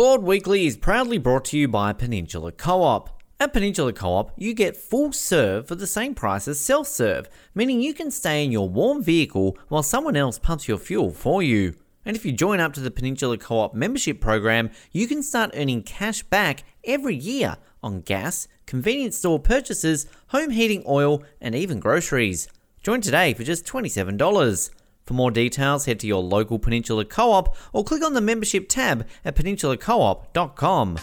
Clawed 0.00 0.22
Weekly 0.22 0.64
is 0.64 0.78
proudly 0.78 1.18
brought 1.18 1.44
to 1.44 1.58
you 1.58 1.68
by 1.68 1.92
Peninsula 1.92 2.52
Co 2.52 2.82
op. 2.82 3.22
At 3.38 3.52
Peninsula 3.52 3.92
Co 3.92 4.14
op, 4.14 4.32
you 4.34 4.54
get 4.54 4.74
full 4.74 5.12
serve 5.12 5.68
for 5.68 5.74
the 5.74 5.86
same 5.86 6.14
price 6.14 6.48
as 6.48 6.58
self 6.58 6.86
serve, 6.86 7.28
meaning 7.54 7.82
you 7.82 7.92
can 7.92 8.10
stay 8.10 8.42
in 8.42 8.50
your 8.50 8.66
warm 8.66 9.02
vehicle 9.02 9.58
while 9.68 9.82
someone 9.82 10.16
else 10.16 10.38
pumps 10.38 10.66
your 10.66 10.78
fuel 10.78 11.10
for 11.10 11.42
you. 11.42 11.74
And 12.06 12.16
if 12.16 12.24
you 12.24 12.32
join 12.32 12.60
up 12.60 12.72
to 12.72 12.80
the 12.80 12.90
Peninsula 12.90 13.36
Co 13.36 13.58
op 13.58 13.74
membership 13.74 14.22
program, 14.22 14.70
you 14.90 15.06
can 15.06 15.22
start 15.22 15.50
earning 15.52 15.82
cash 15.82 16.22
back 16.22 16.64
every 16.82 17.14
year 17.14 17.58
on 17.82 18.00
gas, 18.00 18.48
convenience 18.64 19.18
store 19.18 19.38
purchases, 19.38 20.06
home 20.28 20.48
heating 20.48 20.82
oil, 20.88 21.22
and 21.42 21.54
even 21.54 21.78
groceries. 21.78 22.48
Join 22.82 23.02
today 23.02 23.34
for 23.34 23.44
just 23.44 23.66
$27. 23.66 24.70
For 25.10 25.14
more 25.14 25.32
details, 25.32 25.86
head 25.86 25.98
to 26.00 26.06
your 26.06 26.22
local 26.22 26.60
Peninsula 26.60 27.04
Co 27.04 27.32
op 27.32 27.56
or 27.72 27.82
click 27.82 28.00
on 28.00 28.14
the 28.14 28.20
membership 28.20 28.68
tab 28.68 29.08
at 29.24 29.34
peninsulacoop.com. 29.34 30.98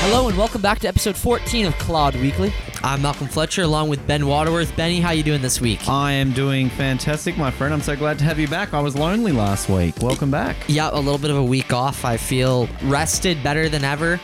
Hello 0.00 0.28
and 0.28 0.38
welcome 0.38 0.62
back 0.62 0.78
to 0.78 0.88
episode 0.88 1.18
14 1.18 1.66
of 1.66 1.76
Clawed 1.76 2.14
Weekly. 2.16 2.50
I'm 2.82 3.02
Malcolm 3.02 3.28
Fletcher 3.28 3.60
along 3.60 3.90
with 3.90 4.06
Ben 4.06 4.26
Waterworth. 4.26 4.74
Benny, 4.74 4.98
how 4.98 5.10
you 5.10 5.22
doing 5.22 5.42
this 5.42 5.60
week? 5.60 5.86
I 5.86 6.12
am 6.12 6.32
doing 6.32 6.70
fantastic, 6.70 7.36
my 7.36 7.50
friend. 7.50 7.74
I'm 7.74 7.82
so 7.82 7.94
glad 7.94 8.18
to 8.20 8.24
have 8.24 8.38
you 8.38 8.48
back. 8.48 8.72
I 8.72 8.80
was 8.80 8.96
lonely 8.96 9.32
last 9.32 9.68
week. 9.68 9.94
Welcome 10.00 10.30
back. 10.30 10.56
Yeah, 10.66 10.88
a 10.90 10.96
little 10.96 11.18
bit 11.18 11.30
of 11.30 11.36
a 11.36 11.44
week 11.44 11.74
off. 11.74 12.06
I 12.06 12.16
feel 12.16 12.70
rested 12.84 13.42
better 13.42 13.68
than 13.68 13.84
ever, 13.84 14.18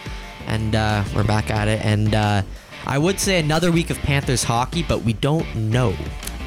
and 0.46 0.74
uh, 0.74 1.04
we're 1.14 1.22
back 1.22 1.50
at 1.50 1.68
it. 1.68 1.84
And 1.84 2.14
uh, 2.14 2.42
I 2.86 2.98
would 2.98 3.20
say 3.20 3.38
another 3.38 3.70
week 3.70 3.90
of 3.90 3.98
Panthers 3.98 4.42
hockey, 4.44 4.82
but 4.82 5.02
we 5.02 5.12
don't 5.14 5.54
know. 5.54 5.94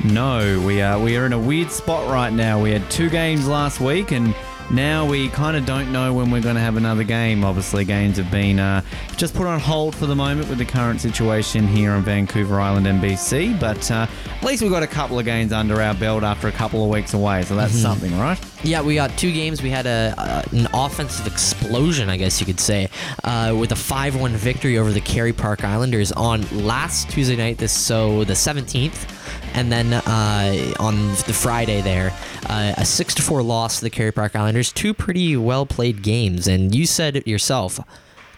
No, 0.04 0.62
we 0.66 0.82
are 0.82 1.00
we 1.00 1.18
are 1.18 1.26
in 1.26 1.34
a 1.34 1.40
weird 1.40 1.72
spot 1.72 2.10
right 2.10 2.32
now. 2.32 2.62
We 2.62 2.72
had 2.72 2.90
two 2.92 3.10
games 3.10 3.48
last 3.48 3.80
week, 3.80 4.12
and 4.12 4.36
now 4.72 5.06
we 5.06 5.30
kind 5.30 5.56
of 5.56 5.66
don't 5.66 5.92
know 5.92 6.14
when 6.14 6.32
we're 6.32 6.42
going 6.42 6.56
to 6.56 6.62
have 6.62 6.78
another 6.78 7.04
game. 7.04 7.44
Obviously, 7.44 7.86
games 7.86 8.18
have 8.18 8.32
been 8.32 8.60
uh, 8.60 8.82
just 9.16 9.34
put 9.34 9.46
on 9.48 9.60
hold 9.60 9.96
for 9.96 10.06
the 10.06 10.16
moment 10.16 10.50
with 10.50 10.58
the 10.58 10.66
current 10.66 11.00
situation 11.00 11.68
here 11.68 11.92
on 11.92 12.04
Vancouver 12.04 12.60
Island, 12.60 12.86
NBC. 12.86 13.60
But 13.60 13.90
uh, 13.92 14.08
at 14.26 14.44
least 14.44 14.62
we've 14.62 14.72
got 14.72 14.84
a 14.84 14.88
couple 14.88 15.20
of 15.20 15.26
games 15.26 15.52
under 15.52 15.82
our 15.82 15.94
belt 15.94 16.24
after 16.24 16.48
a 16.48 16.52
couple 16.52 16.84
of 16.84 16.90
weeks 16.90 17.14
away, 17.14 17.44
so 17.44 17.56
that's 17.56 17.74
something, 17.74 18.18
right? 18.18 18.40
Yeah, 18.64 18.82
we 18.82 18.96
got 18.96 19.16
two 19.18 19.32
games. 19.32 19.62
We 19.62 19.70
had 19.70 19.86
a, 19.86 20.16
uh, 20.18 20.42
an 20.52 20.68
offensive 20.74 21.28
explosion, 21.28 22.10
I 22.10 22.18
guess 22.18 22.40
you 22.40 22.46
could 22.46 22.60
say, 22.60 22.90
uh, 23.24 23.56
with 23.58 23.72
a 23.72 23.76
5-1 23.76 24.32
victory 24.32 24.78
over 24.78 24.92
the 24.92 25.02
Kerry 25.02 25.34
Park 25.34 25.64
Islanders 25.64 26.12
on 26.12 26.42
last 26.66 27.10
Tuesday 27.12 27.36
night. 27.36 27.60
This 27.60 27.72
so 27.72 28.24
the 28.24 28.34
17th, 28.34 29.45
and 29.56 29.72
then 29.72 29.94
uh, 29.94 30.74
on 30.80 31.08
the 31.10 31.34
Friday 31.34 31.82
there, 31.82 32.12
uh, 32.48 32.74
a 32.78 32.86
six 32.86 33.16
to 33.16 33.22
four 33.22 33.42
loss 33.42 33.80
to 33.80 33.86
the 33.86 33.90
Kerry 33.90 34.12
Park 34.12 34.36
Islanders. 34.36 34.72
Two 34.72 34.94
pretty 34.94 35.38
well 35.38 35.66
played 35.66 36.02
games, 36.04 36.48
and 36.48 36.76
you 36.76 36.86
said 36.86 37.16
it 37.16 37.26
yourself. 37.28 37.80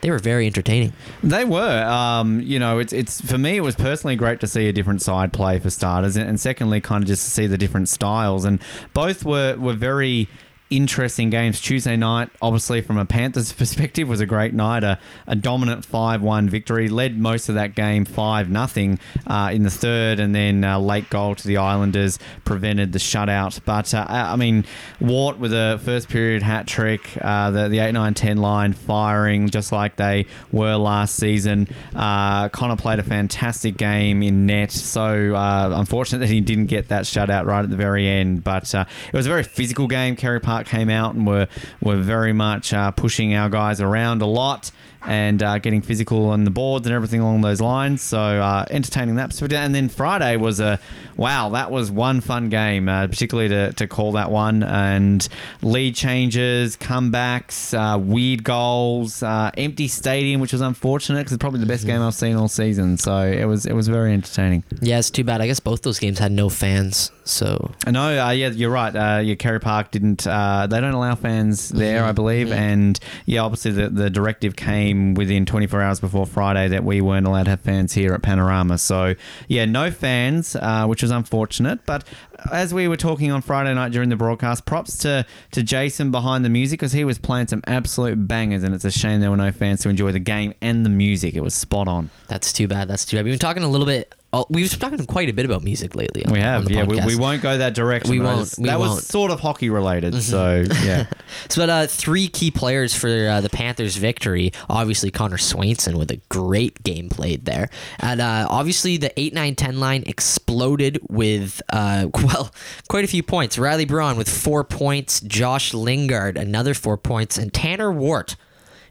They 0.02 0.12
were 0.12 0.20
very 0.20 0.46
entertaining. 0.46 0.94
They 1.24 1.44
were. 1.44 1.84
Um, 1.84 2.40
you 2.42 2.60
know, 2.60 2.78
it's 2.78 2.94
it's 2.94 3.20
for 3.20 3.40
me. 3.40 3.58
It 3.58 3.62
was 3.62 3.76
personally 3.76 4.16
great 4.16 4.40
to 4.42 4.48
see 4.48 4.70
a 4.70 4.74
different 4.74 5.02
side 5.02 5.34
play 5.34 5.58
for 5.60 5.72
starters, 5.72 6.16
and, 6.16 6.30
and 6.30 6.40
secondly, 6.40 6.80
kind 6.82 7.04
of 7.04 7.08
just 7.08 7.26
to 7.26 7.32
see 7.32 7.48
the 7.48 7.58
different 7.58 7.90
styles. 7.90 8.46
And 8.46 8.62
both 8.94 9.26
were 9.26 9.56
were 9.58 9.74
very 9.74 10.30
interesting 10.70 11.30
games. 11.30 11.62
Tuesday 11.62 11.96
night, 11.96 12.30
obviously 12.42 12.82
from 12.82 12.98
a 12.98 13.06
Panthers 13.06 13.54
perspective, 13.58 14.08
was 14.08 14.20
a 14.20 14.26
great 14.26 14.54
night. 14.54 14.84
A, 14.84 15.00
a 15.26 15.36
dominant 15.36 15.86
five-one 15.86 16.50
victory, 16.50 16.90
led 16.90 17.18
most 17.18 17.50
of 17.50 17.56
that 17.56 17.76
game 17.76 18.06
five 18.06 18.50
nothing 18.50 19.00
uh, 19.28 19.50
in 19.54 19.64
the 19.64 19.70
third, 19.70 20.20
and 20.20 20.34
then 20.36 20.64
uh, 20.64 20.80
late 20.80 21.10
goal 21.10 21.36
to 21.36 21.48
the 21.48 21.58
Islanders 21.58 22.20
prevented 22.46 22.92
the 22.92 23.00
shutout. 23.00 23.60
But 23.66 23.94
uh, 23.94 24.06
I 24.08 24.36
mean, 24.36 24.66
Wart 25.00 25.40
with 25.40 25.54
a 25.54 25.80
first 25.84 26.10
period 26.10 26.44
hat 26.44 26.68
trick, 26.68 27.18
uh, 27.22 27.52
the 27.52 27.70
the 27.70 27.80
eight 27.80 27.94
nine 27.94 28.14
ten 28.14 28.38
line 28.38 28.74
firing 28.74 29.50
just 29.50 29.72
like 29.72 29.96
they 29.96 30.26
were 30.52 30.76
last 30.76 31.16
season. 31.16 31.68
Uh, 31.96 32.50
Connor 32.50 32.76
played 32.76 33.00
a 33.00 33.04
fantastic 33.04 33.78
game 33.78 34.22
in 34.24 34.46
net. 34.46 34.72
So 34.72 35.34
unfortunate 35.36 36.20
that 36.20 36.30
he 36.30 36.42
didn't 36.42 36.68
get 36.68 36.90
that 36.90 37.04
shutout 37.04 37.46
right 37.46 37.64
at 37.64 37.70
the 37.70 37.76
very 37.76 38.08
end, 38.08 38.44
but 38.44 38.74
it 38.74 39.14
was 39.14 39.26
a 39.26 39.30
very 39.30 39.44
physical 39.44 39.88
game. 39.88 40.16
Kerry 40.16 40.40
Park 40.40 40.57
came 40.66 40.90
out 40.90 41.16
and 41.16 41.28
were 41.28 41.48
were 41.82 41.98
very 41.98 42.34
much 42.34 42.74
uh, 42.74 42.92
pushing 42.92 43.34
our 43.36 43.50
guys 43.50 43.80
around 43.82 44.22
a 44.22 44.26
lot 44.26 44.72
and 45.06 45.42
uh, 45.42 45.58
getting 45.60 45.82
physical 45.82 46.30
on 46.30 46.44
the 46.44 46.52
boards 46.52 46.86
and 46.86 46.96
everything 46.96 47.22
along 47.22 47.42
those 47.42 47.62
lines. 47.62 48.02
So 48.02 48.20
uh, 48.20 48.66
entertaining 48.70 49.16
that. 49.16 49.40
And 49.42 49.74
then 49.74 49.90
Friday 49.90 50.38
was 50.38 50.60
a 50.60 50.80
wow. 51.16 51.50
That 51.50 51.72
was 51.72 51.92
one 51.92 52.22
fun 52.22 52.50
game, 52.50 52.90
uh, 52.90 53.08
particularly 53.08 53.50
to, 53.50 53.74
to 53.74 53.88
call 53.88 54.14
that 54.14 54.32
one. 54.32 54.64
And 54.64 55.28
lead 55.62 55.96
changes, 55.96 56.78
comebacks, 56.78 57.74
uh, 57.74 57.98
weird 58.00 58.44
goals, 58.44 59.24
uh, 59.24 59.52
empty 59.58 59.88
stadium, 59.88 60.42
which 60.42 60.54
was 60.54 60.62
unfortunate 60.62 61.20
because 61.20 61.34
it's 61.34 61.42
probably 61.42 61.60
the 61.60 61.66
best 61.66 61.86
game 61.86 62.02
I've 62.02 62.14
seen 62.14 62.36
all 62.36 62.48
season. 62.48 62.98
So 62.98 63.22
it 63.22 63.46
was 63.46 63.66
it 63.66 63.74
was 63.74 63.88
very 63.88 64.14
entertaining. 64.14 64.64
Yeah, 64.82 65.00
it's 65.00 65.12
too 65.12 65.24
bad. 65.24 65.42
I 65.42 65.48
guess 65.48 65.60
both 65.60 65.82
those 65.82 66.00
games 66.00 66.20
had 66.20 66.32
no 66.32 66.50
fans, 66.50 67.12
so 67.24 67.72
I 67.86 67.92
know. 67.92 68.26
Uh, 68.26 68.32
yeah, 68.32 68.50
you're 68.50 68.72
right. 68.72 68.96
Uh, 68.96 69.20
yeah, 69.20 69.36
Kerry 69.36 69.60
Park 69.60 69.92
didn't. 69.92 70.26
Uh, 70.26 70.68
they 70.68 70.82
don't 70.82 70.94
allow 70.94 71.16
fans 71.16 71.70
there, 71.70 72.04
I 72.04 72.12
believe. 72.12 72.52
And 72.52 73.00
yeah, 73.26 73.42
obviously 73.42 73.72
the, 73.72 73.90
the 73.90 74.10
directive 74.10 74.56
came 74.56 74.87
within 74.94 75.46
24 75.46 75.82
hours 75.82 76.00
before 76.00 76.26
Friday 76.26 76.68
that 76.70 76.84
we 76.84 77.02
weren't 77.02 77.28
allowed 77.28 77.44
to 77.44 77.52
have 77.52 77.62
fans 77.62 77.94
here 77.94 78.14
at 78.14 78.22
Panorama. 78.22 78.78
So 78.78 79.16
yeah, 79.48 79.66
no 79.66 79.92
fans, 79.92 80.56
uh, 80.56 80.86
which 80.86 81.02
was 81.02 81.12
unfortunate. 81.12 81.86
But 81.86 82.04
as 82.52 82.74
we 82.74 82.88
were 82.88 82.98
talking 82.98 83.32
on 83.32 83.42
Friday 83.42 83.74
night 83.74 83.92
during 83.92 84.10
the 84.10 84.16
broadcast, 84.16 84.66
props 84.66 84.98
to 85.00 85.26
to 85.52 85.64
Jason 85.64 86.12
behind 86.12 86.46
the 86.46 86.50
music 86.50 86.80
because 86.80 86.94
he 86.94 87.04
was 87.04 87.18
playing 87.18 87.48
some 87.48 87.62
absolute 87.68 88.28
bangers, 88.28 88.64
and 88.64 88.74
it's 88.74 88.86
a 88.86 88.92
shame 88.92 89.22
there 89.22 89.32
were 89.32 89.38
no 89.38 89.52
fans 89.52 89.82
to 89.82 89.90
enjoy 89.90 90.12
the 90.12 90.20
game 90.20 90.54
and 90.62 90.86
the 90.86 90.90
music. 90.90 91.36
It 91.36 91.42
was 91.42 91.54
spot 91.54 91.88
on. 91.88 92.10
that's 92.28 92.54
too 92.54 92.68
bad. 92.68 92.88
That's 92.88 93.06
too 93.06 93.18
bad. 93.18 93.26
We've 93.26 93.34
been 93.34 93.40
talking 93.40 93.64
a 93.64 93.70
little 93.70 93.88
bit. 93.88 94.14
Oh, 94.34 94.46
we've 94.50 94.70
been 94.70 94.80
talking 94.80 95.06
quite 95.06 95.30
a 95.30 95.34
bit 95.34 95.46
about 95.46 95.64
music 95.64 95.96
lately. 95.96 96.26
on- 96.26 96.34
We 96.34 96.40
have, 96.42 96.70
yeah. 96.70 96.84
We, 96.84 97.00
we 97.06 97.16
won't 97.16 97.42
go 97.42 97.58
that 97.58 97.74
direction. 97.74 98.12
We 98.12 98.20
won't, 98.20 98.40
just- 98.42 98.60
we 98.60 98.68
that 98.68 98.78
won't. 98.78 98.96
was 98.96 99.08
sort 99.08 99.32
of 99.32 99.40
hockey 99.40 99.70
related. 99.70 100.22
So 100.22 100.66
yeah. 100.84 101.06
So, 101.50 101.62
but 101.62 101.70
uh, 101.70 101.88
three 101.88 102.28
key 102.28 102.52
players 102.52 102.94
for 102.96 103.08
uh, 103.10 103.42
the 103.42 103.50
Panthers' 103.50 103.96
victory. 103.96 104.52
Obviously, 104.70 105.12
Connor 105.12 105.38
Swainson 105.38 105.96
with 105.98 106.10
a 106.12 106.18
great 106.30 106.84
game 106.84 107.10
played 107.10 107.46
there, 107.46 107.70
and 108.00 108.20
uh, 108.22 108.48
obviously 108.50 108.98
the 108.98 109.18
eight 109.20 109.34
nine 109.34 109.56
ten 109.56 109.80
line 109.80 110.04
exploded 110.08 111.00
with 111.10 111.62
uh, 111.72 112.08
well 112.16 112.54
quite 112.90 113.04
a 113.06 113.08
few 113.08 113.24
points. 113.24 113.58
Riley 113.58 113.86
Braun 113.86 114.18
with 114.18 114.30
four 114.30 114.64
points, 114.64 115.20
Josh 115.22 115.74
Lingard 115.74 116.38
another 116.38 116.74
four 116.74 116.98
points, 116.98 117.38
and 117.38 117.54
Tanner 117.54 117.92
Wart 117.92 118.36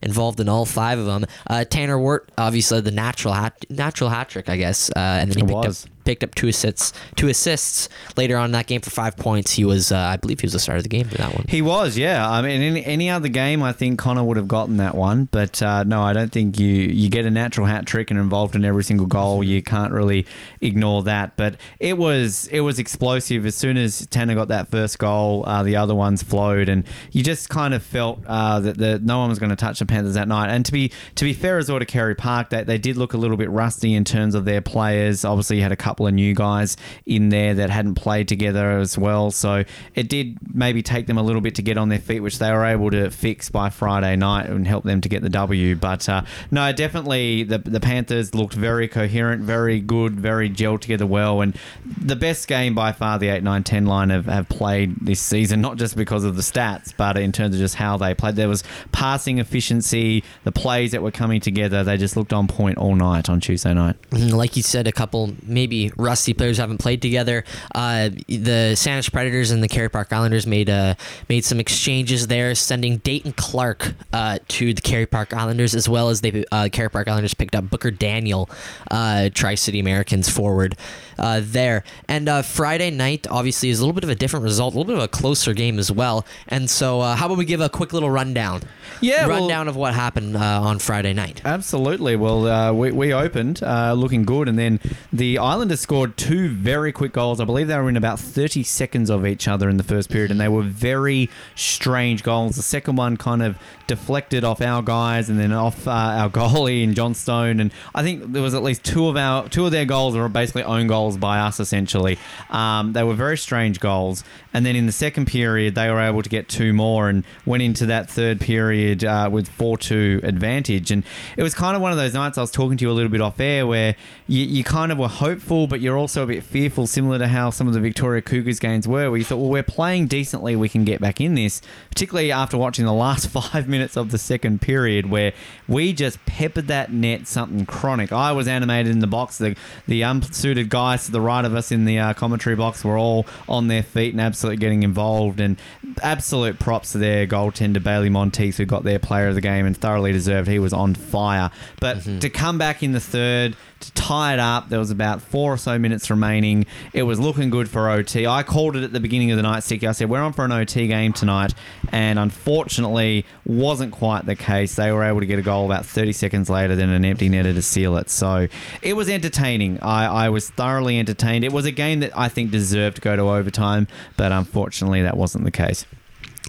involved 0.07 0.41
in 0.41 0.49
all 0.49 0.65
five 0.65 0.99
of 0.99 1.05
them. 1.07 1.27
Uh, 1.47 1.65
Tanner 1.65 1.99
Wart 1.99 2.31
obviously 2.39 2.81
the 2.81 2.91
natural 2.91 3.35
hat 3.35 3.65
natural 3.69 4.09
hat 4.09 4.29
trick, 4.31 4.49
I 4.49 4.57
guess, 4.57 4.89
uh, 4.91 4.99
and 5.21 5.31
then 5.31 5.37
he 5.39 5.45
It 5.45 5.49
picked 5.49 5.67
was. 5.67 5.85
up 5.85 5.91
picked 6.07 6.25
up 6.25 6.35
two 6.35 6.49
assists 6.49 6.93
two 7.17 7.29
assists 7.29 7.89
later 8.17 8.37
on 8.37 8.47
in 8.47 8.53
that 8.53 8.67
game 8.67 8.81
for 8.81 8.91
five 8.91 9.17
points. 9.17 9.53
He 9.53 9.65
was 9.65 9.93
uh, 9.93 9.99
I 9.99 10.17
believe 10.17 10.41
he 10.41 10.47
was 10.47 10.53
the 10.53 10.61
start 10.61 10.79
of 10.79 10.85
the 10.85 10.89
game 10.89 11.07
for 11.09 11.19
that 11.19 11.35
one. 11.35 11.45
He 11.49 11.63
was, 11.63 11.99
yeah. 11.99 12.29
I 12.29 12.41
mean, 12.43 12.63
any, 12.63 12.85
any 12.85 13.11
other 13.11 13.29
game, 13.29 13.63
I 13.63 13.73
think 13.73 13.99
Connor 13.99 14.25
would 14.25 14.37
have 14.37 14.49
gotten 14.49 14.77
that 14.79 14.95
one. 14.95 15.29
But 15.31 15.63
uh, 15.63 15.85
no, 15.85 16.03
I 16.03 16.13
don't 16.13 16.33
think 16.33 16.59
you 16.59 16.67
you 16.67 17.09
get 17.09 17.27
a 17.27 17.31
natural 17.31 17.67
hat 17.67 17.87
trick 17.87 18.11
and 18.11 18.19
involved 18.19 18.55
in 18.55 18.65
every 18.65 18.85
single 18.85 19.07
goal. 19.07 19.43
You 19.43 19.63
can't 19.63 19.93
really 19.93 20.27
ignore 20.61 21.03
that. 21.05 21.37
But 21.37 21.57
it 21.81 21.99
was 21.99 22.47
it 22.49 22.61
was 22.61 22.79
explosive. 22.79 23.47
As 23.47 23.55
soon 23.55 23.77
as 23.77 24.07
Tanner 24.07 24.35
got 24.35 24.49
that 24.49 24.69
first 24.69 24.99
goal, 24.99 25.45
uh, 25.47 25.63
the 25.63 25.77
other 25.77 25.95
ones 25.95 26.23
flowed, 26.23 26.69
and 26.69 26.85
you 27.13 27.23
just 27.23 27.49
kind 27.49 27.75
of 27.75 27.83
felt 27.83 28.23
uh, 28.27 28.61
that 28.61 28.79
the, 28.79 28.99
no 28.99 29.19
one 29.19 29.31
was 29.31 29.39
going 29.39 29.51
to 29.51 29.57
touch 29.57 29.79
the 29.79 29.87
Panthers 29.87 30.15
that 30.15 30.29
night. 30.29 30.51
And 30.51 30.65
to 30.67 30.73
be 30.73 30.93
to 31.15 31.25
be 31.25 31.33
fair 31.33 31.59
as 31.59 31.71
well 31.71 31.79
to 31.79 31.87
Kerry 31.87 32.15
Park, 32.15 32.51
they, 32.51 32.65
they 32.65 32.79
did 32.79 32.97
look 32.97 33.15
a 33.15 33.17
little 33.17 33.37
bit 33.37 33.51
rusty 33.51 33.95
in 33.95 34.05
terms 34.05 34.35
of 34.35 34.45
their 34.45 34.61
players. 34.61 35.25
Obviously, 35.25 35.57
you 35.57 35.63
had 35.63 35.73
a 35.73 35.77
couple 35.77 35.96
of 36.05 36.15
new 36.15 36.35
guys 36.35 36.77
in 37.07 37.29
there 37.29 37.55
that 37.55 37.71
hadn't 37.71 37.95
played 37.95 38.27
together 38.27 38.79
as 38.79 38.99
well. 38.99 39.31
So 39.31 39.65
it 39.95 40.09
did 40.09 40.37
maybe 40.53 40.83
take 40.83 41.07
them 41.07 41.17
a 41.17 41.23
little 41.23 41.41
bit 41.41 41.55
to 41.55 41.63
get 41.63 41.79
on 41.79 41.89
their 41.89 42.01
feet, 42.01 42.21
which 42.21 42.39
they 42.41 42.51
were 42.51 42.65
able 42.65 42.91
to 42.91 43.11
fix 43.11 43.49
by 43.51 43.71
Friday 43.71 44.17
night 44.17 44.47
and 44.51 44.67
help 44.67 44.83
them 44.85 45.01
to 45.03 45.09
get 45.09 45.23
the 45.23 45.31
W. 45.31 45.77
But 45.77 46.09
uh, 46.09 46.23
no, 46.51 46.73
definitely 46.73 47.45
the, 47.45 47.59
the 47.59 47.81
Panthers 47.81 48.35
looked 48.35 48.55
very 48.55 48.89
coherent, 48.89 49.43
very 49.43 49.81
good, 49.81 50.19
very 50.19 50.51
gelled 50.51 50.81
together 50.81 51.07
well. 51.07 51.41
And 51.41 51.57
the 51.85 52.17
best 52.17 52.49
game 52.49 52.75
by 52.75 52.93
far 52.93 53.19
the 53.19 53.29
8 53.29 53.43
9 53.43 53.63
10 53.63 53.87
line 53.87 54.11
have, 54.11 54.27
have 54.27 54.49
played 54.49 54.97
this 55.01 55.21
season, 55.21 55.61
not 55.61 55.77
just 55.77 55.97
because 55.97 56.25
of 56.25 56.35
the 56.35 56.43
stats, 56.43 56.93
but 56.97 57.17
in 57.17 57.31
terms 57.31 57.55
of 57.55 57.61
just 57.61 57.77
how 57.77 57.97
they 57.97 58.15
played. 58.15 58.37
There 58.37 58.49
was 58.49 58.65
passing 58.93 59.39
efficiency, 59.39 60.25
the 60.45 60.53
plays 60.53 60.93
that 60.93 61.03
were 61.03 61.11
coming 61.11 61.41
together. 61.41 61.85
They 61.85 61.97
just 61.97 62.17
looked 62.17 62.33
on 62.33 62.49
point 62.49 62.79
all 62.79 62.97
night 62.97 63.29
on 63.29 63.41
Tuesday 63.41 63.75
night. 63.75 63.97
Mhm, 64.11 64.33
like 64.33 64.57
you 64.57 64.63
said, 64.63 64.87
a 64.87 64.93
couple 64.93 65.35
maybe 65.43 65.86
rusty 65.97 66.35
players 66.35 66.59
haven't 66.59 66.79
played 66.79 67.03
together. 67.03 67.45
Uh, 67.75 68.11
the 68.29 68.75
Saanich 68.75 69.13
Predators 69.13 69.51
and 69.51 69.63
the 69.63 69.69
Kerry 69.69 69.89
Park 69.89 70.13
Islanders 70.13 70.47
made 70.47 70.71
uh, 70.71 70.95
made 71.29 71.45
some 71.45 71.61
exchanges 71.61 72.27
there, 72.27 72.55
sending 72.55 72.99
Dayton 72.99 73.33
Clark 73.33 73.95
uh, 74.13 74.39
to 74.49 74.75
the 74.75 74.81
Kerry 74.81 75.07
Park 75.07 75.33
Islanders, 75.35 75.75
as 75.75 75.89
well 75.89 76.09
as 76.09 76.21
they 76.21 76.45
uh, 76.53 76.69
Kerry 76.73 76.91
Park 76.91 77.09
Islanders 77.09 77.35
picked 77.35 77.55
up 77.55 77.71
Booker 77.71 77.91
Daniel, 77.91 78.51
uh, 78.91 79.31
Tri 79.33 79.55
City 79.55 79.81
Americans 79.81 80.29
forward. 80.29 80.77
Uh, 81.19 81.41
there. 81.43 81.85
And 82.09 82.29
uh, 82.29 82.43
Friday 82.43 82.91
night, 82.91 83.27
obviously, 83.31 83.71
is 83.71 83.79
a 83.79 83.83
little 83.83 83.95
bit 83.95 84.05
of 84.05 84.11
a 84.11 84.15
different 84.15 84.45
result, 84.45 84.75
a 84.75 84.79
little 84.79 84.93
bit 84.93 84.99
of 84.99 85.05
a 85.05 85.09
closer 85.09 85.55
game 85.55 85.79
as 85.79 85.91
well. 85.91 86.27
And 86.49 86.69
so, 86.69 87.01
uh, 87.01 87.17
how 87.17 87.27
about 87.27 87.39
we 87.39 87.45
give 87.45 87.61
a 87.61 87.69
quick 87.69 87.93
little 87.93 88.11
rundown? 88.11 88.63
Yeah, 89.01 89.27
well- 89.27 89.41
rundown 89.41 89.69
of 89.69 89.77
what 89.77 89.95
happened 89.95 90.37
uh, 90.37 90.61
on 90.63 90.79
Friday 90.79 91.13
night. 91.13 91.43
Absolutely. 91.45 92.17
Well, 92.17 92.47
uh, 92.47 92.73
we, 92.73 92.93
we 92.93 93.13
opened 93.13 93.63
uh, 93.63 93.93
looking 93.93 94.25
good, 94.25 94.49
and 94.49 94.59
then 94.59 94.81
the 95.13 95.39
Islanders 95.39 95.81
scored 95.81 96.17
two 96.17 96.49
very 96.49 96.93
quick 96.93 97.13
goals. 97.13 97.41
I 97.41 97.45
believe 97.45 97.69
they 97.69 97.77
were 97.77 97.89
in 97.89 97.97
about 97.97 98.19
30 98.19 98.63
seconds 98.63 99.11
of 99.11 99.27
each 99.27 99.47
other 99.49 99.69
in 99.69 99.77
the 99.77 99.83
first 99.83 100.11
period, 100.11 100.31
and 100.31 100.41
they 100.41 100.49
were 100.49 100.63
very 100.63 101.29
strange 101.55 102.23
goals. 102.23 102.57
The 102.57 102.63
second 102.63 102.97
one 102.97 103.17
kind 103.17 103.43
of 103.43 103.57
deflected 103.87 104.43
off 104.45 104.61
our 104.61 104.83
guys 104.83 105.29
and 105.29 105.39
then 105.39 105.53
off 105.53 105.87
uh, 105.87 105.91
our 105.91 106.31
goalie 106.37 106.83
in 106.83 106.95
Johnstone. 106.95 107.61
And 107.61 107.73
I 107.95 108.03
think 108.03 108.33
there 108.33 108.43
was 108.43 108.55
at 108.55 108.63
least 108.63 108.85
two 108.85 109.07
of 109.09 109.17
our 109.17 109.49
two 109.49 109.65
of 109.67 109.73
their 109.73 109.85
goals 109.85 110.17
were 110.17 110.29
basically 110.29 110.65
own 110.65 110.87
goals 110.87 111.06
by 111.15 111.39
us. 111.39 111.61
Essentially, 111.61 112.19
um, 112.49 112.95
they 112.95 113.05
were 113.05 113.15
very 113.15 113.37
strange 113.39 113.79
goals. 113.79 114.25
And 114.57 114.65
then 114.65 114.75
in 114.75 114.87
the 114.87 114.93
second 114.93 115.27
period, 115.27 115.75
they 115.75 115.91
were 115.91 116.01
able 116.01 116.23
to 116.23 116.31
get 116.31 116.49
two 116.49 116.73
more 116.73 117.11
and 117.11 117.25
went 117.45 117.63
into 117.63 117.85
that 117.87 118.09
third 118.09 118.41
period 118.41 119.05
uh, 119.05 119.29
with 119.31 119.49
4 119.49 119.77
2 119.77 120.21
advantage. 120.23 120.91
And 120.91 121.05
it 121.37 121.43
was 121.43 121.55
kind 121.55 121.77
of 121.77 121.83
one 121.83 121.93
of 121.93 121.99
those 121.99 122.15
nights 122.15 122.39
I 122.39 122.41
was 122.41 122.51
talking 122.51 122.79
to 122.79 122.85
you 122.87 122.91
a 122.91 122.95
little 122.95 123.11
bit 123.11 123.21
off 123.21 123.39
air 123.39 123.67
where 123.67 123.97
you, 124.27 124.45
you 124.45 124.65
kind 124.65 124.91
of 124.91 124.97
were 124.97 125.09
hopeful, 125.09 125.67
but 125.67 125.83
you're 125.83 125.99
also 125.99 126.23
a 126.23 126.27
bit 126.27 126.43
fearful, 126.43 126.87
similar 126.87 127.19
to 127.19 127.29
how 127.29 127.51
some 127.51 127.69
of 127.69 127.75
the 127.75 127.81
Victoria 127.81 128.23
Cougars 128.23 128.59
games 128.59 128.89
were, 128.89 129.11
where 129.11 129.19
you 129.19 129.25
thought, 129.25 129.37
well, 129.37 129.51
we're 129.51 129.63
playing 129.63 130.07
decently, 130.07 130.57
we 130.57 130.71
can 130.71 130.87
get 130.87 131.03
back 131.03 131.21
in 131.21 131.35
this, 131.35 131.61
particularly 131.91 132.33
after 132.33 132.57
watching 132.57 132.87
the 132.87 132.95
last 132.95 133.29
five 133.53 133.69
minutes 133.69 133.95
of 133.95 134.11
the 134.11 134.19
second 134.19 134.63
period 134.63 135.11
where 135.11 135.35
we 135.69 135.93
just 135.93 136.25
peppered 136.25 136.69
that 136.69 136.91
net 136.91 137.27
something 137.27 137.67
chronic. 137.67 138.11
I 138.11 138.33
was 138.33 138.49
animated 138.49 138.91
in 138.91 139.01
the 139.01 139.07
box. 139.07 139.37
The, 139.37 139.55
the 139.87 140.03
unsuited 140.03 140.71
guys 140.71 140.96
to 141.05 141.13
the 141.13 141.21
right 141.21 141.45
of 141.45 141.55
us 141.55 141.71
in 141.71 141.85
the 141.85 141.99
uh, 141.99 142.15
commentary 142.15 142.57
box 142.57 142.85
were 142.85 142.97
all 142.97 143.27
on 143.49 143.69
their 143.69 143.83
feet 143.83 144.15
and 144.15 144.21
absolutely 144.21 144.57
getting 144.57 144.83
involved. 144.83 145.41
And 145.41 145.59
absolute 146.03 146.59
props 146.59 146.93
to 146.93 146.99
their 146.99 147.27
goaltender, 147.27 147.83
Bailey 147.83 148.09
Monteith, 148.09 148.57
who 148.57 148.65
got 148.65 148.83
their 148.85 148.99
player 148.99 149.29
of 149.29 149.35
the 149.35 149.41
game 149.41 149.67
and 149.67 149.77
thoroughly 149.77 150.13
deserved. 150.13 150.49
He 150.49 150.59
was 150.59 150.73
on 150.73 150.95
fire. 150.95 151.51
But 151.81 152.03
to 152.21 152.31
come 152.31 152.59
back 152.59 152.83
in 152.83 152.93
the 152.93 153.01
third, 153.01 153.57
to 153.81 153.93
tie 153.93 154.33
it 154.33 154.39
up, 154.39 154.69
there 154.69 154.79
was 154.79 154.91
about 154.91 155.21
four 155.21 155.53
or 155.53 155.57
so 155.57 155.79
minutes 155.79 156.09
remaining. 156.11 156.67
It 156.93 157.03
was 157.03 157.21
looking 157.21 157.51
good 157.51 157.69
for 157.69 157.91
OT. 157.91 158.27
I 158.27 158.43
called 158.43 158.77
it 158.77 158.83
at 158.83 158.93
the 158.93 159.01
beginning 159.01 159.31
of 159.31 159.37
the 159.37 159.43
night, 159.43 159.63
Sticky. 159.63 159.87
I 159.87 159.93
said, 159.93 160.09
We're 160.09 160.23
on 160.23 160.33
for 160.33 160.45
an 160.45 160.53
OT 160.53 160.87
game 160.87 161.13
tonight. 161.13 161.55
And 161.93 162.19
unfortunately, 162.19 163.27
wasn't 163.45 163.93
quite 163.93 164.27
the 164.27 164.37
case. 164.37 164.77
They 164.77 164.93
were 164.93 165.05
able 165.05 165.21
to 165.21 165.27
get 165.27 165.39
a 165.39 165.43
goal 165.43 165.67
about 165.67 165.85
30 165.85 166.13
seconds 166.13 166.49
later, 166.49 166.75
then 166.75 166.89
an 166.89 167.05
empty 167.05 167.29
netter 167.29 167.55
to 167.55 167.63
seal 167.63 167.97
it. 167.97 168.09
So 168.11 168.49
it 168.83 168.95
was 168.95 169.09
entertaining. 169.09 169.81
I, 169.81 170.27
I 170.27 170.29
was 170.31 170.49
thoroughly 170.51 170.99
entertained. 170.99 171.45
It 171.45 171.53
was 171.53 171.67
a 171.67 171.73
game 171.73 172.01
that 172.01 172.17
I 172.17 172.29
think 172.29 172.51
deserved 172.51 172.97
to 172.97 173.03
go 173.03 173.17
to 173.17 173.23
overtime, 173.23 173.89
but 174.17 174.33
unfortunately, 174.33 175.03
that 175.03 175.17
wasn't 175.17 175.45
the 175.45 175.51
case. 175.51 175.85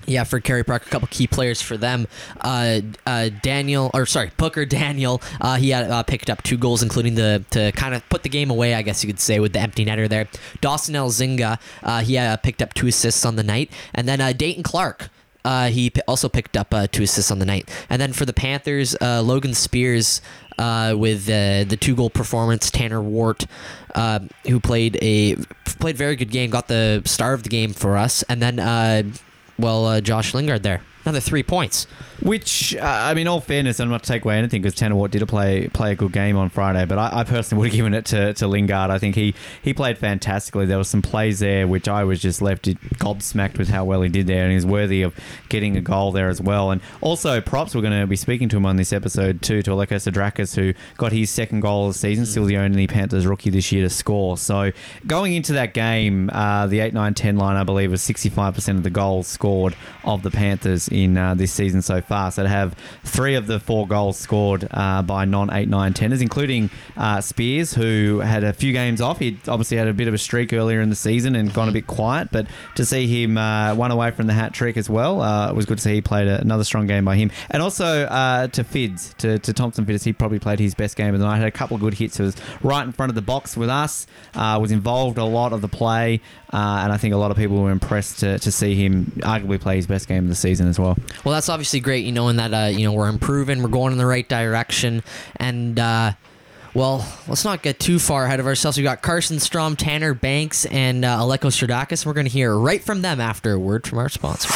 Yeah, 0.10 0.24
for 0.24 0.40
Kerry 0.40 0.64
Park, 0.64 0.88
a 0.88 0.90
couple 0.90 1.10
key 1.12 1.28
players 1.28 1.62
for 1.62 1.76
them. 1.76 2.08
Uh, 2.40 2.80
uh, 3.06 3.30
Daniel, 3.42 3.92
or 3.94 4.06
sorry, 4.06 4.32
Booker 4.38 4.66
Daniel. 4.66 5.22
Uh, 5.42 5.58
he 5.58 5.72
had 5.72 5.92
uh, 5.92 6.02
picked 6.04 6.30
up 6.30 6.42
two 6.44 6.58
goals, 6.58 6.82
including 6.82 7.16
the 7.16 7.44
to 7.52 7.74
kind 7.74 7.94
of 7.94 8.08
put 8.08 8.24
the 8.24 8.30
game 8.30 8.50
away, 8.50 8.74
I 8.74 8.84
guess 8.84 9.04
you 9.04 9.10
could 9.10 9.20
say, 9.20 9.42
with 9.42 9.52
the 9.52 9.60
empty 9.60 9.86
netter 9.86 10.08
there. 10.08 10.30
Dawson 10.62 10.96
Elzinga, 10.96 11.60
uh, 11.84 12.00
he 12.00 12.18
uh, 12.18 12.38
picked 12.38 12.62
up 12.62 12.74
two 12.74 12.88
assists 12.88 13.26
on 13.26 13.36
the 13.36 13.44
night, 13.44 13.70
and 13.94 14.08
then 14.08 14.20
Dayton 14.38 14.64
Clark. 14.64 15.10
He 15.46 15.90
p- 15.90 16.02
also 16.08 16.30
picked 16.30 16.56
up 16.56 16.74
two 16.92 17.04
assists 17.04 17.30
on 17.30 17.40
the 17.40 17.46
night, 17.46 17.70
and 17.90 18.02
then 18.02 18.14
for 18.14 18.26
the 18.26 18.34
Panthers, 18.34 18.96
Logan 19.02 19.54
Spears 19.54 20.22
with 20.58 21.26
the 21.26 21.78
two 21.82 21.96
goal 21.96 22.10
performance. 22.10 22.72
Tanner 22.72 23.02
Wart, 23.02 23.46
who 24.46 24.60
played 24.62 24.98
a 25.02 25.36
played 25.80 25.98
very 25.98 26.16
good 26.16 26.32
game, 26.32 26.50
got 26.50 26.70
the 26.70 27.02
star 27.06 27.34
of 27.34 27.44
the 27.44 27.50
game 27.50 27.74
for 27.74 27.98
us, 27.98 28.24
and 28.24 28.42
then 28.42 29.14
well, 29.58 29.86
uh, 29.86 30.02
Josh 30.02 30.34
Lingard 30.34 30.64
there, 30.64 30.82
another 31.08 31.22
three 31.22 31.44
points. 31.44 31.88
Which, 32.22 32.76
uh, 32.76 32.82
I 32.82 33.14
mean, 33.14 33.28
all 33.28 33.40
fairness, 33.40 33.80
I'm 33.80 33.90
not 33.90 34.04
to 34.04 34.08
take 34.08 34.26
away 34.26 34.38
anything 34.38 34.62
because 34.62 34.76
Tanner 34.76 34.96
Watt 34.96 35.12
did 35.12 35.26
play 35.28 35.68
play 35.68 35.92
a 35.92 35.96
good 35.96 36.12
game 36.12 36.36
on 36.36 36.50
Friday, 36.50 36.84
but 36.86 36.98
I, 36.98 37.20
I 37.20 37.24
personally 37.24 37.60
would 37.62 37.68
have 37.70 37.76
given 37.76 37.94
it 37.94 38.06
to, 38.06 38.34
to 38.34 38.48
Lingard. 38.48 38.90
I 38.90 38.98
think 38.98 39.16
he, 39.16 39.36
he 39.62 39.74
played 39.74 39.98
fantastically. 39.98 40.66
There 40.66 40.78
were 40.78 40.84
some 40.84 41.02
plays 41.02 41.40
there 41.40 41.68
which 41.68 41.88
I 41.88 42.04
was 42.04 42.20
just 42.20 42.42
left 42.42 42.66
gobsmacked 42.66 43.58
with 43.58 43.70
how 43.70 43.86
well 43.86 44.02
he 44.02 44.10
did 44.10 44.28
there, 44.28 44.44
and 44.44 44.52
he's 44.52 44.66
worthy 44.66 45.04
of 45.04 45.16
getting 45.50 45.78
a 45.78 45.82
goal 45.82 46.12
there 46.12 46.28
as 46.28 46.42
well. 46.42 46.72
And 46.72 46.82
also, 47.02 47.40
props, 47.40 47.76
we're 47.76 47.82
going 47.82 48.00
to 48.00 48.08
be 48.08 48.16
speaking 48.16 48.50
to 48.50 48.58
him 48.58 48.66
on 48.66 48.76
this 48.76 48.92
episode 48.92 49.42
too, 49.42 49.62
to 49.62 49.72
Aleko 49.72 49.96
Sdrakas, 49.96 50.56
who 50.56 50.74
got 50.98 51.12
his 51.12 51.30
second 51.30 51.60
goal 51.60 51.88
of 51.88 51.94
the 51.94 52.00
season, 52.00 52.26
still 52.26 52.46
the 52.46 52.58
only 52.58 52.88
Panthers 52.88 53.28
rookie 53.28 53.52
this 53.52 53.72
year 53.72 53.84
to 53.84 53.90
score. 53.90 54.38
So 54.38 54.72
going 55.06 55.34
into 55.34 55.54
that 55.54 55.74
game, 55.74 56.32
uh, 56.34 56.66
the 56.66 56.80
8 56.80 56.94
9 56.94 57.14
10 57.14 57.38
line, 57.38 57.58
I 57.58 57.64
believe, 57.64 57.92
was 57.92 58.02
65% 58.02 58.78
of 58.78 58.84
the 58.84 58.90
goals 58.90 59.28
scored 59.28 59.76
of 60.04 60.24
the 60.24 60.32
Panthers 60.32 60.90
in 60.98 61.18
uh, 61.18 61.36
this 61.36 61.52
season 61.52 61.82
so 61.82 62.02
far. 62.02 62.32
So 62.32 62.44
to 62.44 62.50
have 62.50 62.76
three 63.04 63.36
of 63.36 63.48
the 63.48 63.60
four 63.60 63.88
goals 63.88 64.18
scored 64.18 64.68
uh, 64.72 65.02
by 65.02 65.26
non 65.26 65.54
8 65.54 65.70
9 65.70 65.94
10ers, 65.94 66.22
including 66.22 66.70
uh, 66.96 67.22
Spears, 67.22 67.74
who 67.74 68.20
had 68.20 68.44
a 68.44 68.54
few 68.54 68.74
games 68.74 69.02
off. 69.02 69.20
He 69.20 69.38
obviously 69.48 69.78
had 69.78 69.88
a 69.88 69.94
bit 69.94 70.08
of 70.08 70.14
a 70.14 70.18
streak 70.18 70.54
earlier 70.54 70.82
in 70.82 70.90
the 70.90 70.96
season 70.96 71.36
and 71.36 71.54
gone 71.54 71.70
a 71.70 71.72
bit 71.72 71.88
quiet, 71.88 72.30
but 72.32 72.48
to 72.76 72.86
see 72.86 73.08
him 73.08 73.38
uh, 73.38 73.76
one 73.76 73.92
away 73.92 74.12
from 74.12 74.28
the 74.28 74.34
hat 74.34 74.54
trick 74.54 74.78
as 74.78 74.90
well, 74.90 75.22
uh, 75.22 75.50
it 75.50 75.56
was 75.56 75.66
good 75.66 75.78
to 75.78 75.84
see 75.84 75.96
he 75.96 76.02
played 76.02 76.28
a, 76.28 76.42
another 76.42 76.64
strong 76.64 76.88
game 76.88 77.06
by 77.06 77.16
him. 77.16 77.32
And 77.50 77.62
also 77.62 78.06
to 78.08 78.64
Fids, 78.64 79.16
to, 79.18 79.40
to 79.40 79.54
Thompson 79.54 79.86
Fids, 79.86 80.04
he 80.04 80.14
probably 80.14 80.40
played 80.40 80.60
his 80.60 80.76
best 80.76 80.96
game 80.96 81.14
of 81.14 81.20
the 81.20 81.26
night. 81.26 81.38
Had 81.38 81.48
a 81.48 81.52
couple 81.52 81.76
of 81.76 81.82
good 81.82 81.94
hits. 81.94 82.18
He 82.18 82.24
was 82.24 82.36
right 82.62 82.84
in 82.84 82.92
front 82.92 83.10
of 83.10 83.16
the 83.16 83.22
box 83.22 83.56
with 83.56 83.70
us, 83.70 84.08
was 84.36 84.72
involved 84.72 85.18
a 85.18 85.26
lot 85.26 85.54
of 85.54 85.62
the 85.62 85.68
play, 85.68 86.22
uh, 86.54 86.82
and 86.84 86.94
I 86.94 86.98
think 86.98 87.14
a 87.14 87.18
lot 87.18 87.32
of 87.32 87.38
people 87.38 87.62
were 87.62 87.72
impressed 87.72 88.20
to, 88.20 88.40
to 88.40 88.52
see 88.52 88.76
him 88.76 89.12
arguably 89.18 89.60
play 89.60 89.76
his 89.76 89.88
best 89.88 90.08
game 90.08 90.24
of 90.24 90.30
the 90.30 90.36
season 90.36 90.68
as 90.68 90.80
well. 90.80 90.98
Well, 91.26 91.34
that's 91.34 91.50
obviously 91.50 91.80
great, 91.80 92.06
you 92.06 92.12
know, 92.12 92.30
in 92.30 92.38
that 92.38 92.54
uh, 92.54 92.68
you 92.68 92.86
know 92.86 92.94
we're 92.94 93.10
improving, 93.10 93.62
we're 93.62 93.70
going 93.70 93.92
in 93.92 93.98
the 93.98 94.06
right 94.06 94.28
direction, 94.28 95.04
and 95.36 95.78
uh, 95.78 96.12
well, 96.74 97.06
let's 97.28 97.44
not 97.44 97.64
get 97.64 97.80
too 97.80 98.00
far 98.00 98.26
ahead 98.26 98.40
of 98.40 98.46
ourselves. 98.46 98.78
We've 98.78 98.84
got 98.84 99.02
Carson 99.02 99.40
Strom, 99.40 99.76
Tanner 99.76 100.14
Banks, 100.14 100.66
and 100.66 101.04
uh, 101.04 101.20
Aleko 101.20 101.50
Sdrakas. 101.50 102.06
We're 102.06 102.14
going 102.14 102.28
to 102.28 102.32
hear 102.32 102.56
right 102.56 102.84
from 102.84 103.02
them 103.02 103.20
after 103.20 103.54
a 103.54 103.60
word 103.60 103.88
from 103.88 103.98
our 103.98 104.10
sponsors. 104.10 104.52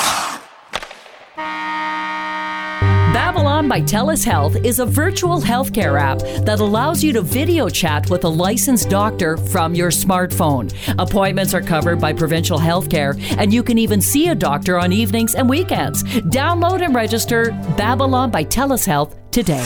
Babylon 3.13 3.68
by 3.68 3.81
TELUS 3.81 4.24
Health 4.24 4.56
is 4.63 4.80
a 4.80 4.86
virtual 4.86 5.42
healthcare 5.42 6.00
app 6.00 6.19
that 6.46 6.62
allows 6.62 7.04
you 7.04 7.12
to 7.12 7.22
video 7.22 7.68
chat 7.68 8.10
with 8.10 8.24
a 8.24 8.30
licensed 8.30 8.90
doctor 8.90 9.36
from 9.36 9.75
your 9.75 9.90
smartphone. 9.90 10.74
Appointments 10.98 11.54
are 11.54 11.62
covered 11.62 12.00
by 12.00 12.13
provincial 12.13 12.58
healthcare, 12.58 13.22
and 13.38 13.54
you 13.54 13.63
can 13.63 13.78
even 13.78 14.00
see 14.00 14.30
a 14.30 14.36
doctor 14.36 14.80
on 14.80 14.94
evenings 14.94 15.36
and 15.36 15.50
weekends. 15.50 16.03
Download 16.03 16.82
and 16.82 16.96
register 16.96 17.51
Babylon 17.75 18.32
by 18.32 18.46
TELUS 18.46 18.86
Health 18.86 19.18
today. 19.30 19.65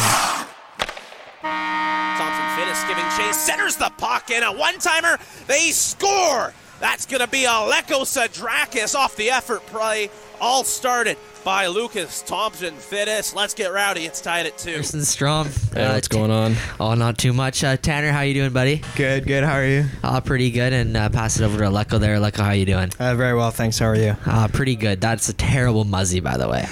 Thompson 1.43 2.45
Finnis 2.57 2.87
giving 2.87 3.05
chase, 3.15 3.37
centers 3.37 3.75
the 3.75 3.91
puck, 3.99 4.31
and 4.31 4.43
a 4.43 4.51
one 4.51 4.79
timer, 4.79 5.19
they 5.45 5.69
score! 5.69 6.51
That's 6.79 7.05
going 7.05 7.21
to 7.21 7.27
be 7.27 7.43
Aleko 7.43 8.05
Sdrakas 8.05 8.95
off 8.95 9.15
the 9.15 9.29
effort 9.29 9.63
play, 9.67 10.09
all 10.41 10.63
started 10.63 11.17
by 11.45 11.67
Lucas 11.67 12.23
Thompson 12.23 12.73
Fittis. 12.73 13.35
Let's 13.35 13.53
get 13.53 13.71
rowdy. 13.71 14.05
It's 14.05 14.19
tied 14.19 14.47
at 14.47 14.57
two. 14.57 14.73
Carson 14.73 15.05
Strom. 15.05 15.47
Hey, 15.73 15.87
what's 15.87 16.07
going 16.07 16.31
on? 16.31 16.55
Oh, 16.79 16.95
not 16.95 17.19
too 17.19 17.33
much. 17.33 17.63
Uh, 17.63 17.77
Tanner, 17.77 18.11
how 18.11 18.21
you 18.21 18.33
doing, 18.33 18.51
buddy? 18.51 18.81
Good, 18.95 19.27
good. 19.27 19.43
How 19.43 19.53
are 19.53 19.65
you? 19.65 19.85
Uh, 20.03 20.19
pretty 20.21 20.49
good. 20.49 20.73
And 20.73 20.97
uh, 20.97 21.09
pass 21.09 21.39
it 21.39 21.43
over 21.43 21.59
to 21.59 21.65
Aleko 21.65 21.99
there. 21.99 22.15
Aleko, 22.17 22.37
how 22.43 22.51
you 22.51 22.65
doing? 22.65 22.89
Uh, 22.99 23.13
very 23.13 23.35
well, 23.35 23.51
thanks. 23.51 23.77
How 23.77 23.85
are 23.85 23.95
you? 23.95 24.17
Uh, 24.25 24.47
pretty 24.47 24.75
good. 24.75 24.99
That's 24.99 25.29
a 25.29 25.33
terrible 25.33 25.83
muzzy, 25.85 26.19
by 26.19 26.35
the 26.37 26.49
way. 26.49 26.65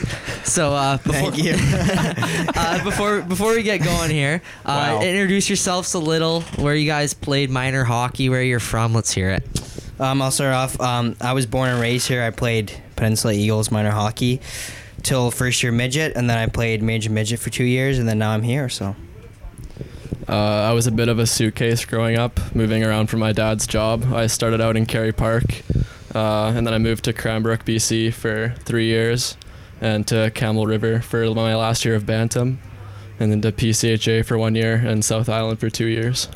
So 0.43 0.73
uh, 0.73 0.97
before, 1.03 1.31
Thank 1.31 1.37
you. 1.37 1.53
uh, 2.55 2.83
before 2.83 3.21
before 3.21 3.53
we 3.53 3.61
get 3.63 3.83
going 3.83 4.09
here, 4.09 4.41
uh, 4.65 4.97
Wow. 4.97 5.01
introduce 5.03 5.47
yourselves 5.49 5.93
a 5.93 5.99
little. 5.99 6.41
Where 6.57 6.75
you 6.75 6.87
guys 6.87 7.13
played 7.13 7.49
minor 7.51 7.83
hockey? 7.83 8.27
Where 8.27 8.41
you're 8.43 8.59
from? 8.59 8.93
Let's 8.93 9.11
hear 9.13 9.29
it. 9.29 9.45
um, 9.99 10.19
I'll 10.21 10.31
start 10.31 10.53
off. 10.53 10.81
Um, 10.81 11.15
I 11.21 11.33
was 11.33 11.45
born 11.45 11.69
and 11.69 11.79
raised 11.79 12.07
here. 12.07 12.23
I 12.23 12.31
played 12.31 12.73
Peninsula 12.95 13.33
Eagles 13.33 13.71
minor 13.71 13.91
hockey 13.91 14.39
till 15.01 15.31
first 15.31 15.63
year 15.63 15.71
midget, 15.71 16.15
and 16.15 16.29
then 16.29 16.37
I 16.37 16.47
played 16.47 16.81
major 16.81 17.09
midget 17.11 17.39
for 17.39 17.49
two 17.49 17.63
years, 17.65 17.99
and 17.99 18.07
then 18.07 18.19
now 18.19 18.31
I'm 18.31 18.43
here. 18.43 18.69
So 18.69 18.95
Uh, 20.27 20.69
I 20.69 20.71
was 20.71 20.87
a 20.87 20.91
bit 20.91 21.09
of 21.09 21.19
a 21.19 21.27
suitcase 21.27 21.83
growing 21.85 22.17
up, 22.17 22.39
moving 22.55 22.83
around 22.83 23.07
for 23.07 23.17
my 23.17 23.33
dad's 23.33 23.67
job. 23.67 24.05
I 24.13 24.27
started 24.27 24.61
out 24.61 24.77
in 24.77 24.85
Kerry 24.85 25.11
Park, 25.11 25.43
uh, 26.15 26.53
and 26.55 26.65
then 26.65 26.73
I 26.73 26.77
moved 26.77 27.03
to 27.05 27.13
Cranbrook, 27.13 27.65
BC 27.65 28.13
for 28.13 28.55
three 28.63 28.85
years, 28.85 29.35
and 29.81 30.07
to 30.07 30.31
Campbell 30.33 30.65
River 30.65 31.01
for 31.01 31.25
my 31.35 31.55
last 31.55 31.83
year 31.83 31.95
of 31.95 32.05
Bantam, 32.05 32.59
and 33.19 33.31
then 33.33 33.41
to 33.41 33.51
PCHA 33.51 34.23
for 34.25 34.37
one 34.37 34.55
year, 34.55 34.75
and 34.75 35.03
South 35.03 35.27
Island 35.27 35.59
for 35.59 35.69
two 35.69 35.87
years. 35.87 36.29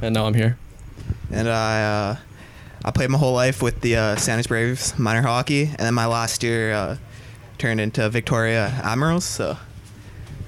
And 0.00 0.14
now 0.14 0.24
I'm 0.26 0.34
here. 0.34 0.56
and 1.30 1.46
I 1.48 1.82
uh, 1.82 2.16
I 2.84 2.90
played 2.90 3.08
my 3.10 3.18
whole 3.18 3.32
life 3.32 3.62
with 3.62 3.80
the 3.80 3.96
uh, 3.96 4.16
Saanich 4.16 4.48
Braves 4.48 4.98
minor 4.98 5.22
hockey, 5.22 5.64
and 5.64 5.78
then 5.78 5.94
my 5.94 6.06
last 6.06 6.42
year 6.42 6.72
uh, 6.72 6.96
turned 7.56 7.80
into 7.80 8.08
Victoria 8.10 8.78
Admirals. 8.82 9.24
So 9.24 9.56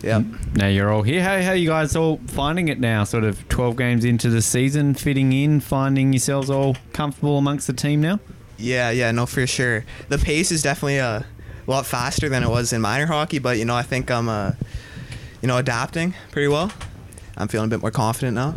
Yeah. 0.02 0.22
Now 0.54 0.66
you're 0.66 0.92
all 0.92 1.02
here. 1.02 1.22
How 1.22 1.40
how 1.40 1.52
you 1.52 1.68
guys 1.68 1.96
all 1.96 2.20
finding 2.26 2.68
it 2.68 2.78
now? 2.78 3.04
Sort 3.04 3.24
of 3.24 3.48
12 3.48 3.76
games 3.76 4.04
into 4.04 4.28
the 4.28 4.42
season, 4.42 4.94
fitting 4.94 5.32
in, 5.32 5.60
finding 5.60 6.12
yourselves 6.12 6.50
all 6.50 6.76
comfortable 6.92 7.38
amongst 7.38 7.66
the 7.66 7.72
team 7.72 8.02
now. 8.02 8.20
Yeah, 8.58 8.90
yeah, 8.90 9.10
no, 9.12 9.26
for 9.26 9.46
sure. 9.46 9.84
The 10.08 10.18
pace 10.18 10.52
is 10.52 10.62
definitely 10.62 11.00
uh, 11.00 11.20
a 11.20 11.70
lot 11.70 11.86
faster 11.86 12.28
than 12.28 12.42
it 12.42 12.48
was 12.48 12.72
in 12.72 12.80
minor 12.82 13.06
hockey, 13.06 13.38
but 13.38 13.58
you 13.58 13.64
know, 13.64 13.74
I 13.74 13.82
think 13.82 14.10
I'm, 14.10 14.28
uh, 14.28 14.52
you 15.42 15.48
know, 15.48 15.56
adapting 15.58 16.14
pretty 16.32 16.48
well. 16.48 16.70
I'm 17.36 17.48
feeling 17.48 17.66
a 17.66 17.70
bit 17.70 17.80
more 17.80 17.90
confident 17.90 18.34
now. 18.34 18.54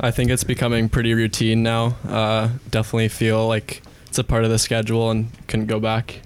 I 0.00 0.10
think 0.10 0.30
it's 0.30 0.44
becoming 0.44 0.88
pretty 0.88 1.14
routine 1.14 1.62
now. 1.62 1.96
Uh, 2.08 2.50
definitely 2.70 3.08
feel 3.08 3.48
like 3.48 3.82
it's 4.06 4.18
a 4.18 4.24
part 4.24 4.44
of 4.44 4.50
the 4.50 4.58
schedule 4.58 5.10
and 5.10 5.30
couldn't 5.48 5.66
go 5.66 5.80
back. 5.80 6.20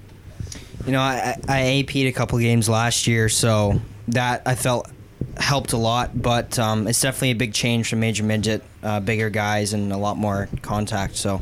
You 0.86 0.92
know, 0.92 1.00
I, 1.00 1.38
I 1.48 1.60
AP'd 1.80 1.96
a 1.96 2.12
couple 2.12 2.38
games 2.38 2.68
last 2.68 3.06
year, 3.06 3.28
so 3.28 3.80
that 4.08 4.42
I 4.46 4.54
felt 4.56 4.90
helped 5.38 5.72
a 5.72 5.78
lot. 5.78 6.20
But 6.20 6.58
um, 6.58 6.86
it's 6.86 7.00
definitely 7.00 7.30
a 7.30 7.36
big 7.36 7.54
change 7.54 7.88
from 7.88 8.00
major 8.00 8.24
midget, 8.24 8.62
uh, 8.82 9.00
bigger 9.00 9.30
guys, 9.30 9.72
and 9.72 9.92
a 9.92 9.96
lot 9.96 10.16
more 10.16 10.48
contact. 10.60 11.16
So 11.16 11.40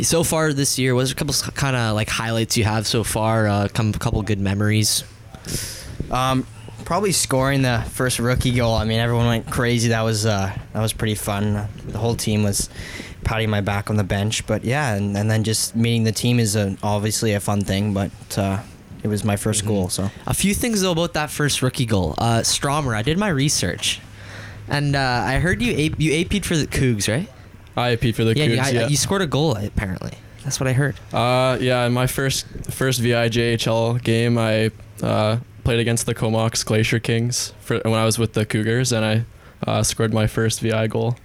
So 0.00 0.24
far 0.24 0.52
this 0.52 0.78
year, 0.78 0.94
was 0.94 1.10
there 1.10 1.14
a 1.14 1.18
couple 1.18 1.52
kind 1.52 1.76
of 1.76 1.94
like 1.94 2.08
highlights 2.08 2.56
you 2.56 2.64
have 2.64 2.86
so 2.86 3.02
far? 3.02 3.46
Uh, 3.46 3.68
come 3.72 3.90
a 3.90 3.98
couple 3.98 4.22
good 4.22 4.40
memories. 4.40 5.04
Um, 6.10 6.46
probably 6.86 7.12
scoring 7.12 7.60
the 7.60 7.84
first 7.90 8.18
rookie 8.18 8.52
goal. 8.52 8.74
I 8.74 8.84
mean, 8.84 9.00
everyone 9.00 9.26
went 9.26 9.50
crazy. 9.50 9.90
That 9.90 10.02
was 10.02 10.24
uh, 10.24 10.56
that 10.72 10.80
was 10.80 10.94
pretty 10.94 11.16
fun. 11.16 11.68
The 11.86 11.98
whole 11.98 12.14
team 12.14 12.42
was 12.42 12.70
patting 13.24 13.50
my 13.50 13.60
back 13.60 13.90
on 13.90 13.96
the 13.96 14.04
bench. 14.04 14.46
But 14.46 14.64
yeah, 14.64 14.94
and, 14.94 15.14
and 15.16 15.30
then 15.30 15.44
just 15.44 15.76
meeting 15.76 16.04
the 16.04 16.12
team 16.12 16.38
is 16.38 16.56
a, 16.56 16.76
obviously 16.82 17.34
a 17.34 17.40
fun 17.40 17.60
thing. 17.62 17.92
But 17.92 18.12
uh, 18.38 18.62
it 19.02 19.08
was 19.08 19.24
my 19.24 19.36
1st 19.36 19.66
goal, 19.66 19.88
so 19.88 20.10
A 20.26 20.34
few 20.34 20.54
things 20.54 20.80
though 20.80 20.92
about 20.92 21.12
that 21.14 21.30
first 21.30 21.60
rookie 21.60 21.86
goal. 21.86 22.14
Uh, 22.16 22.42
Stromer, 22.42 22.94
I 22.94 23.02
did 23.02 23.18
my 23.18 23.28
research, 23.28 24.00
and 24.68 24.96
uh, 24.96 25.22
I 25.26 25.38
heard 25.38 25.60
you 25.60 25.72
AP, 25.72 26.00
you 26.00 26.12
AP'd 26.20 26.46
for 26.46 26.56
the 26.56 26.66
Cougs, 26.66 27.12
right? 27.12 27.28
I 27.76 27.92
AP 27.92 28.14
for 28.14 28.24
the 28.24 28.34
yeah, 28.36 28.44
you, 28.44 28.56
Cougs. 28.56 28.64
I- 28.64 28.70
yeah. 28.70 28.88
you 28.88 28.96
scored 28.96 29.22
a 29.22 29.26
goal 29.26 29.56
apparently. 29.56 30.12
That's 30.44 30.60
what 30.60 30.68
I 30.68 30.72
heard. 30.72 30.94
Uh, 31.12 31.58
yeah, 31.60 31.84
in 31.86 31.92
my 31.92 32.06
first 32.06 32.46
first 32.70 33.00
VIJHL 33.00 34.00
game, 34.02 34.38
I 34.38 34.70
uh, 35.02 35.38
played 35.66 35.80
against 35.80 36.06
the 36.06 36.14
Comox 36.14 36.62
Glacier 36.64 37.00
Kings 37.00 37.52
for 37.58 37.80
when 37.80 37.94
I 37.94 38.04
was 38.04 38.18
with 38.20 38.34
the 38.34 38.46
Cougars, 38.46 38.92
and 38.92 39.04
I 39.04 39.24
uh, 39.66 39.82
scored 39.82 40.14
my 40.14 40.28
first 40.28 40.60
VI 40.60 40.86
goal. 40.86 41.16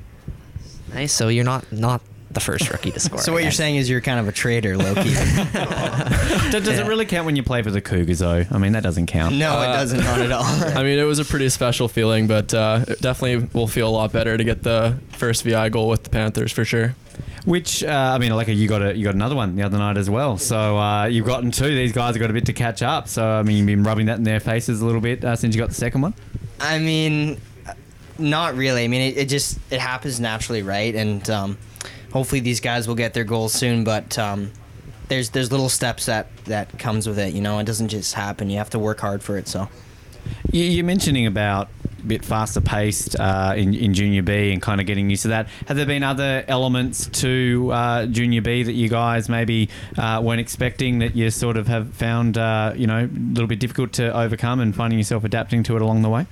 Nice. 0.93 1.13
So 1.13 1.27
you're 1.27 1.43
not 1.45 1.71
not 1.71 2.01
the 2.31 2.39
first 2.39 2.71
rookie 2.71 2.89
to 2.91 2.99
score. 3.05 3.19
so 3.19 3.33
what 3.33 3.39
I 3.39 3.43
you're 3.43 3.51
saying 3.51 3.75
is 3.75 3.87
you're 3.89 4.01
kind 4.01 4.19
of 4.19 4.27
a 4.27 4.31
traitor, 4.31 4.77
Loki. 4.77 5.13
Does, 5.13 6.63
does 6.65 6.79
it 6.79 6.87
really 6.87 7.05
count 7.05 7.25
when 7.27 7.35
you 7.35 7.43
play 7.43 7.61
for 7.61 7.69
the 7.71 7.81
Cougars, 7.81 8.19
though? 8.19 8.43
I 8.49 8.57
mean, 8.57 8.71
that 8.71 8.81
doesn't 8.83 9.05
count. 9.07 9.35
no, 9.35 9.61
it 9.61 9.67
Uh, 9.67 9.73
doesn't. 9.73 9.99
Not 9.99 10.21
at 10.21 10.31
all. 10.31 10.43
I 10.77 10.81
mean, 10.83 10.97
it 10.97 11.03
was 11.03 11.19
a 11.19 11.25
pretty 11.25 11.49
special 11.49 11.87
feeling, 11.87 12.25
but 12.27 12.51
uh, 12.53 12.83
it 12.87 12.99
definitely 12.99 13.47
will 13.53 13.67
feel 13.67 13.87
a 13.89 13.91
lot 13.91 14.11
better 14.11 14.37
to 14.37 14.43
get 14.43 14.63
the 14.63 14.97
first 15.11 15.43
VI 15.43 15.69
goal 15.69 15.87
with 15.87 16.03
the 16.03 16.09
Panthers 16.09 16.51
for 16.51 16.65
sure. 16.65 16.95
Which 17.45 17.83
uh, 17.83 18.11
I 18.15 18.19
mean, 18.19 18.35
like 18.35 18.47
you 18.49 18.67
got 18.67 18.81
a 18.83 18.95
you 18.95 19.03
got 19.03 19.15
another 19.15 19.35
one 19.35 19.55
the 19.55 19.63
other 19.63 19.77
night 19.79 19.97
as 19.97 20.09
well. 20.09 20.37
So 20.37 20.77
uh, 20.77 21.05
you've 21.05 21.25
gotten 21.25 21.49
two. 21.51 21.73
These 21.73 21.91
guys 21.91 22.13
have 22.15 22.19
got 22.21 22.29
a 22.29 22.33
bit 22.33 22.45
to 22.45 22.53
catch 22.53 22.81
up. 22.83 23.07
So 23.07 23.25
I 23.27 23.41
mean, 23.43 23.57
you've 23.57 23.65
been 23.65 23.83
rubbing 23.83 24.05
that 24.07 24.17
in 24.17 24.23
their 24.23 24.39
faces 24.39 24.81
a 24.81 24.85
little 24.85 25.01
bit 25.01 25.25
uh, 25.25 25.35
since 25.35 25.55
you 25.55 25.61
got 25.61 25.69
the 25.69 25.75
second 25.75 26.01
one. 26.01 26.13
I 26.59 26.77
mean, 26.77 27.41
not 28.19 28.55
really. 28.55 28.83
I 28.83 28.87
mean, 28.87 29.01
it, 29.01 29.17
it 29.17 29.25
just 29.29 29.57
it 29.71 29.79
happens 29.79 30.19
naturally, 30.19 30.61
right? 30.61 30.93
And 30.93 31.27
um, 31.31 31.57
hopefully 32.13 32.41
these 32.41 32.59
guys 32.59 32.87
will 32.87 32.95
get 32.95 33.13
their 33.15 33.23
goals 33.23 33.53
soon. 33.53 33.83
But 33.83 34.19
um, 34.19 34.51
there's 35.07 35.31
there's 35.31 35.49
little 35.51 35.69
steps 35.69 36.05
that 36.05 36.27
that 36.45 36.77
comes 36.77 37.07
with 37.07 37.17
it. 37.17 37.33
You 37.33 37.41
know, 37.41 37.57
it 37.57 37.63
doesn't 37.65 37.87
just 37.87 38.13
happen. 38.13 38.51
You 38.51 38.59
have 38.59 38.69
to 38.71 38.79
work 38.79 38.99
hard 38.99 39.23
for 39.23 39.37
it. 39.37 39.47
So 39.47 39.67
You- 40.51 40.63
You're 40.65 40.85
mentioning 40.85 41.25
about 41.25 41.69
bit 42.07 42.25
faster 42.25 42.61
paced 42.61 43.19
uh, 43.19 43.53
in, 43.55 43.73
in 43.73 43.93
Junior 43.93 44.21
B 44.21 44.51
and 44.51 44.61
kind 44.61 44.81
of 44.81 44.87
getting 44.87 45.09
used 45.09 45.23
to 45.23 45.29
that. 45.29 45.47
Have 45.67 45.77
there 45.77 45.85
been 45.85 46.03
other 46.03 46.43
elements 46.47 47.07
to 47.21 47.69
uh, 47.71 48.05
Junior 48.05 48.41
B 48.41 48.63
that 48.63 48.73
you 48.73 48.89
guys 48.89 49.29
maybe 49.29 49.69
uh, 49.97 50.21
weren't 50.23 50.39
expecting 50.39 50.99
that 50.99 51.15
you 51.15 51.29
sort 51.31 51.57
of 51.57 51.67
have 51.67 51.93
found, 51.93 52.37
uh, 52.37 52.73
you 52.75 52.87
know, 52.87 53.05
a 53.05 53.33
little 53.33 53.47
bit 53.47 53.59
difficult 53.59 53.93
to 53.93 54.15
overcome 54.15 54.59
and 54.59 54.75
finding 54.75 54.99
yourself 54.99 55.23
adapting 55.23 55.63
to 55.63 55.75
it 55.75 55.81
along 55.81 56.01
the 56.01 56.09
way? 56.09 56.25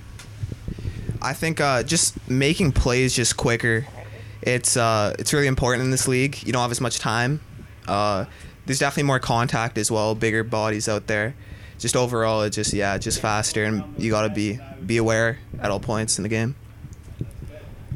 I 1.21 1.33
think 1.33 1.59
uh, 1.59 1.83
just 1.83 2.29
making 2.29 2.71
plays 2.71 3.15
just 3.15 3.37
quicker. 3.37 3.85
It's 4.41 4.77
uh, 4.77 5.15
it's 5.19 5.33
really 5.33 5.47
important 5.47 5.83
in 5.83 5.91
this 5.91 6.07
league. 6.07 6.41
You 6.45 6.53
don't 6.53 6.61
have 6.61 6.71
as 6.71 6.81
much 6.81 6.99
time. 6.99 7.41
There's 7.85 8.77
definitely 8.77 9.07
more 9.07 9.19
contact 9.19 9.79
as 9.79 9.89
well. 9.89 10.13
Bigger 10.13 10.43
bodies 10.43 10.87
out 10.87 11.07
there. 11.07 11.33
Just 11.79 11.95
overall, 11.95 12.43
it's 12.43 12.55
just 12.55 12.73
yeah, 12.73 12.97
just 12.97 13.21
faster, 13.21 13.63
and 13.63 13.83
you 13.97 14.11
gotta 14.11 14.29
be 14.29 14.59
be 14.85 14.97
aware 14.97 15.39
at 15.59 15.71
all 15.71 15.79
points 15.79 16.19
in 16.19 16.23
the 16.23 16.29
game. 16.29 16.55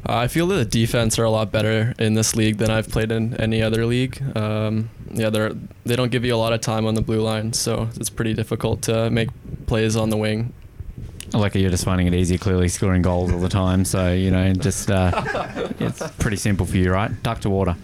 Uh, 0.06 0.16
I 0.16 0.28
feel 0.28 0.46
that 0.48 0.56
the 0.56 0.64
defense 0.64 1.18
are 1.18 1.24
a 1.24 1.30
lot 1.30 1.50
better 1.50 1.94
in 1.98 2.14
this 2.14 2.36
league 2.36 2.58
than 2.58 2.70
I've 2.70 2.88
played 2.88 3.10
in 3.10 3.34
any 3.40 3.62
other 3.62 3.86
league. 3.86 4.22
Um, 4.36 4.90
yeah, 5.12 5.30
they're 5.30 5.52
they 5.84 5.96
don't 5.96 6.10
give 6.10 6.24
you 6.24 6.34
a 6.34 6.36
lot 6.36 6.52
of 6.52 6.60
time 6.60 6.86
on 6.86 6.94
the 6.94 7.02
blue 7.02 7.20
line, 7.20 7.52
so 7.52 7.88
it's 7.96 8.10
pretty 8.10 8.34
difficult 8.34 8.82
to 8.82 9.10
make 9.10 9.28
plays 9.66 9.96
on 9.96 10.10
the 10.10 10.16
wing. 10.16 10.52
Like 11.32 11.54
you're 11.54 11.70
just 11.70 11.84
finding 11.84 12.06
it 12.06 12.14
easier, 12.14 12.38
clearly 12.38 12.68
scoring 12.68 13.02
goals 13.02 13.32
all 13.32 13.40
the 13.40 13.48
time. 13.48 13.84
So 13.84 14.12
you 14.12 14.30
know, 14.30 14.52
just 14.54 14.90
uh, 14.90 15.10
it's 15.78 16.02
pretty 16.18 16.36
simple 16.36 16.64
for 16.64 16.76
you, 16.76 16.92
right? 16.92 17.10
Duck 17.22 17.40
to 17.40 17.50
water. 17.50 17.76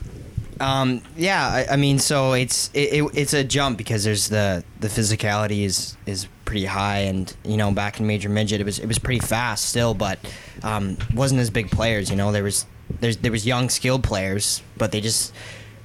Um, 0.61 1.03
yeah, 1.17 1.47
I, 1.47 1.73
I 1.73 1.77
mean, 1.77 1.99
so 1.99 2.35
it's 2.35 2.71
it, 2.75 2.93
it, 2.93 3.11
it's 3.15 3.33
a 3.33 3.43
jump 3.43 3.79
because 3.79 4.05
there's 4.05 4.29
the 4.29 4.63
the 4.79 4.89
physicality 4.89 5.65
is 5.65 5.97
is 6.07 6.29
pretty 6.45 6.67
high, 6.67 6.99
and 6.99 7.35
you 7.45 7.57
know, 7.57 7.71
back 7.73 7.99
in 7.99 8.07
major 8.07 8.29
midget, 8.29 8.61
it 8.61 8.65
was 8.65 8.79
it 8.79 8.87
was 8.87 8.99
pretty 8.99 9.21
fast 9.21 9.67
still, 9.67 9.95
but 9.95 10.19
um, 10.63 10.99
wasn't 11.15 11.41
as 11.41 11.49
big 11.49 11.71
players. 11.71 12.11
You 12.11 12.17
know, 12.17 12.31
there 12.31 12.45
was 12.45 12.67
there's 13.01 13.17
there 13.19 13.33
was 13.33 13.47
young 13.47 13.71
skilled 13.71 14.05
players, 14.05 14.63
but 14.77 14.93
they 14.93 15.01
just 15.01 15.33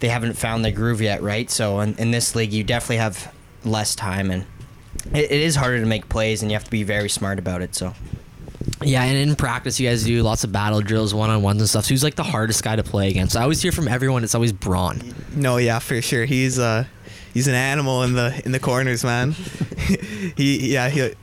they 0.01 0.09
haven't 0.09 0.33
found 0.33 0.65
their 0.65 0.73
groove 0.73 1.01
yet, 1.01 1.21
right? 1.21 1.49
So 1.49 1.79
in, 1.79 1.95
in 1.97 2.11
this 2.11 2.35
league, 2.35 2.51
you 2.51 2.63
definitely 2.63 2.97
have 2.97 3.33
less 3.63 3.95
time, 3.95 4.29
and 4.29 4.45
it, 5.13 5.31
it 5.31 5.41
is 5.41 5.55
harder 5.55 5.79
to 5.79 5.85
make 5.85 6.09
plays, 6.09 6.41
and 6.41 6.51
you 6.51 6.55
have 6.55 6.65
to 6.65 6.71
be 6.71 6.83
very 6.83 7.09
smart 7.09 7.39
about 7.39 7.61
it. 7.61 7.75
So 7.75 7.93
Yeah, 8.81 9.03
and 9.03 9.17
in 9.17 9.35
practice, 9.35 9.79
you 9.79 9.87
guys 9.87 10.03
do 10.03 10.21
lots 10.21 10.43
of 10.43 10.51
battle 10.51 10.81
drills, 10.81 11.13
one 11.13 11.29
on 11.29 11.41
ones 11.41 11.61
and 11.61 11.69
stuff. 11.69 11.85
So 11.85 11.89
who's 11.89 12.03
like 12.03 12.15
the 12.15 12.23
hardest 12.23 12.63
guy 12.63 12.75
to 12.75 12.83
play 12.83 13.09
against? 13.09 13.35
I 13.35 13.43
always 13.43 13.61
hear 13.61 13.71
from 13.71 13.87
everyone 13.87 14.23
it's 14.23 14.35
always 14.35 14.51
Braun. 14.51 15.13
No, 15.35 15.57
yeah, 15.57 15.79
for 15.79 16.01
sure. 16.01 16.25
He's 16.25 16.59
uh 16.59 16.85
he's 17.33 17.47
an 17.47 17.55
animal 17.55 18.03
in 18.03 18.13
the 18.13 18.41
in 18.45 18.51
the 18.51 18.59
corners, 18.59 19.03
man. 19.03 19.31
he 20.37 20.73
yeah, 20.73 20.89
he 20.89 21.13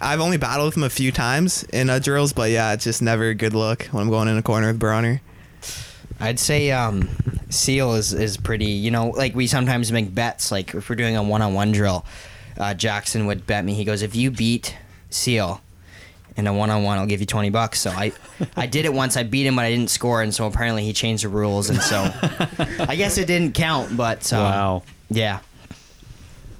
I've 0.00 0.20
only 0.20 0.36
battled 0.36 0.68
with 0.68 0.76
him 0.76 0.82
a 0.84 0.90
few 0.90 1.10
times 1.10 1.64
in 1.64 1.88
uh, 1.88 1.98
drills, 1.98 2.32
but 2.32 2.50
yeah, 2.50 2.72
it's 2.72 2.84
just 2.84 3.00
never 3.00 3.28
a 3.30 3.34
good 3.34 3.54
look 3.54 3.84
when 3.86 4.02
I'm 4.02 4.10
going 4.10 4.28
in 4.28 4.36
a 4.36 4.42
corner 4.42 4.68
with 4.68 4.78
Bronner. 4.78 5.22
I'd 6.20 6.38
say 6.38 6.70
um, 6.70 7.08
Seal 7.50 7.94
is, 7.94 8.12
is 8.12 8.36
pretty, 8.36 8.66
you 8.66 8.90
know, 8.90 9.08
like 9.10 9.34
we 9.34 9.46
sometimes 9.46 9.92
make 9.92 10.14
bets. 10.14 10.50
Like 10.50 10.74
if 10.74 10.88
we're 10.88 10.96
doing 10.96 11.16
a 11.16 11.22
one 11.22 11.42
on 11.42 11.54
one 11.54 11.72
drill, 11.72 12.04
uh, 12.58 12.74
Jackson 12.74 13.26
would 13.26 13.46
bet 13.46 13.64
me, 13.64 13.74
he 13.74 13.84
goes, 13.84 14.02
if 14.02 14.14
you 14.14 14.30
beat 14.30 14.76
Seal 15.10 15.60
in 16.36 16.46
a 16.46 16.52
one 16.52 16.70
on 16.70 16.82
one, 16.82 16.98
I'll 16.98 17.06
give 17.06 17.20
you 17.20 17.26
20 17.26 17.50
bucks. 17.50 17.80
So 17.80 17.90
I, 17.90 18.12
I 18.56 18.66
did 18.66 18.84
it 18.84 18.92
once. 18.92 19.16
I 19.16 19.22
beat 19.22 19.46
him, 19.46 19.56
but 19.56 19.64
I 19.64 19.70
didn't 19.70 19.90
score. 19.90 20.22
And 20.22 20.34
so 20.34 20.46
apparently 20.46 20.84
he 20.84 20.92
changed 20.92 21.24
the 21.24 21.28
rules. 21.28 21.70
And 21.70 21.80
so 21.80 21.96
I 22.80 22.94
guess 22.96 23.18
it 23.18 23.26
didn't 23.26 23.54
count, 23.54 23.96
but 23.96 24.32
um, 24.32 24.40
Wow. 24.42 24.82
yeah. 25.10 25.40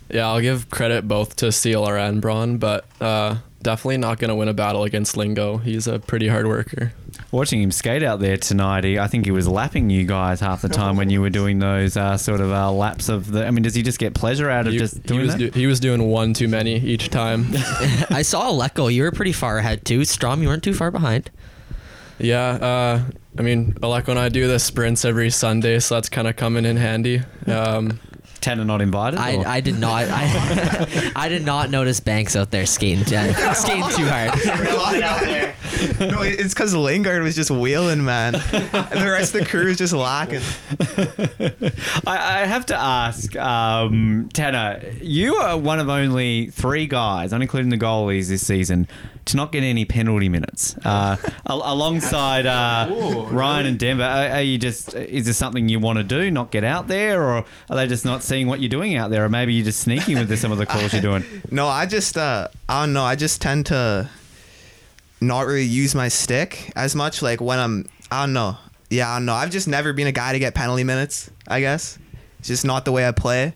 Yeah, 0.09 0.29
I'll 0.29 0.41
give 0.41 0.71
credit 0.71 1.07
both 1.09 1.37
to 1.37 1.51
Sealer 1.51 1.97
and 1.99 2.23
Braun, 2.23 2.59
but 2.59 2.85
uh, 3.01 3.37
definitely 3.67 3.97
not 3.99 4.21
going 4.21 4.29
to 4.29 4.35
win 4.37 4.47
a 4.47 4.55
battle 4.55 4.85
against 4.85 5.17
Lingo. 5.17 5.57
He's 5.57 5.89
a 5.89 5.99
pretty 5.99 6.29
hard 6.29 6.47
worker. 6.47 6.93
Watching 7.33 7.61
him 7.61 7.73
skate 7.73 8.05
out 8.05 8.21
there 8.21 8.37
tonight, 8.37 8.85
he, 8.85 8.97
I 8.97 9.09
think 9.09 9.25
he 9.25 9.33
was 9.33 9.49
lapping 9.49 9.91
you 9.91 10.05
guys 10.05 10.39
half 10.39 10.63
the 10.63 10.69
time 10.69 10.97
when 10.97 11.11
you 11.11 11.21
were 11.21 11.31
doing 11.31 11.59
those 11.59 11.97
uh, 11.97 12.17
sort 12.17 12.41
of 12.41 12.53
uh, 12.53 12.71
laps 12.71 13.09
of 13.09 13.33
the. 13.33 13.45
I 13.45 13.51
mean, 13.51 13.65
does 13.65 13.75
he 13.75 13.83
just 13.83 13.99
get 13.99 14.15
pleasure 14.15 14.49
out 14.49 14.69
of 14.69 14.73
He, 14.73 14.79
just 14.79 14.95
he 14.95 15.01
doing 15.01 15.23
was 15.23 15.33
that? 15.33 15.39
do, 15.53 15.59
he 15.59 15.67
was 15.67 15.81
doing 15.81 16.05
one 16.09 16.33
too 16.33 16.47
many 16.47 16.77
each 16.77 17.11
time. 17.11 17.47
I 18.11 18.23
saw 18.23 18.53
Aleko. 18.53 18.93
You 18.95 19.03
were 19.03 19.11
pretty 19.11 19.33
far 19.33 19.59
ahead 19.59 19.85
too. 19.85 20.05
Strom, 20.05 20.43
you 20.43 20.49
weren't 20.49 20.63
too 20.63 20.75
far 20.75 20.93
behind. 20.93 21.33
yeah, 22.21 22.47
uh, 22.51 23.01
I 23.37 23.43
mean, 23.43 23.73
Aleko 23.83 24.11
and 24.11 24.19
I 24.21 24.29
do 24.29 24.47
the 24.47 24.61
sprints 24.61 25.05
every 25.05 25.31
Sunday, 25.31 25.81
so 25.81 25.97
that's 25.97 26.09
kind 26.09 26.29
of 26.29 26.37
coming 26.37 26.65
in 26.65 26.77
handy. 26.77 27.23
Um, 27.49 27.99
Tanner 28.41 28.65
not 28.65 28.81
invited. 28.83 29.19
I, 29.19 29.37
or- 29.37 29.47
I 29.47 29.61
did 29.61 29.79
not. 29.79 30.05
I, 30.09 31.13
I 31.17 31.29
did 31.29 31.45
not 31.45 31.71
notice 31.71 32.01
Banks 32.01 32.37
out 32.37 32.51
there 32.51 32.67
skating 32.67 33.03
uh, 33.15 33.53
skating 33.55 33.89
too 33.91 34.07
hard. 34.07 34.31
no, 36.01 36.23
it's 36.23 36.55
because 36.55 36.75
Lingard 36.75 37.23
was 37.23 37.35
just 37.35 37.51
wheeling, 37.51 38.05
man, 38.05 38.35
and 38.35 38.43
the 39.01 39.11
rest 39.11 39.35
of 39.35 39.41
the 39.41 39.47
crew 39.47 39.69
is 39.69 39.79
just 39.79 39.93
lacking. 39.93 40.41
I, 42.07 42.43
I 42.43 42.47
have 42.47 42.67
to 42.67 42.77
ask, 42.77 43.35
um, 43.37 44.29
Tanner, 44.33 44.83
you 45.01 45.35
are 45.37 45.59
one 45.59 45.79
of 45.79 45.89
only 45.89 46.47
three 46.51 46.87
guys, 46.87 47.33
not 47.33 47.43
including 47.43 47.71
the 47.71 47.79
goalies 47.79 48.29
this 48.29 48.47
season, 48.47 48.87
to 49.27 49.37
not 49.37 49.51
get 49.53 49.63
any 49.65 49.85
penalty 49.85 50.29
minutes. 50.29 50.77
Uh, 50.85 51.17
alongside 51.47 52.47
uh, 52.47 53.27
Ryan 53.31 53.67
and 53.67 53.79
Denver, 53.79 54.05
are, 54.05 54.29
are 54.29 54.43
you 54.43 54.57
just 54.59 54.95
is 54.95 55.27
this 55.27 55.37
something 55.37 55.69
you 55.69 55.81
want 55.81 55.99
to 55.99 56.05
do, 56.05 56.31
not 56.31 56.51
get 56.51 56.65
out 56.65 56.87
there, 56.89 57.23
or 57.23 57.45
are 57.71 57.77
they 57.77 57.87
just 57.87 58.05
not 58.05 58.23
seeing 58.27 58.47
what 58.47 58.61
you're 58.61 58.69
doing 58.69 58.97
out 58.97 59.11
there, 59.11 59.25
or 59.25 59.29
maybe 59.29 59.55
you're 59.55 59.65
just 59.65 59.81
sneaking 59.81 60.17
with 60.19 60.37
some 60.39 60.53
of 60.53 60.59
the 60.59 60.67
calls 60.67 60.93
you're 60.93 61.03
doing. 61.03 61.25
No, 61.51 61.69
I 61.69 61.87
just 61.87 62.17
uh 62.19 62.49
I 62.69 62.83
don't 62.83 62.93
know. 62.93 63.05
I 63.05 63.15
just 63.17 63.41
tend 63.41 63.67
to 63.67 64.09
not 65.21 65.47
really 65.47 65.65
use 65.65 65.95
my 65.95 66.09
stick 66.09 66.73
as 66.77 66.95
much. 66.95 67.23
Like 67.23 67.41
when 67.41 67.59
I'm 67.59 67.89
I 68.11 68.23
don't 68.23 68.33
know. 68.33 68.57
Yeah, 68.91 69.11
I 69.11 69.17
don't 69.17 69.27
know. 69.27 69.35
I've 69.35 69.51
just 69.51 69.67
never 69.69 69.93
been 69.93 70.07
a 70.07 70.13
guy 70.13 70.33
to 70.33 70.39
get 70.39 70.55
penalty 70.55 70.85
minutes. 70.85 71.31
I 71.49 71.61
guess 71.61 71.99
it's 72.39 72.49
just 72.49 72.65
not 72.65 72.85
the 72.85 72.93
way 72.93 73.07
I 73.07 73.13
play. 73.13 73.55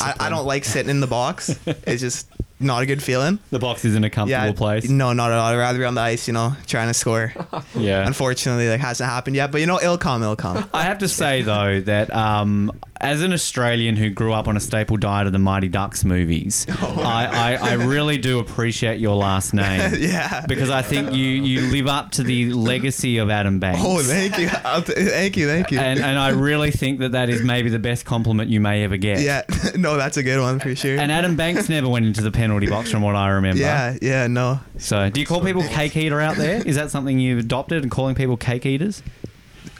I, 0.00 0.14
I 0.20 0.30
don't 0.30 0.46
like 0.46 0.64
sitting 0.64 0.90
in 0.90 1.00
the 1.00 1.06
box. 1.06 1.50
it's 1.66 2.00
just 2.00 2.26
not 2.58 2.82
a 2.82 2.86
good 2.86 3.02
feeling. 3.02 3.38
The 3.50 3.58
box 3.58 3.84
isn't 3.84 4.02
a 4.04 4.08
comfortable 4.08 4.46
Yeah, 4.46 4.52
place. 4.52 4.88
no, 4.88 5.12
not 5.12 5.30
at 5.32 5.36
all. 5.38 5.46
I'd 5.52 5.56
rather 5.56 5.78
be 5.78 5.84
on 5.84 5.94
the 5.94 6.00
ice, 6.00 6.26
you 6.26 6.32
know, 6.32 6.54
trying 6.66 6.88
to 6.88 6.94
score. 6.94 7.32
Yeah. 7.76 8.06
Unfortunately, 8.06 8.68
like 8.70 8.80
hasn't 8.80 9.10
happened 9.10 9.36
yet. 9.36 9.52
But 9.52 9.60
you 9.60 9.66
know, 9.66 9.78
it'll 9.78 9.98
come, 9.98 10.22
it'll 10.22 10.36
come. 10.36 10.68
I 10.74 10.84
have 10.84 10.98
to 10.98 11.08
say 11.08 11.42
though 11.42 11.80
that 11.82 12.14
um, 12.14 12.72
as 13.02 13.20
an 13.22 13.32
Australian 13.32 13.96
who 13.96 14.10
grew 14.10 14.32
up 14.32 14.46
on 14.48 14.56
a 14.56 14.60
staple 14.60 14.96
diet 14.96 15.26
of 15.26 15.32
the 15.32 15.38
Mighty 15.38 15.68
Ducks 15.68 16.04
movies, 16.04 16.66
oh, 16.82 17.00
I, 17.02 17.56
I, 17.56 17.70
I 17.70 17.72
really 17.74 18.16
do 18.18 18.38
appreciate 18.38 19.00
your 19.00 19.16
last 19.16 19.52
name. 19.54 19.94
Yeah. 19.98 20.44
Because 20.46 20.70
I 20.70 20.82
think 20.82 21.12
you, 21.12 21.26
you 21.26 21.62
live 21.72 21.86
up 21.88 22.12
to 22.12 22.22
the 22.22 22.52
legacy 22.52 23.18
of 23.18 23.30
Adam 23.30 23.58
Banks. 23.58 23.80
Oh, 23.84 24.00
thank 24.02 24.38
you. 24.38 24.48
T- 24.48 25.04
thank 25.10 25.36
you, 25.36 25.46
thank 25.46 25.70
you. 25.70 25.78
and, 25.80 25.98
and 25.98 26.18
I 26.18 26.30
really 26.30 26.70
think 26.70 27.00
that 27.00 27.12
that 27.12 27.28
is 27.28 27.42
maybe 27.42 27.68
the 27.70 27.78
best 27.78 28.04
compliment 28.04 28.50
you 28.50 28.60
may 28.60 28.84
ever 28.84 28.96
get. 28.96 29.20
yeah, 29.20 29.42
no, 29.76 29.96
that's 29.96 30.16
a 30.16 30.22
good 30.22 30.40
one 30.40 30.60
for 30.60 30.74
sure. 30.74 30.98
And 30.98 31.10
Adam 31.10 31.36
Banks 31.36 31.68
never 31.68 31.88
went 31.88 32.06
into 32.06 32.22
the 32.22 32.30
penalty 32.30 32.68
box, 32.68 32.90
from 32.90 33.02
what 33.02 33.16
I 33.16 33.30
remember. 33.30 33.60
yeah, 33.60 33.96
yeah, 34.00 34.26
no. 34.28 34.60
So, 34.78 35.10
do 35.10 35.20
you 35.20 35.26
call 35.26 35.40
people 35.42 35.62
cake 35.64 35.96
eater 35.96 36.20
out 36.20 36.36
there? 36.36 36.66
Is 36.66 36.76
that 36.76 36.90
something 36.90 37.18
you've 37.18 37.40
adopted 37.40 37.82
and 37.82 37.90
calling 37.90 38.14
people 38.14 38.36
cake 38.36 38.64
eaters? 38.66 39.02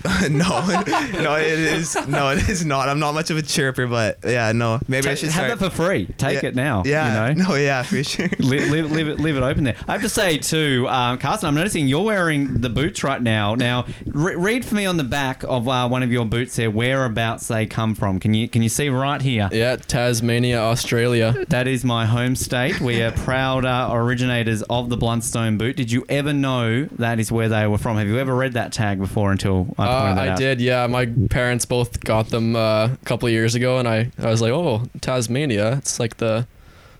no, 0.30 0.60
no, 1.22 1.34
it 1.36 1.58
is 1.58 1.96
no, 2.08 2.30
it 2.30 2.48
is 2.48 2.64
not. 2.64 2.88
I'm 2.88 2.98
not 2.98 3.12
much 3.14 3.30
of 3.30 3.36
a 3.36 3.42
chirper, 3.42 3.86
but 3.88 4.18
yeah, 4.24 4.50
no. 4.52 4.80
Maybe 4.88 5.08
I 5.08 5.14
should 5.14 5.30
have 5.30 5.44
start. 5.46 5.58
that 5.60 5.70
for 5.70 5.74
free. 5.74 6.06
Take 6.18 6.42
yeah, 6.42 6.48
it 6.48 6.54
now. 6.56 6.82
Yeah, 6.84 7.28
You 7.28 7.34
know? 7.34 7.48
no, 7.50 7.54
yeah, 7.54 7.82
for 7.82 8.02
sure. 8.02 8.28
Leave, 8.38 8.70
leave, 8.70 8.90
leave 8.90 9.08
it, 9.08 9.20
leave 9.20 9.36
it 9.36 9.42
open 9.42 9.64
there. 9.64 9.76
I 9.86 9.92
have 9.92 10.02
to 10.02 10.08
say 10.08 10.38
too, 10.38 10.86
um, 10.88 11.18
Carson. 11.18 11.48
I'm 11.48 11.54
noticing 11.54 11.86
you're 11.86 12.02
wearing 12.02 12.60
the 12.60 12.68
boots 12.68 13.04
right 13.04 13.22
now. 13.22 13.54
Now, 13.54 13.86
re- 14.06 14.34
read 14.34 14.64
for 14.64 14.74
me 14.74 14.86
on 14.86 14.96
the 14.96 15.04
back 15.04 15.44
of 15.44 15.68
uh, 15.68 15.88
one 15.88 16.02
of 16.02 16.10
your 16.10 16.24
boots 16.24 16.56
there 16.56 16.70
whereabouts 16.70 17.48
they 17.48 17.66
come 17.66 17.94
from. 17.94 18.18
Can 18.18 18.34
you 18.34 18.48
can 18.48 18.62
you 18.62 18.68
see 18.68 18.88
right 18.88 19.22
here? 19.22 19.48
Yeah, 19.52 19.76
Tasmania, 19.76 20.58
Australia. 20.60 21.44
That 21.48 21.68
is 21.68 21.84
my 21.84 22.06
home 22.06 22.34
state. 22.34 22.80
We 22.80 23.02
are 23.02 23.12
proud 23.12 23.64
uh, 23.64 23.88
originators 23.92 24.62
of 24.62 24.88
the 24.88 24.96
Blundstone 24.96 25.58
boot. 25.58 25.76
Did 25.76 25.92
you 25.92 26.04
ever 26.08 26.32
know 26.32 26.84
that 26.86 27.20
is 27.20 27.30
where 27.30 27.48
they 27.48 27.66
were 27.66 27.78
from? 27.78 27.96
Have 27.98 28.08
you 28.08 28.18
ever 28.18 28.34
read 28.34 28.54
that 28.54 28.72
tag 28.72 28.98
before 28.98 29.30
until 29.30 29.68
I 29.78 29.86
pointed 29.86 29.91
Uh, 29.92 30.14
I 30.20 30.28
out? 30.28 30.38
did, 30.38 30.60
yeah. 30.60 30.86
My 30.86 31.06
parents 31.30 31.64
both 31.64 32.00
got 32.00 32.28
them 32.28 32.56
uh, 32.56 32.86
a 32.86 32.98
couple 33.04 33.26
of 33.26 33.32
years 33.32 33.54
ago, 33.54 33.78
and 33.78 33.88
I, 33.88 34.10
I 34.18 34.30
was 34.30 34.40
like, 34.40 34.52
oh, 34.52 34.84
Tasmania. 35.00 35.74
It's 35.78 36.00
like 36.00 36.16
the, 36.18 36.46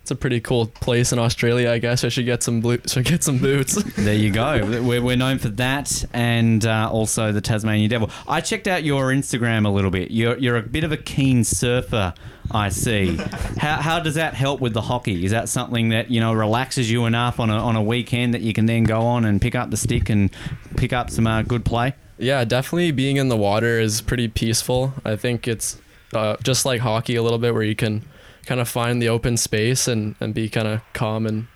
it's 0.02 0.10
a 0.10 0.16
pretty 0.16 0.40
cool 0.40 0.66
place 0.66 1.12
in 1.12 1.18
Australia. 1.18 1.70
I 1.70 1.78
guess 1.78 2.02
I 2.02 2.08
should 2.08 2.24
get 2.24 2.42
some 2.42 2.60
blue, 2.60 2.78
should 2.86 3.04
get 3.04 3.22
some 3.22 3.38
boots. 3.38 3.80
There 4.02 4.14
you 4.14 4.30
go. 4.30 4.82
We're, 4.82 5.00
we're 5.00 5.16
known 5.16 5.38
for 5.38 5.48
that 5.50 6.04
and 6.12 6.66
uh, 6.66 6.90
also 6.90 7.30
the 7.30 7.40
Tasmanian 7.40 7.88
Devil. 7.88 8.10
I 8.26 8.40
checked 8.40 8.66
out 8.66 8.82
your 8.82 9.06
Instagram 9.12 9.64
a 9.64 9.68
little 9.68 9.92
bit. 9.92 10.10
You're, 10.10 10.36
you're 10.38 10.56
a 10.56 10.62
bit 10.62 10.82
of 10.82 10.90
a 10.90 10.96
keen 10.96 11.44
surfer, 11.44 12.14
I 12.50 12.70
see. 12.70 13.16
how, 13.58 13.76
how 13.76 14.00
does 14.00 14.16
that 14.16 14.34
help 14.34 14.60
with 14.60 14.74
the 14.74 14.80
hockey? 14.80 15.24
Is 15.24 15.30
that 15.30 15.48
something 15.48 15.90
that, 15.90 16.10
you 16.10 16.20
know, 16.20 16.32
relaxes 16.32 16.90
you 16.90 17.06
enough 17.06 17.38
on 17.38 17.48
a, 17.50 17.56
on 17.56 17.76
a 17.76 17.82
weekend 17.82 18.34
that 18.34 18.40
you 18.42 18.52
can 18.52 18.66
then 18.66 18.82
go 18.82 19.02
on 19.02 19.24
and 19.24 19.40
pick 19.40 19.54
up 19.54 19.70
the 19.70 19.76
stick 19.76 20.10
and 20.10 20.30
pick 20.76 20.92
up 20.92 21.10
some 21.10 21.28
uh, 21.28 21.42
good 21.42 21.64
play? 21.64 21.94
Yeah, 22.18 22.44
definitely 22.44 22.92
being 22.92 23.16
in 23.16 23.28
the 23.28 23.36
water 23.36 23.78
is 23.80 24.00
pretty 24.00 24.28
peaceful. 24.28 24.94
I 25.04 25.16
think 25.16 25.48
it's 25.48 25.80
uh, 26.14 26.36
just 26.42 26.64
like 26.64 26.80
hockey 26.80 27.16
a 27.16 27.22
little 27.22 27.38
bit, 27.38 27.54
where 27.54 27.62
you 27.62 27.76
can 27.76 28.04
kind 28.46 28.60
of 28.60 28.68
find 28.68 29.00
the 29.00 29.08
open 29.08 29.36
space 29.36 29.88
and, 29.88 30.14
and 30.20 30.34
be 30.34 30.48
kind 30.48 30.68
of 30.68 30.80
calm 30.92 31.26
and 31.26 31.46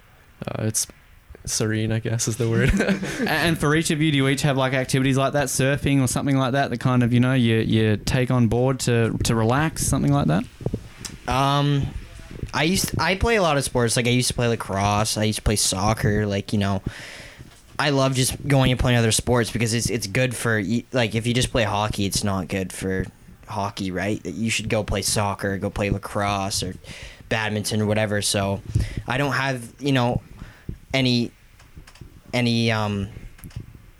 uh, 0.46 0.64
it's 0.64 0.86
serene, 1.44 1.92
I 1.92 1.98
guess 1.98 2.28
is 2.28 2.36
the 2.36 2.48
word. 2.48 2.70
And 3.26 3.58
for 3.58 3.74
each 3.74 3.90
of 3.90 4.00
you, 4.00 4.10
do 4.10 4.16
you 4.16 4.28
each 4.28 4.42
have 4.42 4.56
like 4.56 4.72
activities 4.72 5.16
like 5.16 5.32
that, 5.32 5.46
surfing 5.46 6.02
or 6.02 6.06
something 6.06 6.36
like 6.36 6.52
that, 6.52 6.70
that 6.70 6.80
kind 6.80 7.02
of, 7.02 7.12
you 7.12 7.20
know, 7.20 7.34
you, 7.34 7.56
you 7.56 7.96
take 7.96 8.30
on 8.30 8.48
board 8.48 8.80
to, 8.80 9.16
to 9.24 9.34
relax, 9.34 9.86
something 9.86 10.12
like 10.12 10.26
that? 10.26 10.44
Um, 11.28 11.86
I 12.54 12.62
used 12.64 12.98
I 12.98 13.16
play 13.16 13.36
a 13.36 13.42
lot 13.42 13.56
of 13.56 13.64
sports. 13.64 13.96
Like 13.96 14.06
I 14.06 14.10
used 14.10 14.28
to 14.28 14.34
play 14.34 14.48
lacrosse. 14.48 15.16
I 15.16 15.24
used 15.24 15.38
to 15.38 15.42
play 15.42 15.56
soccer. 15.56 16.26
Like 16.26 16.52
you 16.52 16.58
know, 16.58 16.82
I 17.78 17.90
love 17.90 18.14
just 18.14 18.46
going 18.46 18.70
and 18.70 18.80
playing 18.80 18.98
other 18.98 19.12
sports 19.12 19.50
because 19.50 19.74
it's 19.74 19.90
it's 19.90 20.06
good 20.06 20.34
for 20.34 20.62
like 20.92 21.14
if 21.14 21.26
you 21.26 21.34
just 21.34 21.50
play 21.50 21.64
hockey, 21.64 22.06
it's 22.06 22.24
not 22.24 22.48
good 22.48 22.72
for 22.72 23.04
hockey, 23.48 23.90
right? 23.90 24.24
You 24.24 24.50
should 24.50 24.68
go 24.68 24.82
play 24.82 25.02
soccer, 25.02 25.58
go 25.58 25.70
play 25.70 25.90
lacrosse 25.90 26.62
or 26.62 26.74
badminton 27.28 27.80
or 27.80 27.86
whatever. 27.86 28.22
So 28.22 28.62
I 29.06 29.18
don't 29.18 29.32
have 29.32 29.72
you 29.78 29.92
know 29.92 30.22
any 30.94 31.30
any 32.32 32.70
um. 32.70 33.08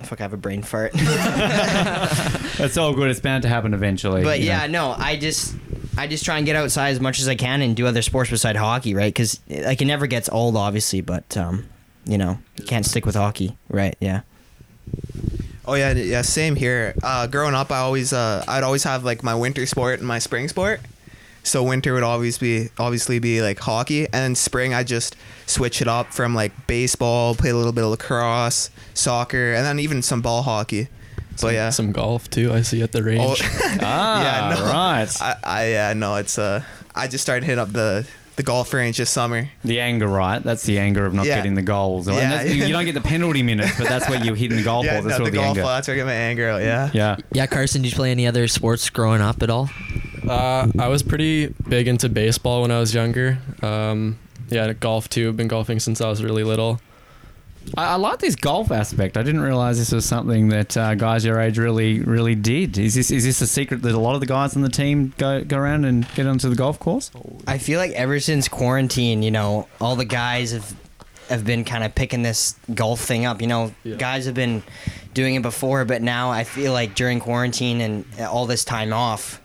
Fuck, 0.03 0.21
I 0.21 0.25
have 0.25 0.35
a 0.35 0.37
brain 0.37 0.63
fart. 0.63 0.93
That's 0.93 2.77
all 2.77 2.93
good. 2.95 3.11
It's 3.11 3.19
bound 3.19 3.43
to 3.43 3.49
happen 3.49 3.75
eventually. 3.75 4.23
But 4.23 4.39
you 4.39 4.47
know. 4.47 4.53
yeah, 4.53 4.67
no, 4.69 4.95
I 4.97 5.17
just 5.17 5.57
I 5.97 6.07
just 6.07 6.25
try 6.25 6.37
and 6.37 6.47
get 6.47 6.55
outside 6.55 6.91
as 6.91 7.01
much 7.01 7.19
as 7.19 7.29
I 7.29 7.35
can 7.35 7.63
and 7.63 7.75
do 7.75 7.87
other 7.87 8.03
sports 8.03 8.31
beside 8.31 8.57
hockey, 8.57 8.95
right? 8.95 9.13
Because 9.13 9.41
like 9.49 9.81
it 9.81 9.87
never 9.87 10.07
gets 10.07 10.29
old, 10.29 10.57
obviously, 10.57 11.01
but 11.01 11.37
um, 11.37 11.67
you 12.07 12.17
know, 12.19 12.39
you 12.57 12.65
can't 12.65 12.87
stick 12.87 13.05
with 13.05 13.15
hockey, 13.15 13.57
right? 13.69 13.97
Yeah. 14.01 14.23
Oh 15.69 15.75
yeah, 15.75 15.93
yeah, 15.93 16.23
same 16.23 16.55
here. 16.55 16.95
Uh, 17.03 17.27
growing 17.27 17.55
up, 17.55 17.73
I 17.73 17.79
always, 17.79 18.13
uh, 18.13 18.45
I'd 18.47 18.63
always 18.63 18.85
have 18.85 19.05
like 19.05 19.23
my 19.25 19.35
winter 19.35 19.67
sport 19.67 19.99
and 19.99 20.07
my 20.07 20.21
spring 20.21 20.49
sport. 20.49 20.81
So 21.43 21.63
winter 21.63 21.93
would 21.95 22.03
always 22.03 22.39
be, 22.39 22.71
obviously 22.79 23.19
be 23.19 23.41
like 23.43 23.59
hockey, 23.59 24.05
and 24.05 24.13
then 24.15 24.35
spring 24.35 24.75
I 24.75 24.83
just 24.85 25.17
switch 25.47 25.81
it 25.83 25.89
up 25.89 26.13
from 26.13 26.35
like 26.35 26.67
baseball, 26.67 27.35
play 27.35 27.51
a 27.51 27.57
little 27.57 27.73
bit 27.73 27.85
of 27.85 27.91
lacrosse, 27.91 28.71
soccer, 28.95 29.55
and 29.55 29.65
then 29.65 29.79
even 29.81 30.03
some 30.03 30.23
ball 30.23 30.43
hockey. 30.43 30.89
But 31.41 31.55
yeah, 31.55 31.71
Some 31.71 31.93
golf 31.93 32.31
too. 32.31 32.53
I 32.53 32.63
see 32.63 32.81
at 32.83 32.93
the 32.93 33.03
range. 33.03 33.23
Oh, 33.23 33.37
Ah, 33.83 34.23
yeah, 34.23 34.55
no, 34.55 34.65
right. 34.73 35.21
I, 35.21 35.37
I, 35.45 35.67
yeah, 35.69 35.93
no, 35.93 36.15
it's 36.17 36.39
uh, 36.39 36.63
I 36.95 37.09
just 37.09 37.23
started 37.23 37.45
hitting 37.45 37.59
up 37.59 37.73
the 37.73 38.07
the 38.37 38.43
golf 38.43 38.73
range 38.75 38.99
this 38.99 39.11
summer. 39.11 39.49
The 39.65 39.81
anger, 39.81 40.07
right? 40.07 40.43
That's 40.43 40.63
the 40.65 40.79
anger 40.79 41.07
of 41.07 41.15
not 41.15 41.27
Yeah. 41.27 41.37
getting 41.37 41.55
the 41.55 41.63
goals. 41.63 42.07
And 42.07 42.17
Yeah. 42.17 42.29
that's- 42.31 42.55
you 42.55 42.69
don't 42.73 42.85
get 42.85 42.95
the 42.95 43.01
penalty 43.01 43.43
minutes, 43.43 43.73
but 43.79 43.89
that's 43.89 44.09
where 44.09 44.23
you're 44.23 44.37
hitting 44.37 44.57
the 44.59 44.63
golf 44.63 44.85
yeah, 44.87 44.95
ball. 44.95 45.03
That's 45.03 45.19
no, 45.19 45.25
sort 45.25 45.25
the 45.27 45.31
the 45.33 45.37
golf 45.39 45.49
anger. 45.49 45.63
ball. 45.63 45.71
That's 45.75 45.89
where 45.89 45.95
I 45.95 45.99
get 45.99 46.07
my 46.07 46.13
anger 46.13 46.49
out. 46.51 46.61
Yeah. 46.63 46.91
Yeah. 46.93 47.17
Yeah, 47.33 47.47
Carson, 47.47 47.83
did 47.83 47.91
you 47.93 47.97
play 47.97 48.11
any 48.11 48.27
other 48.27 48.47
sports 48.49 48.89
growing 48.91 49.21
up 49.23 49.43
at 49.43 49.49
all? 49.51 49.71
Uh, 50.29 50.67
I 50.79 50.89
was 50.89 51.03
pretty 51.03 51.55
big 51.69 51.89
into 51.89 52.09
baseball 52.09 52.63
when 52.63 52.71
I 52.71 52.79
was 52.79 52.93
younger. 52.95 53.39
Um, 53.63 54.19
yeah, 54.51 54.73
golf 54.75 55.09
too. 55.09 55.29
I've 55.29 55.37
been 55.37 55.49
golfing 55.49 55.81
since 55.81 56.01
I 56.01 56.09
was 56.09 56.23
really 56.23 56.45
little. 56.45 56.81
I, 57.77 57.93
I 57.93 57.95
like 57.97 58.19
this 58.19 58.37
golf 58.37 58.71
aspect. 58.71 59.17
I 59.17 59.23
didn't 59.23 59.41
realize 59.41 59.79
this 59.79 59.93
was 59.93 60.05
something 60.05 60.49
that 60.49 60.77
uh, 60.77 60.95
guys 60.95 61.25
your 61.25 61.41
age 61.41 61.59
really, 61.59 62.01
really 62.01 62.35
did. 62.35 62.79
Is 62.79 62.95
this 62.95 63.11
is 63.11 63.25
this 63.25 63.41
a 63.41 63.47
secret 63.47 63.83
that 63.83 63.93
a 63.95 63.99
lot 63.99 64.15
of 64.15 64.21
the 64.21 64.27
guys 64.27 64.55
on 64.57 64.63
the 64.63 64.69
team 64.69 65.13
go 65.19 65.43
go 65.45 65.57
around 65.59 65.85
and 65.85 66.07
get 66.15 66.27
onto 66.27 66.49
the 66.49 66.57
golf 66.57 66.79
course? 66.79 67.11
I 67.47 67.59
feel 67.59 67.79
like 67.79 67.93
ever 67.93 68.21
since 68.21 68.49
quarantine, 68.49 69.23
you 69.23 69.31
know, 69.31 69.69
all 69.81 69.97
the 69.97 70.05
guys 70.05 70.53
have 70.53 70.75
have 71.29 71.45
been 71.45 71.65
kind 71.65 71.83
of 71.83 71.93
picking 71.95 72.23
this 72.23 72.55
golf 72.75 73.01
thing 73.01 73.25
up. 73.25 73.41
You 73.41 73.49
know, 73.49 73.73
Yeah. 73.83 73.97
guys 73.97 74.27
have 74.27 74.35
been 74.35 74.63
doing 75.13 75.35
it 75.35 75.43
before, 75.43 75.85
but 75.85 76.01
now 76.03 76.31
I 76.31 76.45
feel 76.45 76.73
like 76.73 76.95
during 76.95 77.19
quarantine 77.21 77.81
and 77.81 78.05
all 78.21 78.47
this 78.47 78.65
time 78.65 78.93
off, 78.93 79.41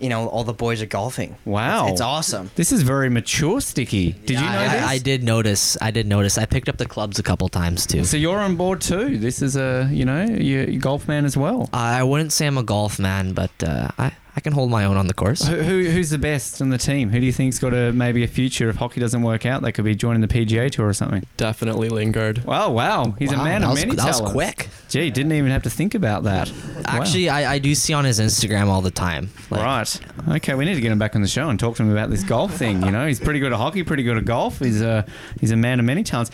you 0.00 0.08
know, 0.08 0.28
all 0.28 0.44
the 0.44 0.52
boys 0.52 0.82
are 0.82 0.86
golfing. 0.86 1.36
Wow. 1.44 1.84
It's, 1.84 1.92
it's 1.92 2.00
awesome. 2.00 2.50
This 2.54 2.72
is 2.72 2.82
very 2.82 3.08
mature, 3.08 3.60
Sticky. 3.60 4.12
Did 4.12 4.30
you 4.30 4.46
know 4.46 4.46
I, 4.46 4.68
this? 4.68 4.84
I 4.84 4.98
did 4.98 5.22
notice. 5.22 5.76
I 5.80 5.90
did 5.90 6.06
notice. 6.06 6.38
I 6.38 6.46
picked 6.46 6.68
up 6.68 6.76
the 6.76 6.86
clubs 6.86 7.18
a 7.18 7.22
couple 7.22 7.48
times 7.48 7.86
too. 7.86 8.04
So 8.04 8.16
you're 8.16 8.38
on 8.38 8.56
board 8.56 8.80
too. 8.80 9.18
This 9.18 9.42
is 9.42 9.56
a 9.56 9.88
you 9.92 10.04
know 10.04 10.24
you're 10.24 10.64
a 10.64 10.76
golf 10.76 11.08
man 11.08 11.24
as 11.24 11.36
well. 11.36 11.68
I 11.72 12.02
wouldn't 12.02 12.32
say 12.32 12.46
I'm 12.46 12.58
a 12.58 12.62
golf 12.62 12.98
man, 12.98 13.32
but 13.32 13.50
uh, 13.62 13.88
I 13.98 14.12
I 14.36 14.40
can 14.40 14.52
hold 14.52 14.70
my 14.70 14.84
own 14.84 14.98
on 14.98 15.06
the 15.06 15.14
course. 15.14 15.46
Who, 15.46 15.56
who 15.56 15.84
who's 15.84 16.10
the 16.10 16.18
best 16.18 16.60
on 16.60 16.68
the 16.68 16.76
team? 16.76 17.08
Who 17.08 17.18
do 17.18 17.24
you 17.24 17.32
think's 17.32 17.58
got 17.58 17.72
a 17.72 17.90
maybe 17.90 18.22
a 18.22 18.28
future 18.28 18.68
if 18.68 18.76
hockey 18.76 19.00
doesn't 19.00 19.22
work 19.22 19.46
out? 19.46 19.62
They 19.62 19.72
could 19.72 19.86
be 19.86 19.94
joining 19.94 20.20
the 20.20 20.28
PGA 20.28 20.70
tour 20.70 20.86
or 20.86 20.92
something. 20.92 21.24
Definitely 21.38 21.88
Lingard. 21.88 22.44
Wow, 22.44 22.70
wow, 22.70 23.14
he's 23.18 23.32
a 23.32 23.38
man 23.38 23.64
of 23.64 23.70
was, 23.70 23.80
many 23.80 23.96
that 23.96 24.06
was 24.06 24.18
talents. 24.18 24.32
quick. 24.32 24.68
Gee, 24.90 25.10
didn't 25.10 25.32
even 25.32 25.50
have 25.50 25.62
to 25.62 25.70
think 25.70 25.94
about 25.94 26.24
that. 26.24 26.50
Wow. 26.50 26.82
Actually, 26.84 27.30
I, 27.30 27.54
I 27.54 27.58
do 27.58 27.74
see 27.74 27.94
on 27.94 28.04
his 28.04 28.20
Instagram 28.20 28.66
all 28.66 28.82
the 28.82 28.90
time. 28.90 29.30
Like, 29.48 29.62
right. 29.62 30.00
Okay, 30.36 30.54
we 30.54 30.66
need 30.66 30.74
to 30.74 30.82
get 30.82 30.92
him 30.92 30.98
back 30.98 31.16
on 31.16 31.22
the 31.22 31.28
show 31.28 31.48
and 31.48 31.58
talk 31.58 31.76
to 31.76 31.82
him 31.82 31.90
about 31.90 32.10
this 32.10 32.22
golf 32.22 32.52
thing. 32.52 32.84
You 32.84 32.90
know, 32.90 33.06
he's 33.06 33.18
pretty 33.18 33.40
good 33.40 33.52
at 33.52 33.58
hockey, 33.58 33.84
pretty 33.84 34.02
good 34.02 34.18
at 34.18 34.26
golf. 34.26 34.58
He's 34.58 34.82
a 34.82 35.06
he's 35.40 35.50
a 35.50 35.56
man 35.56 35.80
of 35.80 35.86
many 35.86 36.04
talents. 36.04 36.30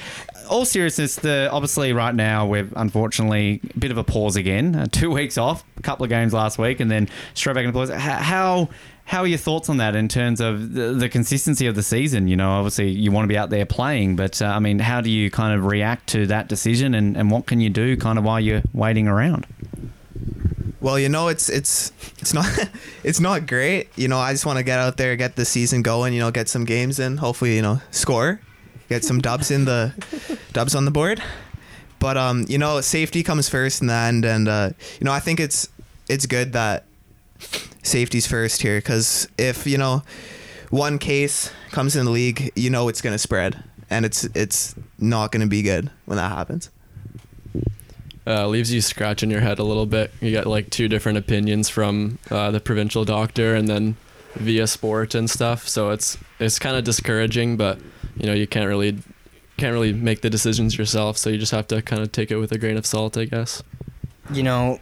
All 0.48 0.64
seriousness, 0.64 1.16
the 1.16 1.48
obviously 1.50 1.92
right 1.92 2.14
now 2.14 2.46
we're 2.46 2.68
unfortunately 2.76 3.60
a 3.74 3.78
bit 3.78 3.90
of 3.90 3.98
a 3.98 4.04
pause 4.04 4.36
again. 4.36 4.74
Uh, 4.74 4.86
two 4.90 5.10
weeks 5.18 5.38
off, 5.38 5.64
a 5.78 5.82
couple 5.82 6.04
of 6.04 6.10
games 6.10 6.32
last 6.32 6.58
week, 6.58 6.80
and 6.80 6.90
then 6.90 7.08
straight 7.34 7.54
back 7.54 7.64
into 7.64 7.72
pause. 7.72 7.90
H- 7.90 7.98
How 8.00 8.68
how 9.04 9.20
are 9.22 9.26
your 9.26 9.38
thoughts 9.38 9.68
on 9.68 9.78
that 9.78 9.96
in 9.96 10.06
terms 10.08 10.40
of 10.40 10.74
the, 10.74 10.92
the 10.92 11.08
consistency 11.08 11.66
of 11.66 11.74
the 11.74 11.82
season? 11.82 12.28
You 12.28 12.36
know, 12.36 12.50
obviously 12.52 12.88
you 12.90 13.10
want 13.10 13.24
to 13.24 13.28
be 13.28 13.36
out 13.36 13.50
there 13.50 13.66
playing, 13.66 14.16
but 14.16 14.40
uh, 14.40 14.46
I 14.46 14.58
mean, 14.60 14.78
how 14.78 15.00
do 15.00 15.10
you 15.10 15.30
kind 15.30 15.58
of 15.58 15.64
react 15.66 16.06
to 16.10 16.26
that 16.28 16.48
decision, 16.48 16.94
and, 16.94 17.16
and 17.16 17.30
what 17.30 17.46
can 17.46 17.60
you 17.60 17.68
do 17.70 17.96
kind 17.96 18.18
of 18.18 18.24
while 18.24 18.40
you're 18.40 18.62
waiting 18.72 19.08
around? 19.08 19.46
Well, 20.80 20.98
you 20.98 21.08
know, 21.08 21.28
it's 21.28 21.48
it's 21.48 21.92
it's 22.18 22.34
not 22.34 22.46
it's 23.04 23.20
not 23.20 23.46
great. 23.46 23.88
You 23.96 24.08
know, 24.08 24.18
I 24.18 24.32
just 24.32 24.46
want 24.46 24.58
to 24.58 24.64
get 24.64 24.78
out 24.78 24.96
there, 24.96 25.14
get 25.16 25.36
the 25.36 25.44
season 25.44 25.82
going. 25.82 26.12
You 26.14 26.20
know, 26.20 26.30
get 26.30 26.48
some 26.48 26.64
games 26.64 26.98
in. 26.98 27.18
Hopefully, 27.18 27.56
you 27.56 27.62
know, 27.62 27.80
score, 27.90 28.40
get 28.92 29.04
some 29.04 29.20
dubs 29.20 29.50
in 29.50 29.64
the 29.64 29.92
dubs 30.52 30.74
on 30.74 30.84
the 30.84 30.90
board. 30.90 31.22
But 31.98 32.16
um, 32.16 32.44
you 32.48 32.58
know, 32.58 32.80
safety 32.80 33.22
comes 33.22 33.48
first 33.48 33.80
in 33.80 33.86
the 33.86 33.94
end, 33.94 34.24
and 34.24 34.48
uh, 34.48 34.70
you 35.00 35.04
know, 35.04 35.12
I 35.12 35.20
think 35.20 35.40
it's 35.40 35.68
it's 36.08 36.26
good 36.26 36.52
that 36.52 36.84
safety's 37.82 38.26
first 38.26 38.62
here 38.62 38.78
because 38.78 39.28
if 39.38 39.66
you 39.66 39.78
know 39.78 40.02
one 40.70 40.98
case 40.98 41.50
comes 41.70 41.96
in 41.96 42.04
the 42.04 42.10
league, 42.10 42.50
you 42.56 42.70
know 42.70 42.88
it's 42.88 43.00
gonna 43.02 43.18
spread, 43.18 43.62
and 43.88 44.04
it's 44.04 44.24
it's 44.34 44.74
not 44.98 45.30
gonna 45.32 45.46
be 45.46 45.62
good 45.62 45.90
when 46.06 46.16
that 46.16 46.30
happens. 46.32 46.70
uh, 48.26 48.46
leaves 48.46 48.72
you 48.72 48.80
scratching 48.80 49.30
your 49.30 49.40
head 49.40 49.58
a 49.58 49.64
little 49.64 49.86
bit. 49.86 50.12
You 50.20 50.30
get 50.30 50.46
like 50.46 50.70
two 50.70 50.88
different 50.88 51.18
opinions 51.18 51.68
from 51.68 52.18
uh, 52.30 52.50
the 52.50 52.60
provincial 52.60 53.04
doctor 53.04 53.54
and 53.54 53.68
then 53.68 53.96
via 54.34 54.66
sport 54.66 55.14
and 55.14 55.28
stuff. 55.28 55.68
So 55.68 55.90
it's 55.90 56.16
it's 56.42 56.58
kind 56.58 56.76
of 56.76 56.84
discouraging, 56.84 57.56
but 57.56 57.78
you 58.16 58.26
know 58.26 58.32
you 58.34 58.46
can't 58.46 58.66
really 58.66 58.98
can't 59.56 59.72
really 59.72 59.92
make 59.92 60.22
the 60.22 60.30
decisions 60.30 60.76
yourself. 60.76 61.16
So 61.18 61.30
you 61.30 61.38
just 61.38 61.52
have 61.52 61.68
to 61.68 61.82
kind 61.82 62.02
of 62.02 62.10
take 62.12 62.30
it 62.30 62.36
with 62.36 62.52
a 62.52 62.58
grain 62.58 62.76
of 62.76 62.86
salt, 62.86 63.16
I 63.16 63.26
guess. 63.26 63.62
you 64.32 64.42
know, 64.42 64.80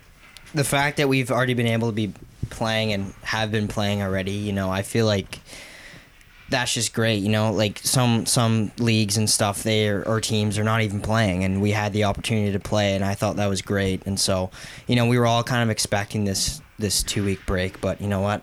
the 0.55 0.65
fact 0.65 0.97
that 0.99 1.09
we've 1.09 1.31
already 1.31 1.55
been 1.55 1.67
able 1.67 1.89
to 1.89 1.95
be 1.95 2.13
playing 2.51 2.93
and 2.93 3.15
have 3.23 3.51
been 3.51 3.69
playing 3.69 4.03
already, 4.03 4.33
you 4.33 4.53
know, 4.53 4.71
I 4.71 4.83
feel 4.83 5.07
like 5.07 5.41
that's 6.51 6.75
just 6.75 6.93
great. 6.93 7.17
You 7.23 7.29
know, 7.29 7.53
like 7.53 7.79
some 7.79 8.27
some 8.27 8.73
leagues 8.79 9.17
and 9.17 9.29
stuff, 9.31 9.63
they 9.63 9.89
are, 9.89 10.03
or 10.07 10.21
teams 10.21 10.59
are 10.59 10.65
not 10.65 10.83
even 10.83 11.01
playing, 11.01 11.45
and 11.45 11.63
we 11.63 11.71
had 11.71 11.93
the 11.93 12.05
opportunity 12.05 12.53
to 12.53 12.61
play, 12.61 12.95
and 12.95 13.05
I 13.05 13.15
thought 13.15 13.37
that 13.37 13.49
was 13.49 13.63
great. 13.63 14.05
And 14.07 14.19
so, 14.19 14.51
you 14.87 14.97
know, 14.97 15.07
we 15.07 15.19
were 15.19 15.27
all 15.27 15.43
kind 15.45 15.63
of 15.63 15.71
expecting 15.71 16.25
this 16.25 16.61
this 16.79 17.03
two 17.03 17.25
week 17.25 17.45
break, 17.47 17.81
but 17.81 18.01
you 18.01 18.09
know 18.09 18.21
what? 18.21 18.43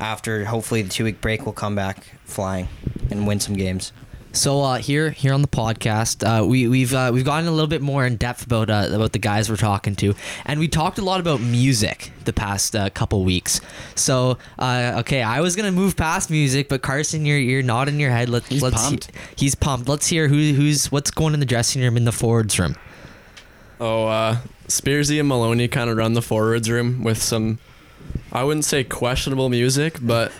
After 0.00 0.44
hopefully 0.44 0.82
the 0.82 0.90
two 0.90 1.04
week 1.04 1.20
break, 1.20 1.44
we'll 1.44 1.52
come 1.52 1.74
back 1.74 2.04
flying 2.24 2.68
and 3.10 3.26
win 3.26 3.40
some 3.40 3.54
games. 3.56 3.92
So 4.30 4.60
uh, 4.60 4.76
here, 4.76 5.10
here 5.10 5.32
on 5.32 5.40
the 5.42 5.48
podcast, 5.48 6.22
uh, 6.22 6.46
we, 6.46 6.68
we've 6.68 6.92
uh, 6.94 7.10
we've 7.12 7.24
gotten 7.24 7.48
a 7.48 7.50
little 7.50 7.66
bit 7.66 7.80
more 7.80 8.04
in 8.06 8.16
depth 8.16 8.44
about 8.44 8.68
uh, 8.70 8.88
about 8.92 9.12
the 9.12 9.18
guys 9.18 9.48
we're 9.50 9.56
talking 9.56 9.96
to, 9.96 10.14
and 10.44 10.60
we 10.60 10.68
talked 10.68 10.98
a 10.98 11.02
lot 11.02 11.18
about 11.18 11.40
music 11.40 12.12
the 12.26 12.32
past 12.32 12.76
uh, 12.76 12.90
couple 12.90 13.24
weeks. 13.24 13.60
So 13.96 14.36
uh, 14.58 14.96
okay, 15.00 15.22
I 15.22 15.40
was 15.40 15.56
gonna 15.56 15.72
move 15.72 15.96
past 15.96 16.30
music, 16.30 16.68
but 16.68 16.82
Carson, 16.82 17.24
you're 17.24 17.38
you're 17.38 17.62
nodding 17.62 17.98
your 17.98 18.10
head. 18.10 18.28
Let, 18.28 18.44
He's 18.44 18.62
let's 18.62 18.80
pumped. 18.80 19.10
he's 19.34 19.54
pumped. 19.54 19.88
Let's 19.88 20.06
hear 20.06 20.28
who 20.28 20.52
who's 20.52 20.92
what's 20.92 21.10
going 21.10 21.32
in 21.34 21.40
the 21.40 21.46
dressing 21.46 21.82
room 21.82 21.96
in 21.96 22.04
the 22.04 22.12
forwards 22.12 22.58
room. 22.58 22.76
Oh, 23.80 24.06
uh, 24.08 24.38
Spearsy 24.68 25.18
and 25.18 25.28
Maloney 25.28 25.68
kind 25.68 25.88
of 25.88 25.96
run 25.96 26.12
the 26.12 26.22
forwards 26.22 26.68
room 26.70 27.02
with 27.02 27.20
some, 27.22 27.58
I 28.32 28.44
wouldn't 28.44 28.64
say 28.64 28.84
questionable 28.84 29.48
music, 29.48 29.98
but 30.02 30.32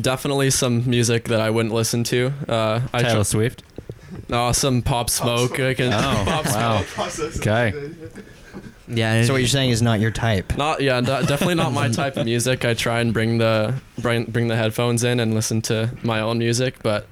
definitely 0.00 0.50
some 0.50 0.88
music 0.88 1.24
that 1.24 1.40
I 1.40 1.50
wouldn't 1.50 1.74
listen 1.74 2.04
to. 2.04 2.32
Uh, 2.48 2.80
I 2.92 3.02
Taylor 3.02 3.18
tr- 3.24 3.24
Swift. 3.24 3.62
oh, 4.30 4.52
some 4.52 4.82
pop 4.82 5.10
smoke. 5.10 5.58
I 5.58 5.74
can, 5.74 5.92
Oh, 5.92 5.98
pop 6.26 6.46
wow. 6.46 6.82
smoke. 6.82 7.36
Okay. 7.38 7.90
Yeah. 8.88 9.24
So 9.24 9.32
what 9.32 9.38
you're 9.38 9.48
saying 9.48 9.70
is 9.70 9.80
not 9.82 10.00
your 10.00 10.10
type. 10.10 10.56
Not 10.56 10.80
yeah, 10.82 11.00
de- 11.00 11.24
definitely 11.26 11.54
not 11.54 11.72
my 11.72 11.88
type 11.88 12.16
of 12.16 12.26
music. 12.26 12.64
I 12.64 12.74
try 12.74 13.00
and 13.00 13.12
bring 13.12 13.38
the 13.38 13.74
bring, 13.98 14.24
bring 14.24 14.48
the 14.48 14.56
headphones 14.56 15.02
in 15.04 15.18
and 15.20 15.34
listen 15.34 15.62
to 15.62 15.90
my 16.02 16.20
own 16.20 16.38
music, 16.38 16.76
but 16.82 17.06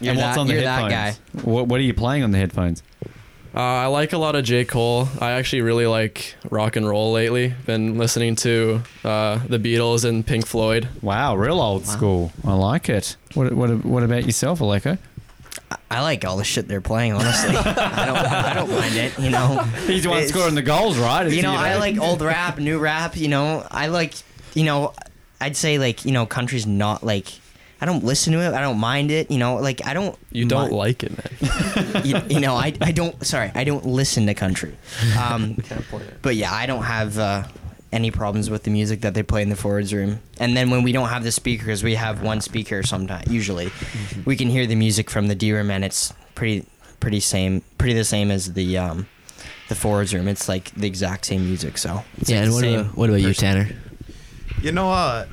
You're 0.00 0.12
and 0.12 0.20
what's 0.20 0.34
that, 0.36 0.40
on 0.40 0.46
the 0.46 0.54
you're 0.54 0.62
that 0.62 0.90
headphones? 0.90 1.18
guy. 1.44 1.50
What, 1.50 1.66
what 1.66 1.80
are 1.80 1.82
you 1.82 1.92
playing 1.94 2.22
on 2.22 2.30
the 2.30 2.38
headphones? 2.38 2.82
Uh, 3.58 3.60
I 3.60 3.86
like 3.86 4.12
a 4.12 4.18
lot 4.18 4.36
of 4.36 4.44
J 4.44 4.64
Cole. 4.64 5.08
I 5.20 5.32
actually 5.32 5.62
really 5.62 5.86
like 5.86 6.36
rock 6.48 6.76
and 6.76 6.88
roll 6.88 7.10
lately. 7.12 7.52
Been 7.66 7.98
listening 7.98 8.36
to 8.36 8.82
uh, 9.04 9.40
the 9.48 9.58
Beatles 9.58 10.04
and 10.04 10.24
Pink 10.24 10.46
Floyd. 10.46 10.88
Wow, 11.02 11.34
real 11.36 11.60
old 11.60 11.84
school. 11.84 12.30
I 12.46 12.52
like 12.54 12.88
it. 12.88 13.16
What, 13.34 13.52
what, 13.52 13.84
what 13.84 14.02
about 14.04 14.24
yourself, 14.24 14.60
Aleko? 14.60 14.96
I 15.90 16.02
like 16.02 16.24
all 16.24 16.36
the 16.36 16.44
shit 16.44 16.68
they're 16.68 16.80
playing. 16.80 17.12
Honestly, 17.14 17.50
I 17.56 18.06
don't. 18.06 18.16
I 18.16 18.54
don't 18.54 18.70
mind 18.70 18.94
it. 18.94 19.18
You 19.18 19.30
know. 19.30 19.58
He's 19.86 20.04
the 20.04 20.10
one 20.10 20.18
It's- 20.18 20.30
scoring 20.32 20.54
the 20.54 20.62
goals, 20.62 20.96
right? 20.96 21.22
You 21.24 21.28
Isn't 21.38 21.42
know, 21.42 21.52
I 21.54 21.76
like 21.78 21.98
old 21.98 22.22
rap, 22.22 22.58
new 22.58 22.78
rap. 22.78 23.16
You 23.16 23.28
know, 23.28 23.66
I 23.70 23.88
like. 23.88 24.14
You 24.54 24.64
know, 24.64 24.94
I'd 25.40 25.56
say 25.56 25.78
like 25.78 26.04
you 26.04 26.12
know, 26.12 26.26
country's 26.26 26.66
not 26.66 27.02
like. 27.02 27.26
I 27.80 27.86
don't 27.86 28.04
listen 28.04 28.32
to 28.32 28.40
it. 28.40 28.54
I 28.54 28.60
don't 28.60 28.78
mind 28.78 29.10
it. 29.10 29.30
You 29.30 29.38
know, 29.38 29.56
like 29.56 29.86
I 29.86 29.94
don't. 29.94 30.18
You 30.32 30.46
don't 30.46 30.70
mi- 30.70 30.76
like 30.76 31.04
it, 31.04 31.12
man. 31.12 32.04
you, 32.04 32.20
you 32.28 32.40
know, 32.40 32.54
I, 32.54 32.74
I 32.80 32.92
don't. 32.92 33.24
Sorry, 33.24 33.52
I 33.54 33.64
don't 33.64 33.86
listen 33.86 34.26
to 34.26 34.34
country. 34.34 34.76
Um, 35.18 35.56
but 36.22 36.36
yeah, 36.36 36.52
I 36.52 36.66
don't 36.66 36.84
have 36.84 37.18
uh, 37.18 37.44
any 37.92 38.10
problems 38.10 38.50
with 38.50 38.62
the 38.64 38.70
music 38.70 39.00
that 39.00 39.14
they 39.14 39.22
play 39.22 39.42
in 39.42 39.48
the 39.48 39.56
forwards 39.56 39.92
room. 39.92 40.20
And 40.38 40.56
then 40.56 40.70
when 40.70 40.82
we 40.82 40.92
don't 40.92 41.08
have 41.08 41.24
the 41.24 41.32
speakers, 41.32 41.82
we 41.82 41.94
have 41.94 42.22
one 42.22 42.40
speaker 42.40 42.82
sometimes. 42.82 43.30
Usually, 43.30 43.70
we 44.24 44.36
can 44.36 44.48
hear 44.48 44.66
the 44.66 44.76
music 44.76 45.10
from 45.10 45.28
the 45.28 45.34
D 45.34 45.52
room, 45.52 45.70
and 45.70 45.84
it's 45.84 46.12
pretty 46.34 46.66
pretty 47.00 47.20
same, 47.20 47.62
pretty 47.78 47.94
the 47.94 48.04
same 48.04 48.30
as 48.30 48.52
the 48.52 48.78
um, 48.78 49.08
the 49.68 49.74
forwards 49.74 50.14
room. 50.14 50.28
It's 50.28 50.48
like 50.48 50.72
the 50.74 50.86
exact 50.86 51.26
same 51.26 51.44
music. 51.44 51.78
So 51.78 52.02
it's 52.18 52.30
yeah. 52.30 52.40
like 52.40 52.44
And 52.46 52.54
what 52.54 52.64
about, 52.64 52.96
what 52.96 53.10
about 53.10 53.20
you. 53.20 53.34
Tanner? 53.34 53.68
You 54.62 54.72
know, 54.72 54.90
uh, 54.90 55.26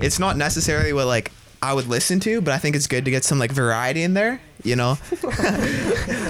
it's 0.00 0.18
not 0.18 0.36
necessarily 0.36 0.92
what 0.92 1.06
like 1.06 1.32
I 1.62 1.72
would 1.72 1.86
listen 1.86 2.20
to, 2.20 2.40
but 2.40 2.52
I 2.52 2.58
think 2.58 2.76
it's 2.76 2.86
good 2.86 3.04
to 3.06 3.10
get 3.10 3.24
some 3.24 3.38
like 3.38 3.52
variety 3.52 4.02
in 4.02 4.14
there. 4.14 4.40
You 4.64 4.76
know, 4.76 4.98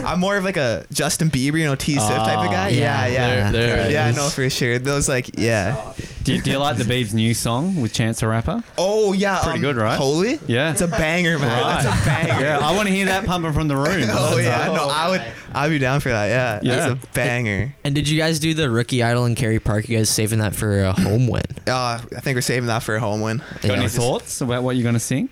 I'm 0.04 0.20
more 0.20 0.36
of 0.36 0.44
like 0.44 0.56
a 0.56 0.84
Justin 0.92 1.30
Bieber, 1.30 1.58
you 1.58 1.64
know, 1.64 1.74
T 1.74 1.94
Swift 1.94 2.08
type 2.08 2.38
of 2.38 2.50
guy. 2.50 2.66
Oh, 2.66 2.70
Yeah, 2.70 3.06
yeah, 3.06 3.50
There- 3.50 3.76
there 3.76 3.90
yeah. 3.90 4.08
is. 4.10 4.16
No, 4.16 4.28
for 4.28 4.48
sure. 4.50 4.78
Those 4.78 5.08
like, 5.08 5.38
yeah. 5.38 5.92
do, 6.24 6.34
you, 6.34 6.42
do 6.42 6.50
you 6.50 6.58
like 6.58 6.76
the 6.76 6.84
Beebs' 6.84 7.14
new 7.14 7.32
song 7.34 7.80
with 7.80 7.92
Chance 7.92 8.20
the 8.20 8.28
Rapper? 8.28 8.62
Oh 8.76 9.12
yeah, 9.12 9.40
Pretty 9.42 9.58
um, 9.58 9.62
good, 9.62 9.76
right? 9.76 9.96
Holy. 9.96 10.38
Yeah. 10.46 10.72
It's 10.72 10.80
a 10.80 10.88
banger, 10.88 11.38
man. 11.38 11.48
Right. 11.62 11.82
That's 11.82 12.02
a 12.02 12.04
banger. 12.04 12.44
Yeah, 12.44 12.58
I 12.58 12.74
want 12.76 12.88
to 12.88 12.94
hear 12.94 13.06
that 13.06 13.24
pumping 13.26 13.52
from 13.52 13.68
the 13.68 13.76
room. 13.76 13.86
Oh 14.18 14.38
yeah, 14.38 14.66
no, 14.66 14.88
I 14.90 15.08
would, 15.10 15.22
I'd 15.54 15.68
be 15.68 15.78
down 15.78 16.00
for 16.00 16.08
that. 16.10 16.26
Yeah, 16.26 16.60
Yeah. 16.62 16.88
that's 16.88 17.04
a 17.04 17.06
banger. 17.12 17.74
And 17.84 17.94
did 17.94 18.08
you 18.08 18.18
guys 18.18 18.38
do 18.40 18.54
the 18.54 18.68
rookie 18.70 19.02
idol 19.02 19.24
in 19.26 19.34
Kerry 19.34 19.60
Park? 19.60 19.88
You 19.88 19.96
guys 19.98 20.10
saving 20.10 20.40
that 20.40 20.54
for 20.54 20.82
a 20.84 20.92
home 20.92 21.26
win? 21.28 21.42
Uh, 21.66 22.00
I 22.14 22.20
think 22.20 22.36
we're 22.36 22.40
saving 22.42 22.66
that 22.66 22.82
for 22.82 22.96
a 22.96 23.00
home 23.00 23.20
win. 23.20 23.38
Got 23.62 23.78
any 23.78 23.88
thoughts 23.88 24.40
about 24.40 24.62
what 24.62 24.76
you're 24.76 24.82
going 24.82 24.94
to 24.94 25.00
sing? 25.00 25.28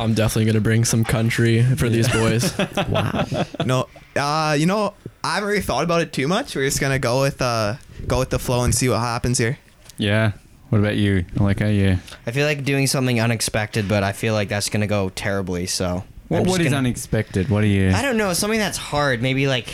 I'm 0.00 0.14
definitely 0.14 0.46
gonna 0.46 0.60
bring 0.62 0.84
some 0.84 1.04
country 1.04 1.62
for 1.76 1.88
these 1.88 2.08
boys. 2.08 2.52
Wow. 2.88 3.26
No, 3.64 3.86
uh, 4.16 4.56
you 4.58 4.66
know, 4.66 4.94
I 5.22 5.34
haven't 5.34 5.48
really 5.48 5.60
thought 5.60 5.84
about 5.84 6.00
it 6.00 6.12
too 6.12 6.26
much. 6.26 6.56
We're 6.56 6.64
just 6.66 6.80
gonna 6.80 6.98
go 6.98 7.20
with, 7.20 7.40
uh, 7.42 7.76
go 8.06 8.18
with 8.18 8.30
the 8.30 8.38
flow 8.38 8.64
and 8.64 8.74
see 8.74 8.88
what 8.88 8.98
happens 9.00 9.38
here. 9.38 9.58
Yeah. 9.98 10.32
What 10.70 10.78
about 10.78 10.96
you, 10.96 11.24
like, 11.36 11.58
Aleko? 11.58 11.78
Yeah. 11.78 11.96
I 12.26 12.30
feel 12.30 12.46
like 12.46 12.64
doing 12.64 12.86
something 12.86 13.20
unexpected, 13.20 13.88
but 13.88 14.02
I 14.02 14.12
feel 14.12 14.34
like 14.34 14.48
that's 14.48 14.68
gonna 14.68 14.86
go 14.86 15.10
terribly. 15.10 15.66
So 15.66 16.04
What, 16.28 16.40
I'm 16.40 16.46
what 16.46 16.62
gonna- 16.62 16.76
unexpected? 16.76 17.48
What 17.50 17.64
are 17.64 17.68
you? 17.68 17.90
I 17.90 18.02
don't 18.02 18.16
know 18.16 18.32
something 18.32 18.58
that's 18.58 18.78
hard. 18.78 19.20
Maybe 19.22 19.46
like, 19.46 19.68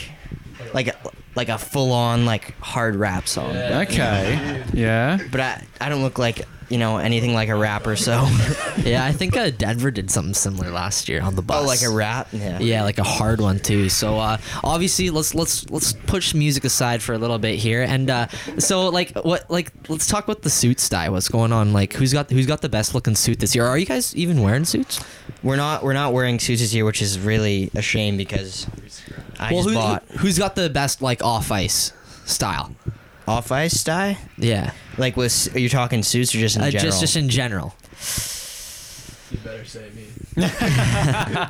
like, 0.75 0.95
like 1.37 1.49
a 1.51 1.59
full 1.59 1.93
on 1.93 2.25
like 2.27 2.59
hard 2.61 2.97
rap 2.97 3.29
song. 3.29 3.55
Okay. 3.57 4.63
Yeah. 4.73 5.19
But 5.31 5.41
I, 5.41 5.63
I 5.81 5.89
don't 5.91 6.03
look 6.03 6.19
like 6.19 6.43
you 6.69 6.79
know 6.79 6.99
anything 6.99 7.35
like 7.35 7.49
a 7.49 7.55
rapper. 7.55 7.97
So 7.97 8.13
yeah, 8.79 9.05
I 9.05 9.13
think 9.13 9.37
uh, 9.37 9.51
Denver 9.57 9.91
did 9.91 10.11
something 10.11 10.35
similar 10.35 10.71
last 10.71 11.09
year 11.09 11.23
on 11.23 11.35
the 11.35 11.43
bus. 11.43 11.63
oh, 11.63 11.67
like 11.67 11.83
a 11.83 11.91
rap. 11.91 12.29
Yeah. 12.33 12.59
Yeah, 12.59 12.83
like 12.83 12.99
a 12.99 13.05
hard 13.05 13.41
one 13.41 13.59
too. 13.59 13.89
So 13.89 14.19
uh, 14.19 14.39
obviously, 14.65 15.11
let's 15.11 15.35
let's 15.35 15.69
let's 15.71 15.93
push 15.93 16.35
music 16.35 16.65
aside 16.65 17.03
for 17.03 17.13
a 17.15 17.19
little 17.19 17.39
bit 17.39 17.59
here, 17.59 17.83
and 17.83 18.11
uh, 18.11 18.27
so 18.59 18.89
like 18.89 19.13
what 19.17 19.51
like 19.51 19.73
let's 19.89 20.07
talk 20.07 20.25
about 20.25 20.43
the 20.43 20.51
suit 20.51 20.81
style. 20.81 21.13
What's 21.13 21.29
going 21.29 21.53
on? 21.53 21.73
Like 21.73 21.93
who's 21.95 22.13
got 22.13 22.31
who's 22.31 22.47
got 22.47 22.63
the 22.63 22.69
best 22.69 22.95
looking 22.95 23.15
suit 23.15 23.41
this 23.41 23.55
year? 23.55 23.67
Are 23.67 23.79
you 23.79 23.87
guys 23.87 24.15
even 24.17 24.43
wearing 24.43 24.65
suits? 24.65 25.03
We're 25.43 25.57
not 25.57 25.83
we're 25.83 25.93
not 25.93 26.13
wearing 26.13 26.39
suits 26.39 26.61
this 26.61 26.75
year, 26.75 26.85
which 26.85 27.03
is 27.03 27.19
really 27.19 27.71
a 27.75 27.83
shame 27.83 28.17
because 28.17 28.67
I 29.39 29.53
well, 29.53 29.63
just 29.63 29.69
who, 29.69 29.75
bought 29.75 30.05
who's 30.19 30.39
got 30.39 30.57
the 30.57 30.69
best 30.71 31.03
like 31.03 31.23
off 31.23 31.53
ice 31.53 31.93
style? 32.25 32.75
Off 33.27 33.51
ice 33.53 33.79
style. 33.79 34.17
Yeah, 34.39 34.73
Like 34.99 35.17
with 35.17 35.55
are 35.55 35.59
you 35.59 35.69
talking 35.69 36.03
suits 36.03 36.35
or 36.35 36.39
just 36.39 36.57
in 36.57 36.63
uh, 36.63 36.71
general? 36.71 36.91
just 36.91 37.01
just 37.01 37.17
in 37.17 37.29
general. 37.29 37.75
you 39.31 39.39
better 39.39 39.65
say 39.65 39.89
me. 39.95 40.05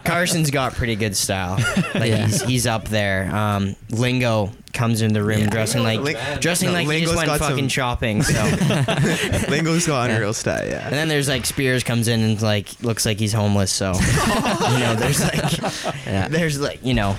Carson's 0.05 0.51
got 0.51 0.75
pretty 0.75 0.95
good 0.97 1.17
style. 1.17 1.57
Like 1.95 2.11
Yeah. 2.11 2.27
he's, 2.27 2.43
he's 2.43 2.67
up 2.67 2.89
there. 2.89 3.35
Um, 3.35 3.75
Lingo 3.91 4.53
comes 4.73 5.03
in 5.03 5.13
the 5.13 5.23
room 5.25 5.49
dressing 5.49 5.83
like 5.83 6.01
Ling- 6.01 6.17
dressing 6.41 6.69
no, 6.69 6.75
like 6.75 6.83
he 6.83 6.89
Lingo's 6.89 7.13
just 7.15 7.27
went 7.27 7.39
fucking 7.41 7.57
some- 7.65 7.69
shopping. 7.69 8.23
So 8.23 8.43
Lingo's 9.49 9.87
got 9.87 10.09
Yeah. 10.09 10.15
unreal 10.17 10.33
style. 10.35 10.67
Yeah. 10.67 10.85
And 10.87 10.93
then 10.95 11.09
there's 11.09 11.29
like 11.29 11.45
Spears 11.47 11.83
comes 11.83 12.09
in 12.09 12.21
and 12.21 12.41
like 12.41 12.69
looks 12.83 13.05
like 13.05 13.19
he's 13.19 13.33
homeless. 13.33 13.73
So 13.73 13.93
you 13.95 14.79
know 14.79 14.95
there's 14.97 15.21
like 15.23 15.59
Yeah. 16.07 16.29
there's 16.29 16.61
like 16.61 16.85
you 16.85 16.95
know 16.95 17.17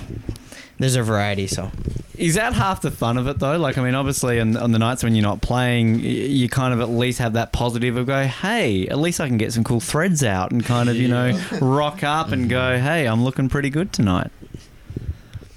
there's 0.78 0.96
a 0.96 1.02
variety. 1.02 1.46
So 1.48 1.70
Is 2.18 2.34
that 2.34 2.52
half 2.52 2.80
the 2.80 2.90
fun 2.90 3.16
of 3.16 3.28
it 3.28 3.38
though? 3.38 3.56
Like, 3.58 3.78
I 3.78 3.82
mean, 3.84 3.94
obviously, 3.94 4.40
on, 4.40 4.56
on 4.56 4.72
the 4.72 4.78
nights 4.78 5.04
when 5.04 5.14
you're 5.14 5.22
not 5.22 5.40
playing, 5.40 6.00
you 6.00 6.48
kind 6.48 6.74
of 6.74 6.80
at 6.80 6.88
least 6.88 7.20
have 7.20 7.34
that 7.34 7.52
positive 7.52 7.96
of 7.96 8.06
go, 8.06 8.24
hey, 8.24 8.88
at 8.88 8.98
least 8.98 9.20
I 9.20 9.28
can 9.28 9.38
get 9.38 9.52
some 9.52 9.62
cool 9.62 9.80
threads 9.80 10.24
out 10.24 10.50
and 10.50 10.64
kind 10.64 10.88
of, 10.88 10.96
you 10.96 11.06
know, 11.08 11.40
rock 11.60 12.02
up 12.02 12.32
and 12.32 12.50
go, 12.50 12.76
hey, 12.78 13.06
I'm 13.06 13.22
looking 13.22 13.48
pretty 13.48 13.70
good 13.70 13.92
tonight. 13.92 14.30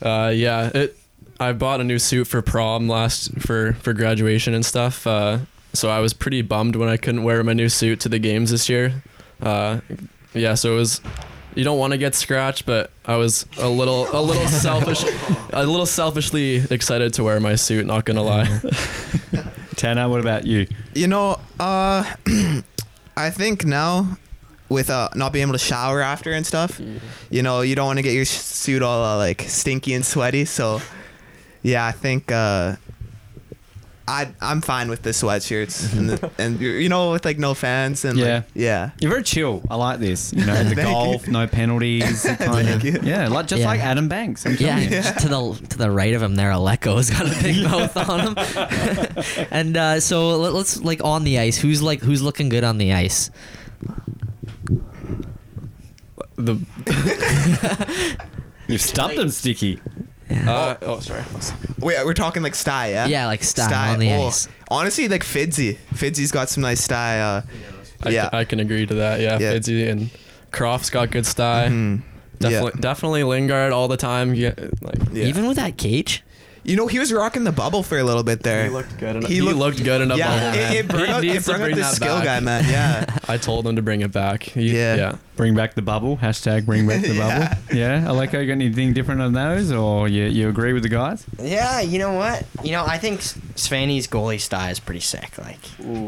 Uh, 0.02 0.32
yeah, 0.34 0.70
it. 0.74 0.98
I 1.40 1.54
bought 1.54 1.82
a 1.82 1.84
new 1.84 1.98
suit 1.98 2.28
for 2.28 2.44
prom 2.44 2.88
last 2.88 3.40
for 3.40 3.74
for 3.74 3.94
graduation 3.94 4.54
and 4.54 4.64
stuff. 4.64 5.08
Uh, 5.08 5.40
so 5.74 5.90
I 5.90 6.00
was 6.00 6.14
pretty 6.14 6.44
bummed 6.44 6.76
when 6.76 6.90
I 6.90 6.98
couldn't 6.98 7.24
wear 7.24 7.44
my 7.44 7.54
new 7.54 7.70
suit 7.70 8.00
to 8.02 8.10
the 8.10 8.20
games 8.20 8.52
this 8.52 8.70
year. 8.70 9.02
Uh, 9.42 9.80
yeah, 10.34 10.54
so 10.54 10.74
it 10.74 10.76
was. 10.76 11.02
You 11.56 11.64
don't 11.64 11.78
want 11.78 11.92
to 11.92 11.98
get 11.98 12.16
scratched, 12.16 12.66
but 12.66 12.92
I 13.06 13.18
was 13.18 13.46
a 13.58 13.68
little 13.68 14.08
a 14.14 14.22
little 14.22 14.48
selfish, 14.66 15.04
a 15.52 15.66
little 15.66 15.86
selfishly 15.86 16.64
excited 16.70 17.14
to 17.16 17.24
wear 17.24 17.40
my 17.40 17.56
suit. 17.56 17.86
Not 17.86 18.06
gonna 18.06 18.24
lie. 18.24 18.62
Tanner, 19.76 20.08
what 20.08 20.20
about 20.20 20.46
you? 20.46 20.68
You 20.94 21.08
know, 21.08 21.40
uh, 21.60 22.04
I 23.18 23.30
think 23.32 23.66
now 23.66 24.18
with 24.70 24.90
uh, 24.90 25.10
not 25.16 25.34
being 25.34 25.44
able 25.44 25.54
to 25.54 25.60
shower 25.60 26.02
after 26.02 26.32
and 26.32 26.46
stuff, 26.46 26.80
you 27.30 27.42
know, 27.42 27.62
you 27.62 27.76
don't 27.76 27.88
want 27.88 27.98
to 27.98 28.04
get 28.04 28.14
your 28.14 28.26
suit 28.26 28.82
all 28.82 29.04
uh, 29.04 29.18
like 29.18 29.42
stinky 29.42 29.94
and 29.94 30.06
sweaty. 30.06 30.46
So, 30.46 30.82
yeah, 31.62 31.86
I 31.86 31.92
think 31.92 32.32
uh, 32.32 32.78
I 34.12 34.34
I'm 34.42 34.60
fine 34.62 34.90
with 34.90 35.04
the 35.04 35.12
sweatshirts 35.12 35.98
and 35.98 36.10
the, 36.10 36.32
and 36.38 36.60
you 36.60 36.90
know 36.90 37.12
with 37.12 37.24
like 37.24 37.38
no 37.40 37.54
fans 37.54 38.04
and 38.04 38.18
Yeah. 38.20 38.26
like, 38.36 38.44
yeah. 38.54 38.92
You're 39.00 39.10
very 39.12 39.24
chill. 39.24 39.64
I 39.70 39.76
like 39.76 40.00
this. 40.00 40.34
You 40.34 40.46
know, 40.46 40.64
the 40.64 40.76
Thank 40.76 40.90
golf, 40.90 41.28
no 41.30 41.48
penalties. 41.48 42.24
Kind 42.40 42.68
of, 42.70 42.84
you. 42.84 43.00
Yeah, 43.04 43.30
like 43.30 43.48
just 43.48 43.62
Yeah. 43.62 43.68
like 43.68 43.80
Adam 43.80 44.10
Banks. 44.10 44.46
I'm 44.46 44.54
Yeah, 44.54 44.76
telling 44.76 44.84
you. 44.84 44.90
just 44.90 45.20
to 45.20 45.30
the 45.30 45.68
to 45.70 45.78
the 45.78 45.90
right 45.90 46.14
of 46.14 46.22
him 46.22 46.36
there, 46.36 46.52
Aleko's 46.52 47.10
got 47.10 47.26
a 47.26 47.42
big 47.42 47.64
mouth 47.64 47.96
on 47.96 48.20
him. 48.36 49.48
and 49.52 49.78
uh, 49.78 50.00
so 50.02 50.38
let, 50.38 50.54
let's 50.54 50.82
like 50.82 51.02
on 51.04 51.24
the 51.24 51.40
ice. 51.40 51.58
Who's 51.58 51.82
like 51.82 52.02
who's 52.02 52.22
looking 52.22 52.50
good 52.50 52.64
on 52.66 52.78
the 52.80 52.92
ice? 52.94 53.32
the 56.36 56.58
You've 58.68 58.82
stumped 58.82 59.18
him, 59.18 59.30
Sticky. 59.30 59.80
Uh, 60.48 60.78
oh 60.82 61.00
sorry. 61.00 61.24
Wait, 61.80 62.04
we're 62.06 62.14
talking 62.14 62.44
like 62.44 62.56
Sty, 62.56 62.90
yeah? 62.90 63.08
Yeah, 63.08 63.26
like 63.28 63.44
style 63.44 63.94
on 63.94 64.00
the 64.00 64.12
oh, 64.12 64.28
ice. 64.28 64.48
Honestly, 64.70 65.08
like 65.08 65.24
Fidzy. 65.24 65.78
Fidzy's 65.94 66.32
got 66.32 66.50
some 66.50 66.62
nice 66.62 66.84
Sty. 66.84 67.20
Uh, 67.20 67.42
yeah. 68.08 68.30
I 68.34 68.46
can 68.46 68.60
agree 68.60 68.86
to 68.86 68.96
that. 68.96 69.20
Yeah, 69.20 69.38
Yeah. 69.40 69.54
Fidzy 69.54 69.90
and 69.90 70.10
Croft's 70.52 70.90
got 70.90 71.12
good 71.12 71.26
style. 71.26 71.70
Mhm. 71.70 72.02
Definitely, 72.40 72.82
definitely 72.82 73.24
Lingard 73.24 73.72
all 73.72 73.88
the 73.88 73.98
time. 73.98 74.34
Yeah, 74.34 74.54
like 74.82 74.98
Yeah. 75.12 75.26
Even 75.26 75.48
with 75.48 75.58
that 75.58 75.78
cage. 75.78 76.24
You 76.64 76.76
know, 76.76 76.86
he 76.86 77.00
was 77.00 77.12
rocking 77.12 77.44
the 77.44 77.52
bubble 77.52 77.82
for 77.82 77.98
a 77.98 78.04
little 78.04 78.22
bit 78.24 78.44
there. 78.44 78.66
he 78.66 78.70
looked 78.70 78.98
good. 79.00 79.16
In, 79.16 79.22
He 79.26 79.36
he, 79.36 79.42
looked- 79.42 79.58
looked, 79.58 79.84
good 79.84 80.02
in 80.02 80.12
a 80.12 80.16
yeah, 80.16 80.28
bubble. 80.52 80.60
it, 80.60 80.76
it 80.76 80.88
brought 80.88 81.24
He 81.24 81.30
it 81.32 81.44
brought 81.46 81.56
out 81.60 81.64
bring 81.64 81.76
the 81.76 81.84
skill 81.86 82.16
back. 82.18 82.24
guy, 82.26 82.40
man. 82.40 82.64
Yeah. 82.70 83.18
I 83.28 83.38
told 83.38 83.66
him 83.66 83.76
to 83.78 83.82
bring 83.82 84.02
it 84.02 84.12
back. 84.12 84.44
He- 84.44 84.76
Yeah. 84.78 84.96
yeah. 84.96 85.16
Bring 85.38 85.56
back 85.56 85.74
the 85.74 85.82
bubble. 85.82 86.18
Hashtag 86.18 86.68
bring 86.68 86.88
back 86.88 87.02
the 87.02 87.14
Yeah. 87.16 87.56
bubble. 87.56 87.76
Yeah. 87.76 88.06
Aleko, 88.08 88.40
you 88.42 88.46
got 88.46 88.52
anything 88.54 88.94
different 88.94 89.22
on 89.22 89.34
those, 89.34 89.72
or 89.72 90.08
you 90.08 90.26
you 90.26 90.50
agree 90.50 90.72
with 90.74 90.84
the 90.84 90.90
guys? 90.90 91.26
Yeah, 91.42 91.80
you 91.82 91.98
know 91.98 92.14
what? 92.14 92.46
You 92.64 92.74
know, 92.74 92.86
I 92.86 93.00
think 93.00 93.22
Svaney's 93.22 94.06
goalie 94.08 94.40
style 94.40 94.70
is 94.72 94.80
pretty 94.80 95.00
sick. 95.00 95.36
Like, 95.40 95.58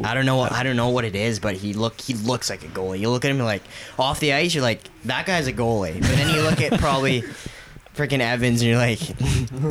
I 0.05 0.13
don't 0.13 0.27
know, 0.27 0.35
what 0.37 0.51
I 0.51 0.61
don't 0.61 0.75
know 0.75 0.89
what 0.89 1.03
it 1.03 1.15
is, 1.15 1.39
but 1.39 1.55
he 1.55 1.73
look 1.73 1.99
he 1.99 2.13
looks 2.13 2.51
like 2.51 2.63
a 2.63 2.67
goalie. 2.67 2.99
You 2.99 3.09
look 3.09 3.25
at 3.25 3.31
him 3.31 3.39
like 3.39 3.63
off 3.97 4.19
the 4.19 4.33
ice, 4.33 4.53
you're 4.53 4.61
like 4.61 4.81
that 5.05 5.25
guy's 5.25 5.47
a 5.47 5.53
goalie. 5.53 5.99
But 5.99 6.09
then 6.11 6.35
you 6.35 6.41
look 6.43 6.61
at 6.61 6.79
probably 6.79 7.23
freaking 7.93 8.19
Evans, 8.19 8.61
and 8.61 8.69
you're 8.69 8.77
like, 8.77 8.99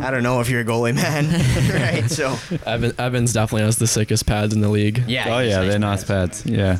I 0.02 0.10
don't 0.10 0.22
know 0.22 0.40
if 0.40 0.48
you're 0.48 0.60
a 0.60 0.64
goalie, 0.64 0.94
man. 0.94 1.28
right? 2.02 2.10
So 2.10 2.38
Evan, 2.66 2.92
Evans 2.98 3.32
definitely 3.32 3.62
has 3.64 3.78
the 3.78 3.86
sickest 3.86 4.26
pads 4.26 4.54
in 4.54 4.60
the 4.60 4.68
league. 4.68 5.04
yeah. 5.06 5.34
oh 5.34 5.40
yeah, 5.40 5.58
nice 5.58 5.68
they're 5.68 5.78
nice 5.78 6.04
pads. 6.04 6.46
Yeah. 6.46 6.78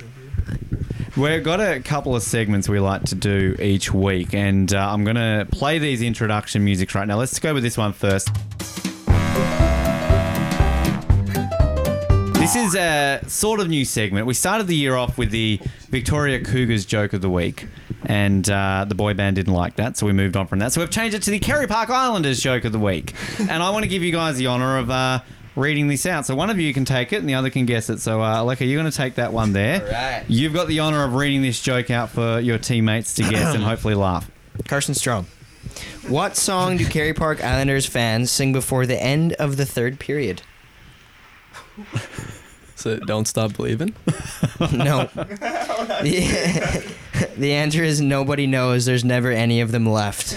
We've 1.14 1.44
got 1.44 1.60
a 1.60 1.80
couple 1.80 2.16
of 2.16 2.22
segments 2.22 2.70
we 2.70 2.80
like 2.80 3.02
to 3.04 3.14
do 3.14 3.54
each 3.60 3.92
week, 3.92 4.32
and 4.32 4.72
uh, 4.72 4.92
I'm 4.92 5.04
going 5.04 5.16
to 5.16 5.46
play 5.52 5.78
these 5.78 6.00
introduction 6.00 6.64
musics 6.64 6.94
right 6.94 7.06
now. 7.06 7.18
Let's 7.18 7.38
go 7.38 7.52
with 7.52 7.62
this 7.62 7.76
one 7.76 7.92
first. 7.92 8.30
This 12.42 12.56
is 12.56 12.74
a 12.74 13.20
sort 13.28 13.60
of 13.60 13.68
new 13.68 13.84
segment. 13.84 14.26
We 14.26 14.34
started 14.34 14.66
the 14.66 14.74
year 14.74 14.96
off 14.96 15.16
with 15.16 15.30
the 15.30 15.60
Victoria 15.90 16.42
Cougars 16.44 16.84
joke 16.84 17.12
of 17.12 17.20
the 17.20 17.30
week, 17.30 17.68
and 18.04 18.50
uh, 18.50 18.84
the 18.88 18.96
boy 18.96 19.14
band 19.14 19.36
didn't 19.36 19.52
like 19.52 19.76
that, 19.76 19.96
so 19.96 20.06
we 20.06 20.12
moved 20.12 20.36
on 20.36 20.48
from 20.48 20.58
that. 20.58 20.72
So 20.72 20.80
we've 20.80 20.90
changed 20.90 21.14
it 21.14 21.22
to 21.22 21.30
the 21.30 21.38
Kerry 21.38 21.68
Park 21.68 21.88
Islanders 21.88 22.40
joke 22.40 22.64
of 22.64 22.72
the 22.72 22.80
week, 22.80 23.14
and 23.38 23.62
I 23.62 23.70
want 23.70 23.84
to 23.84 23.88
give 23.88 24.02
you 24.02 24.10
guys 24.10 24.38
the 24.38 24.48
honour 24.48 24.78
of 24.78 24.90
uh, 24.90 25.20
reading 25.54 25.86
this 25.86 26.04
out. 26.04 26.26
So 26.26 26.34
one 26.34 26.50
of 26.50 26.58
you 26.58 26.74
can 26.74 26.84
take 26.84 27.12
it, 27.12 27.18
and 27.18 27.28
the 27.28 27.34
other 27.34 27.48
can 27.48 27.64
guess 27.64 27.88
it. 27.88 28.00
So 28.00 28.20
uh, 28.20 28.42
Aleka, 28.42 28.68
you're 28.68 28.80
going 28.80 28.90
to 28.90 28.98
take 28.98 29.14
that 29.14 29.32
one 29.32 29.52
there. 29.52 29.80
Alright. 29.80 30.28
You've 30.28 30.52
got 30.52 30.66
the 30.66 30.80
honour 30.80 31.04
of 31.04 31.14
reading 31.14 31.42
this 31.42 31.62
joke 31.62 31.92
out 31.92 32.10
for 32.10 32.40
your 32.40 32.58
teammates 32.58 33.14
to 33.14 33.22
guess 33.22 33.54
and 33.54 33.62
hopefully 33.62 33.94
laugh. 33.94 34.28
Carson 34.66 34.94
Strom. 34.94 35.26
What 36.08 36.36
song 36.36 36.76
do 36.76 36.88
Kerry 36.88 37.14
Park 37.14 37.40
Islanders 37.40 37.86
fans 37.86 38.32
sing 38.32 38.52
before 38.52 38.84
the 38.84 39.00
end 39.00 39.34
of 39.34 39.56
the 39.56 39.64
third 39.64 40.00
period? 40.00 40.42
So 42.76 42.98
don't 42.98 43.26
stop 43.28 43.54
believing. 43.56 43.94
No. 44.72 45.08
the, 46.02 46.94
the 47.36 47.52
answer 47.52 47.82
is 47.82 48.00
nobody 48.00 48.46
knows. 48.46 48.84
There's 48.84 49.04
never 49.04 49.30
any 49.32 49.60
of 49.60 49.72
them 49.72 49.86
left. 49.86 50.36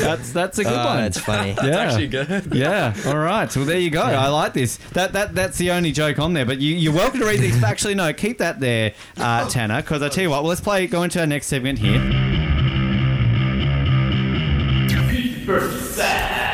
That's 0.00 0.32
that's 0.32 0.58
a 0.58 0.64
good 0.64 0.72
Uh, 0.72 0.84
one. 0.84 0.96
That's 1.02 1.20
funny. 1.20 1.54
yeah. 1.62 1.76
Actually 1.78 2.08
good. 2.08 2.52
Yeah. 2.54 2.94
All 3.06 3.18
right. 3.18 3.54
Well, 3.54 3.64
there 3.64 3.78
you 3.78 3.90
go. 3.90 4.02
I 4.02 4.28
like 4.28 4.52
this. 4.52 4.78
That 4.94 5.12
that 5.12 5.34
that's 5.34 5.58
the 5.58 5.70
only 5.70 5.92
joke 5.92 6.18
on 6.18 6.32
there. 6.32 6.44
But 6.46 6.58
you 6.58 6.74
you're 6.74 6.92
welcome 6.92 7.20
to 7.20 7.26
read 7.26 7.40
these. 7.40 7.62
Actually, 7.62 7.94
no. 7.94 8.12
Keep 8.12 8.38
that 8.38 8.58
there, 8.60 8.94
uh, 9.16 9.48
Tanner. 9.48 9.80
Because 9.82 10.02
I 10.02 10.08
tell 10.08 10.22
you 10.22 10.30
what. 10.30 10.42
Well, 10.42 10.48
let's 10.48 10.60
play. 10.60 10.86
Go 10.86 11.02
into 11.04 11.20
our 11.20 11.26
next 11.26 11.46
segment 11.46 11.78
here. 11.78 12.00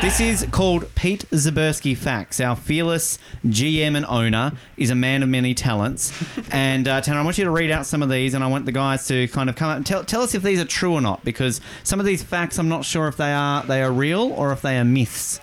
This 0.02 0.18
is 0.18 0.44
called 0.50 0.92
Pete 0.96 1.26
Zabersky 1.30 1.96
Facts. 1.96 2.40
Our 2.40 2.56
fearless 2.56 3.20
GM 3.46 3.96
and 3.96 4.04
owner 4.06 4.50
is 4.76 4.90
a 4.90 4.96
man 4.96 5.22
of 5.22 5.28
many 5.28 5.54
talents. 5.54 6.12
And 6.50 6.88
uh, 6.88 7.00
Tanner, 7.02 7.20
I 7.20 7.22
want 7.22 7.38
you 7.38 7.44
to 7.44 7.52
read 7.52 7.70
out 7.70 7.86
some 7.86 8.02
of 8.02 8.10
these, 8.10 8.34
and 8.34 8.42
I 8.42 8.48
want 8.48 8.66
the 8.66 8.72
guys 8.72 9.06
to 9.06 9.28
kind 9.28 9.48
of 9.48 9.54
come 9.54 9.70
up 9.70 9.76
and 9.76 9.86
tell, 9.86 10.02
tell 10.02 10.22
us 10.22 10.34
if 10.34 10.42
these 10.42 10.60
are 10.60 10.64
true 10.64 10.94
or 10.94 11.00
not, 11.00 11.24
because 11.24 11.60
some 11.84 12.00
of 12.00 12.04
these 12.06 12.20
facts 12.20 12.58
I'm 12.58 12.68
not 12.68 12.84
sure 12.84 13.06
if 13.06 13.16
they 13.16 13.32
are 13.32 13.62
they 13.62 13.80
are 13.80 13.92
real 13.92 14.32
or 14.32 14.50
if 14.50 14.60
they 14.60 14.76
are 14.76 14.84
myths. 14.84 15.38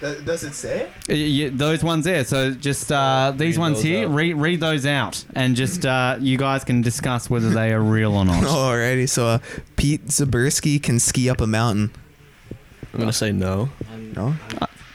Does 0.00 0.42
it 0.42 0.54
say? 0.54 0.88
Uh, 1.10 1.12
yeah, 1.12 1.50
those 1.52 1.84
ones 1.84 2.06
there. 2.06 2.24
So 2.24 2.52
just 2.54 2.90
uh, 2.90 3.34
these 3.36 3.58
Read 3.58 3.60
ones 3.60 3.76
those 3.76 3.84
here. 3.84 4.08
out. 4.08 4.14
Read 4.14 4.34
read 4.36 4.60
those 4.60 4.86
out, 4.86 5.22
and 5.34 5.54
just 5.54 5.84
uh, 5.84 6.16
you 6.18 6.38
guys 6.38 6.64
can 6.64 6.80
discuss 6.80 7.28
whether 7.28 7.50
they 7.50 7.74
are 7.74 7.82
real 7.82 8.14
or 8.14 8.24
not. 8.24 8.42
Alrighty, 8.44 9.06
so 9.06 9.26
uh, 9.26 9.38
Pete 9.76 10.06
Zabersky 10.06 10.82
can 10.82 10.98
ski 10.98 11.28
up 11.28 11.42
a 11.42 11.46
mountain. 11.46 11.90
I'm 12.92 12.98
gonna 13.00 13.12
say 13.12 13.32
no. 13.32 13.68
No? 14.16 14.34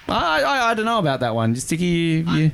I, 0.07 0.41
I 0.43 0.71
I 0.71 0.73
don't 0.73 0.85
know 0.85 0.99
about 0.99 1.21
that 1.21 1.33
one. 1.35 1.53
Just 1.55 1.67
Sticky, 1.67 1.85
you, 1.85 2.23
you 2.31 2.51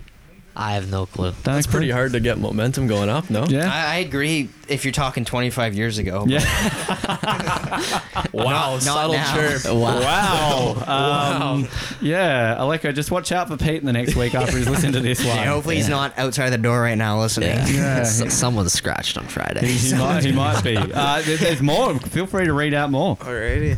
I 0.56 0.74
have 0.74 0.92
no 0.92 1.06
clue. 1.06 1.32
don't 1.44 1.56
It's 1.58 1.66
pretty 1.66 1.90
hard 1.90 2.12
to 2.12 2.20
get 2.20 2.38
momentum 2.38 2.86
going 2.88 3.08
up. 3.10 3.30
No. 3.30 3.46
Yeah. 3.46 3.72
I, 3.74 3.94
I 3.94 3.96
agree 4.00 4.50
if 4.68 4.84
you're 4.84 4.92
talking 4.92 5.24
25 5.24 5.74
years 5.76 5.98
ago. 5.98 6.26
Yeah. 6.28 6.42
Wow. 8.34 8.74
Not 8.74 8.82
subtle 8.82 9.14
now. 9.14 9.34
chirp. 9.36 9.66
Wow. 9.74 11.52
Um, 11.54 11.68
Yeah, 12.02 12.56
Aleko, 12.60 12.94
just 12.94 13.12
watch 13.12 13.32
out 13.32 13.48
for 13.48 13.58
Pete 13.58 13.80
in 13.82 13.86
the 13.86 13.94
next 13.94 14.16
week 14.16 14.36
after 14.36 14.58
he's 14.58 14.68
listened 14.70 14.94
to 14.94 15.00
this 15.00 15.20
one. 15.20 15.36
Yeah, 15.36 15.46
hopefully 15.46 15.76
he's 15.78 15.90
not 15.90 16.18
outside 16.18 16.50
the 16.52 16.58
door 16.58 16.82
right 16.82 16.98
now 16.98 17.20
listening. 17.20 17.50
Yeah. 17.50 17.68
Yeah. 17.82 18.00
S- 18.02 18.34
someone 18.34 18.68
scratched 18.70 19.18
on 19.18 19.26
Friday. 19.28 19.66
He, 19.68 19.90
he 19.90 19.96
might, 19.96 20.24
he 20.26 20.32
might 20.34 20.64
be. 20.64 20.78
Uh, 20.78 21.22
there- 21.22 21.38
there's 21.38 21.62
more. 21.62 21.98
Feel 22.00 22.26
free 22.28 22.46
to 22.46 22.54
read 22.54 22.74
out 22.74 22.92
more. 22.92 23.16
Alrighty. 23.18 23.78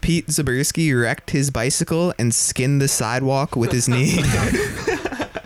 Pete 0.00 0.26
Zabersky 0.28 0.98
wrecked 0.98 1.30
his 1.30 1.50
bicycle 1.50 2.14
and 2.18 2.34
skinned 2.34 2.80
the 2.80 2.88
sidewalk 2.88 3.56
with 3.56 3.72
his 3.72 3.88
knee. 3.88 4.18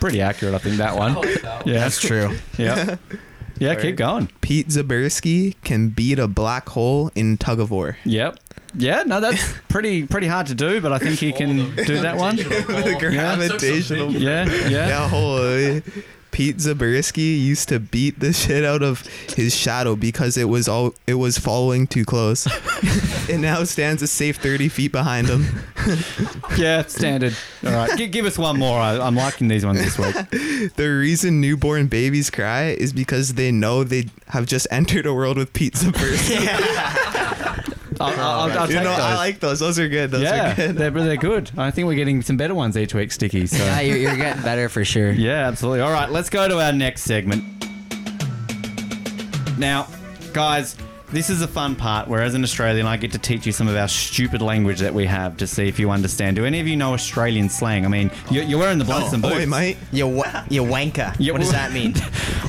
Pretty 0.01 0.21
accurate, 0.21 0.55
I 0.55 0.59
think 0.59 0.77
that 0.77 0.97
one. 0.97 1.17
Yeah, 1.65 1.81
That's 1.81 2.01
true. 2.01 2.37
Yeah. 2.59 2.97
Yeah, 3.59 3.75
keep 3.77 3.97
going. 3.97 4.29
Pete 4.41 4.69
Zabersky 4.69 5.55
can 5.63 5.89
beat 5.89 6.19
a 6.19 6.29
black 6.29 6.69
hole 6.69 7.11
in 7.15 7.37
tug 7.39 7.61
of 7.61 7.71
war. 7.71 7.97
Yep. 8.05 8.39
Yeah, 8.77 9.05
no, 9.05 9.21
that's 9.21 9.55
pretty 9.69 10.07
pretty 10.07 10.27
hard 10.27 10.49
to 10.49 10.55
do, 10.55 10.81
but 10.81 10.93
I 10.93 10.99
think 10.99 11.21
he 11.21 11.33
can 11.33 11.75
do 11.77 12.01
that 12.01 12.17
one. 12.17 12.37
the 12.37 12.97
gravitational. 12.99 14.11
Yeah, 14.11 14.45
yeah. 14.47 14.69
Yeah, 14.69 15.09
holy. 15.09 15.83
Pete 16.35 16.57
Zabersky 16.57 17.41
used 17.41 17.69
to 17.69 17.79
beat 17.79 18.19
the 18.19 18.33
shit 18.33 18.65
out 18.65 18.83
of 18.83 19.07
his 19.37 19.55
shadow 19.55 19.95
because 19.95 20.37
it 20.37 20.49
was 20.49 20.67
all 20.67 20.93
it 21.07 21.15
was 21.15 21.39
following 21.39 21.87
too 21.87 22.05
close. 22.05 22.49
it 23.31 23.39
now 23.39 23.63
stands 23.63 24.03
a 24.03 24.09
safe 24.09 24.39
thirty 24.39 24.69
feet 24.69 24.91
behind 24.91 25.29
him. 25.29 25.47
Yeah, 26.57 26.83
standard. 26.87 27.37
All 27.65 27.73
right, 27.73 27.99
give, 27.99 28.11
give 28.11 28.27
us 28.27 28.39
one 28.39 28.59
more. 28.59 28.79
I, 28.79 28.99
I'm 28.99 29.17
liking 29.17 29.49
these 29.49 29.67
ones 29.67 29.79
this 29.79 29.99
week. 29.99 30.15
The 30.77 30.89
reason 30.89 31.41
newborn 31.41 31.89
babies 31.89 32.31
cry 32.31 32.69
is 32.69 32.93
because 32.93 33.35
they 33.35 33.51
know 33.53 33.85
they 33.85 34.07
have 34.29 34.47
just 34.47 34.67
entered 34.71 35.05
a 35.05 35.13
world 35.13 35.37
with 35.37 35.53
Pete 35.53 35.75
Zabersky. 35.75 37.44
I'll, 38.05 38.21
I'll, 38.51 38.59
I'll 38.59 38.69
you 38.69 38.75
take 38.75 38.85
know, 38.85 38.91
those. 38.91 38.99
I 39.01 39.15
like 39.17 39.41
those. 39.41 39.59
Those 39.61 39.79
are 39.79 39.89
good. 39.89 40.11
Those 40.11 40.23
yeah, 40.23 40.53
are 40.53 40.55
good. 40.57 40.77
they're, 40.77 40.91
they're 40.91 41.17
good. 41.17 41.51
I 41.57 41.71
think 41.71 41.87
we're 41.87 41.95
getting 41.95 42.23
some 42.23 42.37
better 42.37 42.55
ones 42.55 42.77
each 42.77 42.95
week, 42.95 43.13
Sticky. 43.13 43.47
So 43.47 43.59
Yeah, 43.59 43.81
you're, 43.81 43.97
you're 43.97 44.17
getting 44.17 44.43
better 44.43 44.69
for 44.69 44.85
sure. 44.85 45.13
Yeah, 45.25 45.47
absolutely. 45.49 45.81
All 45.81 45.93
right, 45.93 46.11
let's 46.11 46.29
go 46.29 46.47
to 46.49 46.61
our 46.61 46.73
next 46.73 47.03
segment. 47.03 47.45
Now, 49.59 49.87
guys, 50.33 50.77
this 51.15 51.31
is 51.31 51.41
a 51.43 51.49
fun 51.49 51.77
part. 51.77 52.09
Where 52.09 52.21
as 52.21 52.35
an 52.35 52.43
Australian, 52.43 52.87
I 52.87 52.97
get 52.97 53.13
to 53.13 53.19
teach 53.19 53.47
you 53.47 53.53
some 53.53 53.69
of 53.69 53.77
our 53.77 53.89
stupid 53.89 54.43
language 54.43 54.81
that 54.81 54.93
we 54.93 55.07
have 55.07 55.37
to 55.39 55.47
see 55.47 55.69
if 55.69 55.79
you 55.79 55.91
understand. 55.91 56.37
Do 56.37 56.45
any 56.45 56.61
of 56.61 56.67
you 56.67 56.77
know 56.77 56.93
Australian 56.93 57.49
slang? 57.49 57.85
I 57.85 57.89
mean, 57.89 58.11
you're, 58.31 58.45
you're 58.45 58.59
wearing 58.59 58.79
the 58.79 58.85
blokes 58.85 59.13
and 59.13 59.23
boots. 59.23 59.37
Oi, 59.37 59.47
mate. 59.47 59.77
You 59.93 60.09
wa- 60.09 60.45
you're 60.51 60.67
wanker. 60.67 61.15
Yeah, 61.19 61.33
what 61.33 61.41
does 61.41 61.53
that 61.53 61.73
mean? 61.73 61.95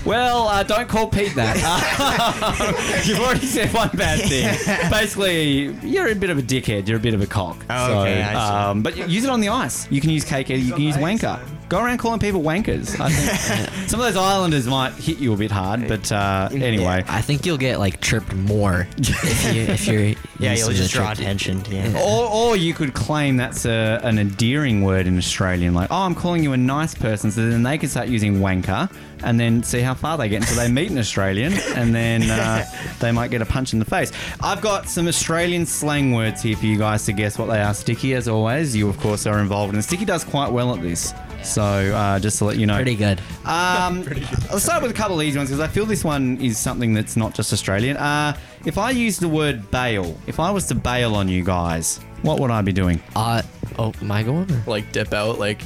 Well, 0.06 0.48
uh, 0.48 0.62
don't 0.62 0.88
call 0.88 1.08
Pete 1.08 1.34
that. 1.34 1.58
Uh, 1.64 3.02
you've 3.06 3.20
already 3.20 3.48
said 3.48 3.74
one 3.74 3.90
bad 3.96 4.20
thing. 4.30 4.92
Basically, 4.92 5.74
you're 5.84 6.10
a 6.10 6.14
bit 6.14 6.30
of 6.30 6.38
a 6.38 6.44
dickhead. 6.44 6.88
You're 6.88 6.98
a 6.98 7.02
bit 7.02 7.16
of 7.16 7.22
a 7.22 7.26
cock. 7.26 7.66
Oh, 7.72 8.02
okay, 8.02 8.22
I 8.22 8.34
see. 8.34 8.38
Um, 8.70 8.84
but 8.84 8.96
use 9.10 9.24
it 9.24 9.32
on 9.32 9.40
the 9.40 9.50
ice. 9.50 9.90
You 9.92 10.02
can 10.02 10.12
use 10.12 10.24
cake. 10.24 10.50
You 10.50 10.74
can 10.74 10.82
use 10.84 10.96
wanker. 10.98 11.40
Go 11.68 11.80
around 11.82 11.98
calling 11.98 12.20
people 12.20 12.42
wankers. 12.42 13.00
I 13.00 13.10
think 13.10 13.70
some 13.90 14.00
of 14.00 14.06
those 14.06 14.16
islanders 14.16 14.68
might 14.68 14.94
hit 14.94 15.18
you 15.18 15.34
a 15.34 15.38
bit 15.38 15.50
hard, 15.50 15.88
but 15.88 16.12
uh, 16.12 16.50
anyway. 16.52 17.04
I 17.08 17.22
think 17.22 17.46
you'll 17.46 17.58
get 17.58 17.80
like 17.80 18.02
tripped 18.02 18.34
more 18.36 18.88
if 18.98 19.56
you 19.56 19.62
if 19.62 19.88
you're 19.88 20.02
yeah, 20.40 20.52
using 20.52 20.58
you'll 20.58 20.68
the 20.70 20.74
just 20.76 20.94
draw 20.94 21.12
attention. 21.12 21.64
Yeah. 21.70 22.00
Or, 22.00 22.30
or 22.30 22.56
you 22.56 22.74
could 22.74 22.94
claim 22.94 23.38
that's 23.38 23.66
a, 23.66 24.00
an 24.04 24.20
endearing 24.20 24.84
word 24.84 25.08
in 25.08 25.18
Australian, 25.18 25.74
like, 25.74 25.90
oh, 25.92 26.04
I'm 26.04 26.14
calling 26.14 26.44
you 26.44 26.54
a 26.54 26.58
nice 26.58 26.94
person, 26.94 27.32
so 27.32 27.50
then 27.50 27.64
they 27.64 27.78
can 27.78 27.90
start 27.90 28.10
using 28.10 28.36
wanker 28.36 28.92
and 29.24 29.40
then 29.40 29.64
see 29.64 29.80
how 29.82 29.94
far 29.96 30.18
they 30.18 30.30
get 30.30 30.42
until 30.42 30.58
they 30.58 30.70
meet 30.70 30.92
an 30.92 30.98
Australian 31.00 31.54
and 31.76 31.96
then 31.96 32.30
uh, 32.30 32.64
they 33.00 33.12
might 33.12 33.32
get 33.32 33.42
a 33.42 33.46
punch 33.46 33.74
in 33.74 33.80
the 33.80 33.86
face. 33.86 34.12
I've 34.42 34.62
got 34.62 34.88
some 34.88 35.08
Australian 35.08 35.66
slang 35.66 36.14
words 36.14 36.42
here 36.44 36.56
for 36.56 36.66
you 36.66 36.78
guys 36.78 37.06
to 37.06 37.14
guess 37.14 37.40
what 37.40 37.48
they 37.48 37.62
are. 37.62 37.74
Sticky, 37.74 38.14
as 38.14 38.28
always, 38.28 38.76
you, 38.76 38.88
of 38.88 39.00
course, 39.00 39.26
are 39.26 39.40
involved, 39.40 39.74
and 39.74 39.84
Sticky 39.84 40.06
does 40.06 40.24
quite 40.24 40.52
well 40.52 40.76
at 40.76 40.82
this. 40.82 41.14
So 41.46 41.62
uh, 41.64 42.20
just 42.20 42.38
to 42.40 42.46
let 42.46 42.58
you 42.58 42.66
know. 42.66 42.76
Pretty 42.76 42.96
good. 42.96 43.20
Um, 43.46 44.06
I'll 44.52 44.60
start 44.60 44.82
with 44.82 44.92
a 44.92 44.94
couple 44.94 45.20
of 45.20 45.26
easy 45.26 45.38
ones 45.38 45.50
because 45.50 45.60
I 45.62 45.68
feel 45.68 45.86
this 45.86 46.04
one 46.04 46.38
is 46.42 46.58
something 46.58 46.94
that's 46.94 47.16
not 47.16 47.34
just 47.34 47.54
Australian. 47.54 47.98
Uh, 47.98 48.36
if 48.66 48.78
I 48.78 48.90
use 48.92 49.18
the 49.20 49.30
word 49.30 49.70
bail, 49.72 50.18
if 50.28 50.40
I 50.40 50.52
was 50.52 50.66
to 50.68 50.76
bail 50.76 51.16
on 51.16 51.28
you 51.28 51.44
guys, 51.44 52.00
what 52.24 52.40
would 52.40 52.52
I 52.52 52.62
be 52.62 52.74
doing? 52.74 53.02
Uh 53.16 53.42
oh, 53.78 53.94
am 54.02 54.12
I 54.12 54.24
going? 54.24 54.52
Or? 54.52 54.64
Like 54.66 54.92
dip 54.92 55.14
out, 55.14 55.40
like 55.40 55.62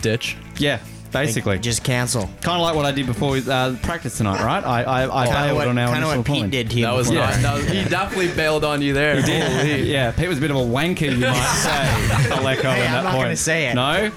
ditch. 0.00 0.36
Yeah, 0.58 0.78
basically. 1.12 1.58
Just 1.58 1.82
cancel. 1.84 2.22
kind 2.42 2.56
of 2.56 2.62
like 2.62 2.74
what 2.74 2.84
I 2.84 2.92
did 2.92 3.06
before 3.06 3.30
with 3.32 3.48
uh, 3.48 3.74
practice 3.82 4.16
tonight, 4.18 4.42
right? 4.44 4.62
I, 4.64 4.82
I, 4.82 5.22
I 5.22 5.26
Kind 5.26 5.46
bailed 5.46 5.56
what, 5.56 5.68
on 5.68 5.78
our 5.78 5.86
kinda 5.88 5.98
initial 6.06 6.16
what 6.18 6.26
Pete 6.26 6.36
point. 6.40 6.52
did 6.52 6.70
to 6.70 6.76
you. 6.78 6.84
That 6.86 6.94
was 6.94 7.08
before. 7.10 7.24
not. 7.26 7.34
That 7.40 7.54
was, 7.54 7.68
he 7.68 7.84
definitely 7.84 8.34
bailed 8.34 8.64
on 8.64 8.82
you 8.82 8.92
there. 8.94 9.16
He 9.20 9.22
did. 9.26 9.86
Yeah, 9.86 10.10
Pete 10.12 10.28
was 10.28 10.38
a 10.38 10.40
bit 10.40 10.50
of 10.50 10.56
a 10.56 10.60
wanker, 10.60 11.10
you 11.12 11.18
might 11.18 11.34
say. 11.62 12.34
Aleko 12.34 12.62
Hey, 12.62 12.82
at 12.82 12.86
I'm 12.88 12.92
that 12.92 13.04
not 13.04 13.12
point. 13.14 13.24
gonna 13.24 13.36
say 13.36 13.68
it. 13.68 13.74
No? 13.74 14.10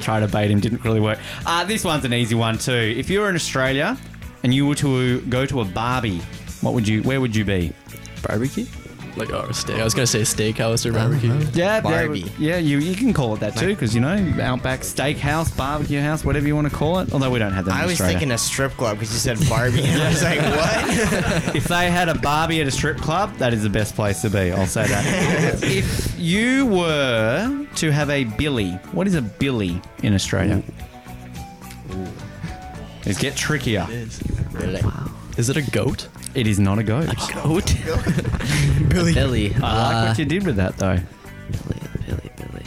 Try 0.00 0.20
to 0.20 0.28
bait 0.28 0.50
him, 0.50 0.60
didn't 0.60 0.84
really 0.84 1.00
work. 1.00 1.18
Uh, 1.46 1.64
this 1.64 1.84
one's 1.84 2.04
an 2.04 2.12
easy 2.14 2.34
one 2.34 2.58
too. 2.58 2.72
If 2.72 3.10
you 3.10 3.20
were 3.20 3.28
in 3.28 3.34
Australia 3.34 3.96
and 4.42 4.52
you 4.54 4.66
were 4.66 4.74
to 4.76 5.20
go 5.22 5.46
to 5.46 5.60
a 5.60 5.64
Barbie, 5.64 6.20
what 6.60 6.74
would 6.74 6.86
you? 6.86 7.02
Where 7.02 7.20
would 7.20 7.34
you 7.34 7.44
be? 7.44 7.72
Barbecue? 8.26 8.66
Like 9.18 9.32
oh, 9.32 9.46
or 9.48 9.52
steak. 9.52 9.80
I 9.80 9.84
was 9.84 9.94
gonna 9.94 10.06
say 10.06 10.20
steakhouse 10.22 10.86
or 10.86 10.92
barbecue. 10.92 11.32
Uh-huh. 11.32 11.50
Yeah, 11.54 11.80
Barbie. 11.80 12.30
Yeah, 12.38 12.58
you 12.58 12.78
you 12.78 12.94
can 12.94 13.12
call 13.12 13.34
it 13.34 13.40
that 13.40 13.56
too, 13.56 13.68
because 13.68 13.94
you 13.94 14.00
know, 14.00 14.14
Outback 14.40 14.80
Steakhouse, 14.80 15.54
barbecue 15.56 16.00
house, 16.00 16.24
whatever 16.24 16.46
you 16.46 16.54
want 16.54 16.70
to 16.70 16.74
call 16.74 17.00
it. 17.00 17.12
Although 17.12 17.30
we 17.30 17.38
don't 17.38 17.52
have 17.52 17.64
that. 17.64 17.74
I 17.74 17.80
in 17.80 17.84
was 17.86 17.92
Australia. 17.94 18.18
thinking 18.18 18.32
a 18.32 18.38
strip 18.38 18.72
club 18.72 18.98
because 18.98 19.12
you 19.12 19.18
said 19.18 19.48
Barbie. 19.48 19.82
and 19.82 20.02
I 20.02 20.08
was 20.08 20.22
like, 20.22 20.38
what? 20.40 21.56
if 21.56 21.64
they 21.64 21.90
had 21.90 22.08
a 22.08 22.14
Barbie 22.14 22.60
at 22.60 22.66
a 22.66 22.70
strip 22.70 22.98
club, 22.98 23.34
that 23.36 23.52
is 23.52 23.62
the 23.62 23.70
best 23.70 23.94
place 23.94 24.22
to 24.22 24.30
be. 24.30 24.52
I'll 24.52 24.66
say 24.66 24.86
that. 24.86 25.62
if 25.62 26.18
you 26.18 26.66
were 26.66 27.66
to 27.76 27.90
have 27.90 28.10
a 28.10 28.24
billy, 28.24 28.72
what 28.92 29.06
is 29.06 29.14
a 29.14 29.22
billy 29.22 29.80
in 30.02 30.14
Australia? 30.14 30.62
It's 33.04 33.18
get 33.18 33.36
trickier. 33.36 33.86
Is 33.90 35.48
it 35.48 35.56
a 35.56 35.62
goat? 35.70 36.08
It 36.34 36.46
is 36.46 36.58
not 36.58 36.78
a 36.78 36.82
goat. 36.82 37.06
Goat. 37.34 37.74
Billy. 38.88 39.18
I 39.18 39.24
like 39.24 39.62
Uh, 39.62 40.06
what 40.08 40.18
you 40.18 40.24
did 40.24 40.44
with 40.46 40.56
that 40.56 40.76
though. 40.76 40.96
Billy. 40.96 41.80
Billy. 42.06 42.30
Billy. 42.36 42.64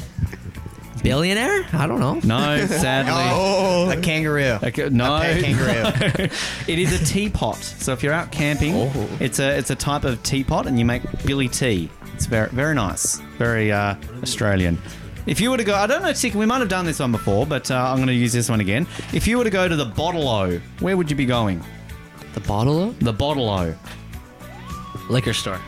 Billionaire? 1.03 1.65
I 1.73 1.87
don't 1.87 1.99
know. 1.99 2.15
No, 2.23 2.65
sadly. 2.67 3.11
Oh, 3.15 3.89
a 3.89 3.99
kangaroo. 3.99 4.59
Okay, 4.63 4.89
no, 4.89 5.15
A 5.15 5.19
pet 5.21 5.43
kangaroo. 5.43 6.23
it 6.67 6.79
is 6.79 7.01
a 7.01 7.03
teapot. 7.05 7.55
So 7.57 7.93
if 7.93 8.03
you're 8.03 8.13
out 8.13 8.31
camping, 8.31 8.75
it's 9.19 9.39
a 9.39 9.57
it's 9.57 9.69
a 9.71 9.75
type 9.75 10.03
of 10.03 10.21
teapot, 10.23 10.67
and 10.67 10.77
you 10.77 10.85
make 10.85 11.01
billy 11.25 11.47
tea. 11.47 11.89
It's 12.13 12.25
very 12.27 12.49
very 12.49 12.75
nice, 12.75 13.19
very 13.37 13.71
uh, 13.71 13.95
Australian. 14.21 14.77
If 15.27 15.39
you 15.39 15.51
were 15.51 15.57
to 15.57 15.63
go, 15.63 15.75
I 15.75 15.85
don't 15.85 16.01
know, 16.01 16.13
Tick, 16.13 16.33
we 16.33 16.47
might 16.47 16.59
have 16.59 16.69
done 16.69 16.83
this 16.85 16.99
one 16.99 17.11
before, 17.11 17.45
but 17.45 17.69
uh, 17.69 17.75
I'm 17.75 17.97
going 17.97 18.07
to 18.07 18.13
use 18.13 18.33
this 18.33 18.49
one 18.49 18.59
again. 18.59 18.87
If 19.13 19.27
you 19.27 19.37
were 19.37 19.43
to 19.43 19.51
go 19.51 19.67
to 19.67 19.75
the 19.75 19.85
Bottle-O, 19.85 20.59
where 20.79 20.97
would 20.97 21.11
you 21.11 21.15
be 21.15 21.27
going? 21.27 21.63
The 22.33 22.39
bottle 22.41 22.89
of 22.89 22.99
The 22.99 23.13
Bottle-O. 23.13 23.75
liquor 25.09 25.33
store. 25.33 25.59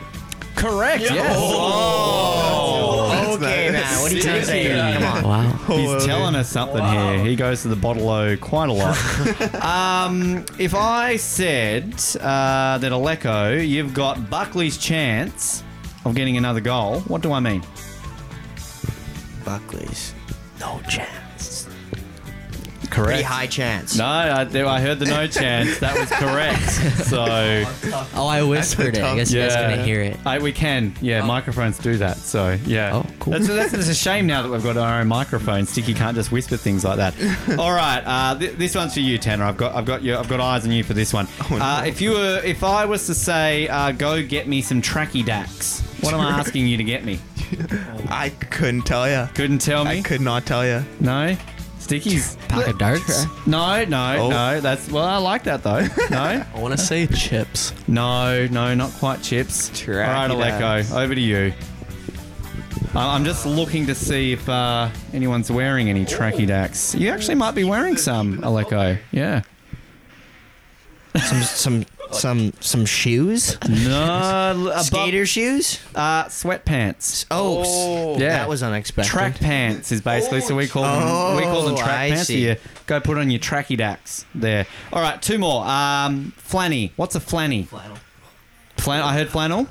Correct. 0.54 1.02
Yes. 1.02 1.36
Oh. 1.38 3.34
okay, 3.34 3.70
man. 3.70 4.00
What 4.00 4.12
are 4.12 4.14
you 4.14 4.22
trying 4.22 4.40
to 4.40 4.46
say? 4.46 4.68
Come 4.68 5.02
on. 5.02 5.24
Wow. 5.24 5.76
He's 5.76 6.06
telling 6.06 6.34
us 6.34 6.48
something 6.48 6.84
here. 6.84 7.24
He 7.24 7.36
goes 7.36 7.62
to 7.62 7.68
the 7.68 7.76
bottle 7.76 8.08
O 8.08 8.36
quite 8.36 8.68
a 8.68 8.72
lot. 8.72 8.96
um, 9.62 10.44
if 10.58 10.74
I 10.74 11.16
said 11.16 11.92
uh, 12.20 12.78
that 12.78 12.92
Aleko, 12.92 13.66
you've 13.66 13.94
got 13.94 14.30
Buckley's 14.30 14.78
chance 14.78 15.64
of 16.04 16.14
getting 16.14 16.36
another 16.36 16.60
goal, 16.60 17.00
what 17.00 17.22
do 17.22 17.32
I 17.32 17.40
mean? 17.40 17.62
Buckley's. 19.44 20.14
No 20.60 20.80
chance. 20.88 21.23
Correct. 22.90 23.08
Pretty 23.08 23.22
high 23.22 23.46
chance. 23.46 23.96
No, 23.96 24.04
I, 24.04 24.42
I 24.42 24.80
heard 24.80 24.98
the 24.98 25.06
no 25.06 25.26
chance. 25.40 25.78
That 25.78 25.98
was 25.98 26.10
correct. 26.10 26.70
So 27.06 27.24
Oh, 28.14 28.26
I 28.26 28.42
whispered 28.42 28.96
it. 28.96 29.02
I 29.04 29.16
guess 29.16 29.32
you 29.32 29.40
guys 29.40 29.52
yeah, 29.52 29.70
couldn't 29.70 29.84
hear 29.84 30.02
it. 30.02 30.16
I, 30.26 30.38
we 30.38 30.52
can. 30.52 30.94
Yeah, 31.00 31.22
microphones 31.24 31.78
do 31.78 31.96
that. 31.98 32.16
So 32.16 32.58
yeah. 32.66 32.94
Oh, 32.94 33.06
cool. 33.20 33.32
That's, 33.32 33.46
that's, 33.48 33.72
that's 33.72 33.88
a 33.88 33.94
shame 33.94 34.26
now 34.26 34.42
that 34.42 34.50
we've 34.50 34.62
got 34.62 34.76
our 34.76 35.00
own 35.00 35.08
microphones. 35.08 35.70
Sticky 35.70 35.94
can't 35.94 36.14
just 36.16 36.32
whisper 36.32 36.56
things 36.56 36.84
like 36.84 36.96
that. 36.96 37.14
All 37.58 37.72
right, 37.72 38.02
uh, 38.04 38.38
th- 38.38 38.56
this 38.56 38.74
one's 38.74 38.94
for 38.94 39.00
you, 39.00 39.18
Tanner. 39.18 39.44
I've 39.44 39.56
got 39.56 39.74
I've 39.74 39.84
got 39.84 40.02
you. 40.02 40.16
I've 40.16 40.28
got 40.28 40.40
eyes 40.40 40.64
on 40.64 40.72
you 40.72 40.84
for 40.84 40.94
this 40.94 41.12
one. 41.12 41.26
uh, 41.50 41.84
if 41.86 42.00
you 42.00 42.12
were, 42.12 42.40
if 42.44 42.62
I 42.64 42.84
was 42.84 43.06
to 43.06 43.14
say, 43.14 43.68
uh, 43.68 43.92
go 43.92 44.22
get 44.22 44.48
me 44.48 44.62
some 44.62 44.80
tracky 44.82 45.24
dacks, 45.24 45.80
what 46.00 46.14
am 46.14 46.20
I 46.20 46.30
asking 46.30 46.66
you 46.66 46.76
to 46.76 46.84
get 46.84 47.04
me? 47.04 47.18
I 48.08 48.30
couldn't 48.50 48.82
tell 48.82 49.08
you. 49.08 49.28
Couldn't 49.34 49.58
tell 49.60 49.84
me. 49.84 49.90
I 49.90 49.94
me. 49.96 50.02
could 50.02 50.20
not 50.20 50.46
tell 50.46 50.66
you. 50.66 50.84
No. 51.00 51.36
Stickies. 51.86 52.36
Pack 52.48 52.66
of 52.68 52.78
darts. 52.78 53.26
No, 53.46 53.84
no, 53.84 54.16
Oh. 54.18 54.28
no. 54.30 54.60
That's 54.60 54.90
well, 54.90 55.04
I 55.04 55.18
like 55.18 55.44
that 55.44 55.62
though. 55.62 55.86
No. 56.10 56.18
I 56.22 56.46
want 56.58 56.72
to 56.72 56.78
say 56.82 57.06
chips. 57.06 57.72
No, 57.88 58.46
no, 58.46 58.74
not 58.74 58.90
quite 58.92 59.22
chips. 59.22 59.70
Tracky 59.70 60.06
All 60.06 60.36
right, 60.36 60.58
dacks. 60.58 60.90
Aleko, 60.90 61.02
over 61.04 61.14
to 61.14 61.20
you. 61.20 61.52
I- 62.94 63.14
I'm 63.14 63.24
just 63.24 63.44
looking 63.44 63.86
to 63.86 63.94
see 63.94 64.32
if 64.32 64.48
uh, 64.48 64.88
anyone's 65.12 65.50
wearing 65.50 65.88
any 65.90 66.04
tracky 66.04 66.46
dacks. 66.46 66.94
You 66.94 67.10
actually 67.10 67.34
might 67.34 67.54
be 67.54 67.64
wearing 67.64 67.96
some, 67.96 68.38
Aleko. 68.38 68.98
Yeah. 69.12 69.42
Some 71.16 71.42
some 71.42 71.84
some 72.14 72.52
some 72.60 72.86
shoes. 72.86 73.56
No, 73.68 74.72
a 74.74 74.82
Skater 74.84 75.26
shoes. 75.26 75.78
uh, 75.94 76.24
sweatpants. 76.24 77.26
Oh, 77.30 78.18
Yeah. 78.18 78.30
that 78.38 78.48
was 78.48 78.62
unexpected. 78.62 79.10
Track 79.10 79.38
pants 79.38 79.92
is 79.92 80.00
basically 80.00 80.40
so 80.40 80.54
we 80.56 80.66
call 80.68 80.82
them 80.82 81.36
we 81.36 81.42
call 81.42 81.62
them 81.64 81.74
Oh, 81.74 81.76
track 81.78 81.88
I 81.88 82.08
pants. 82.10 82.22
So 82.22 82.34
see. 82.34 82.46
you 82.48 82.56
go 82.86 83.00
put 83.00 83.18
on 83.18 83.30
your 83.30 83.40
tracky 83.40 83.76
dacks 83.76 84.24
there. 84.34 84.66
All 84.92 85.02
right, 85.02 85.20
two 85.20 85.38
more. 85.38 85.64
Um, 85.66 86.32
flanny. 86.38 86.90
What's 86.96 87.14
a 87.14 87.20
flanny? 87.20 87.66
Flannel. 87.66 87.98
Flan- 88.78 89.02
I 89.02 89.14
heard 89.14 89.28
flannel. 89.28 89.66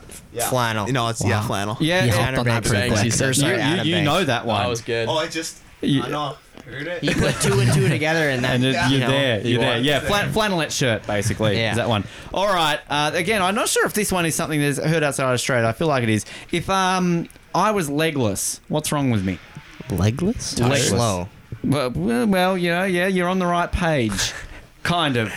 Flannel. 0.49 0.87
No, 0.87 1.09
it's 1.09 1.23
yeah, 1.23 1.45
flannel. 1.45 1.77
Yeah, 1.79 2.05
You 2.05 2.11
yeah. 2.11 2.25
hopped 2.25 2.37
on 2.39 2.45
that 2.45 2.63
pretty 2.63 2.77
Banks, 2.89 2.93
quick. 2.95 3.03
he 3.03 3.09
said. 3.11 3.29
Or 3.29 3.33
sorry, 3.33 3.55
You, 3.55 3.59
Adam 3.59 3.85
you, 3.87 3.91
you 3.91 3.95
Banks. 3.97 4.05
know 4.05 4.23
that 4.25 4.45
one. 4.45 4.61
That 4.63 4.69
was 4.69 4.81
good. 4.81 5.07
Oh, 5.07 5.17
I 5.17 5.27
just 5.27 5.57
You- 5.81 6.01
know. 6.07 6.35
Heard 6.65 6.87
it. 6.87 7.03
You 7.03 7.13
put 7.13 7.35
two 7.41 7.59
and 7.59 7.71
two 7.73 7.89
together, 7.97 8.29
and 8.29 8.43
then 8.43 8.55
And 8.55 8.63
it, 8.63 8.73
you're 8.73 8.87
you 8.87 8.99
know, 8.99 9.07
there. 9.09 9.41
You're 9.41 9.59
there. 9.59 9.77
Yeah, 9.79 9.99
flan- 9.99 10.31
flannelette 10.31 10.71
shirt, 10.71 11.05
basically. 11.05 11.57
Yeah. 11.57 11.71
Is 11.71 11.77
that 11.77 11.89
one. 11.89 12.05
All 12.33 12.47
right. 12.47 12.79
Uh, 12.89 13.11
again, 13.13 13.41
I'm 13.41 13.55
not 13.55 13.67
sure 13.69 13.85
if 13.85 13.93
this 13.93 14.11
one 14.11 14.25
is 14.25 14.33
something 14.35 14.59
that's 14.61 14.77
heard 14.77 15.03
outside 15.03 15.25
of 15.25 15.31
Australia. 15.33 15.67
I 15.67 15.73
feel 15.73 15.87
like 15.87 16.03
it 16.03 16.09
is. 16.09 16.25
If 16.51 16.69
um 16.69 17.27
I 17.53 17.71
was 17.71 17.89
legless, 17.89 18.61
what's 18.69 18.91
wrong 18.91 19.11
with 19.11 19.23
me? 19.25 19.39
Legless? 19.89 20.57
Legless. 20.59 20.89
slow. 20.89 21.27
Well, 21.63 21.91
well, 21.91 22.27
well, 22.27 22.57
you 22.57 22.71
know, 22.71 22.83
yeah, 22.85 23.07
you're 23.07 23.29
on 23.29 23.39
the 23.39 23.45
right 23.45 23.71
page. 23.71 24.33
kind 24.83 25.17
of. 25.17 25.31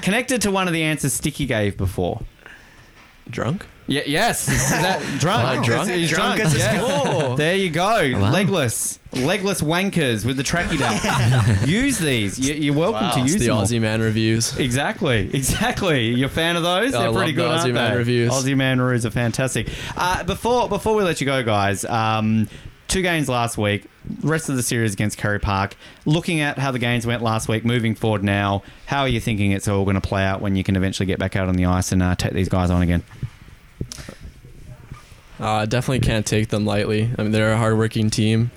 Connected 0.00 0.42
to 0.42 0.50
one 0.50 0.66
of 0.66 0.72
the 0.72 0.82
answers 0.82 1.12
Sticky 1.12 1.46
gave 1.46 1.76
before. 1.76 2.22
Drunk? 3.30 3.66
Yeah, 3.92 4.02
yes. 4.06 4.48
Is 4.48 4.70
that 4.70 5.00
drunk? 5.20 5.42
Wow. 5.58 5.62
Drunk? 5.62 5.90
He's 5.90 6.08
Drunk 6.10 6.40
drunk. 6.40 6.54
yeah. 6.56 7.34
There 7.36 7.56
you 7.56 7.70
go. 7.70 8.10
Wow. 8.18 8.30
Legless. 8.32 8.98
Legless 9.12 9.60
wankers 9.60 10.24
with 10.24 10.36
the 10.38 10.42
tracky 10.42 10.78
dack. 10.78 11.66
use 11.68 11.98
these. 11.98 12.38
You- 12.38 12.54
You're 12.54 12.74
welcome 12.74 13.10
to 13.10 13.24
It's 13.24 13.32
use 13.34 13.40
the 13.42 13.48
them. 13.48 13.56
Aussie 13.58 13.80
Man 13.80 14.00
reviews. 14.00 14.56
Exactly, 14.58 15.28
exactly. 15.34 16.08
You're 16.08 16.28
a 16.28 16.30
fan 16.30 16.56
of 16.56 16.62
those? 16.62 16.92
They're 16.92 17.02
love 17.10 17.16
pretty 17.16 17.32
the 17.32 17.42
good, 17.42 17.50
aren't 17.50 17.62
Aussie 17.70 17.74
Man 17.74 17.92
they? 17.92 17.98
reviews. 17.98 18.32
Aussie 18.32 18.56
Man 18.56 18.80
reviews 18.80 19.04
are 19.04 19.10
fantastic. 19.10 19.68
Uh, 19.96 20.24
before 20.24 20.68
before 20.70 20.94
we 20.94 21.02
let 21.02 21.20
you 21.20 21.26
go, 21.26 21.42
guys, 21.42 21.84
um, 21.84 22.48
two 22.88 23.02
games 23.02 23.28
last 23.28 23.58
week. 23.58 23.86
Rest 24.22 24.48
of 24.48 24.56
the 24.56 24.62
series 24.62 24.94
against 24.94 25.16
Kerry 25.18 25.38
Park. 25.38 25.76
Looking 26.06 26.40
at 26.40 26.58
how 26.58 26.70
the 26.72 26.78
games 26.80 27.06
went 27.06 27.22
last 27.22 27.48
week, 27.48 27.64
moving 27.64 27.94
forward 27.94 28.24
now, 28.24 28.62
how 28.86 29.02
are 29.02 29.08
you 29.08 29.20
thinking 29.20 29.52
it's 29.52 29.68
all 29.68 29.84
going 29.84 29.94
to 29.94 30.00
play 30.00 30.24
out 30.24 30.40
when 30.40 30.56
you 30.56 30.64
can 30.64 30.74
eventually 30.74 31.06
get 31.06 31.18
back 31.20 31.36
out 31.36 31.48
on 31.48 31.54
the 31.54 31.66
ice 31.66 31.92
and 31.92 32.02
uh, 32.02 32.14
take 32.16 32.32
these 32.32 32.48
guys 32.48 32.70
on 32.70 32.82
again? 32.82 33.04
Uh, 35.40 35.66
definitely 35.66 36.00
can't 36.00 36.26
take 36.26 36.48
them 36.48 36.64
lightly. 36.64 37.10
I 37.18 37.22
mean, 37.22 37.32
they're 37.32 37.52
a 37.52 37.56
hardworking 37.56 38.10
team. 38.10 38.50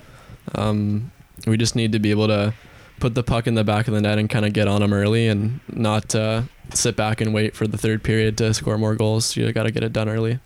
Um, 0.54 1.10
we 1.46 1.56
just 1.56 1.74
need 1.74 1.92
to 1.92 1.98
be 1.98 2.10
able 2.10 2.28
to 2.28 2.54
put 3.00 3.14
the 3.14 3.22
puck 3.22 3.46
in 3.46 3.54
the 3.54 3.64
back 3.64 3.88
of 3.88 3.94
the 3.94 4.00
net 4.00 4.18
and 4.18 4.30
kind 4.30 4.46
of 4.46 4.52
get 4.52 4.68
on 4.68 4.80
them 4.80 4.92
early 4.92 5.28
and 5.28 5.60
not 5.68 6.14
uh, 6.14 6.42
sit 6.72 6.96
back 6.96 7.20
and 7.20 7.34
wait 7.34 7.54
for 7.54 7.66
the 7.66 7.76
third 7.76 8.02
period 8.02 8.38
to 8.38 8.54
score 8.54 8.78
more 8.78 8.94
goals. 8.94 9.36
You 9.36 9.52
got 9.52 9.64
to 9.64 9.70
get 9.70 9.82
it 9.82 9.92
done 9.92 10.08
early. 10.08 10.38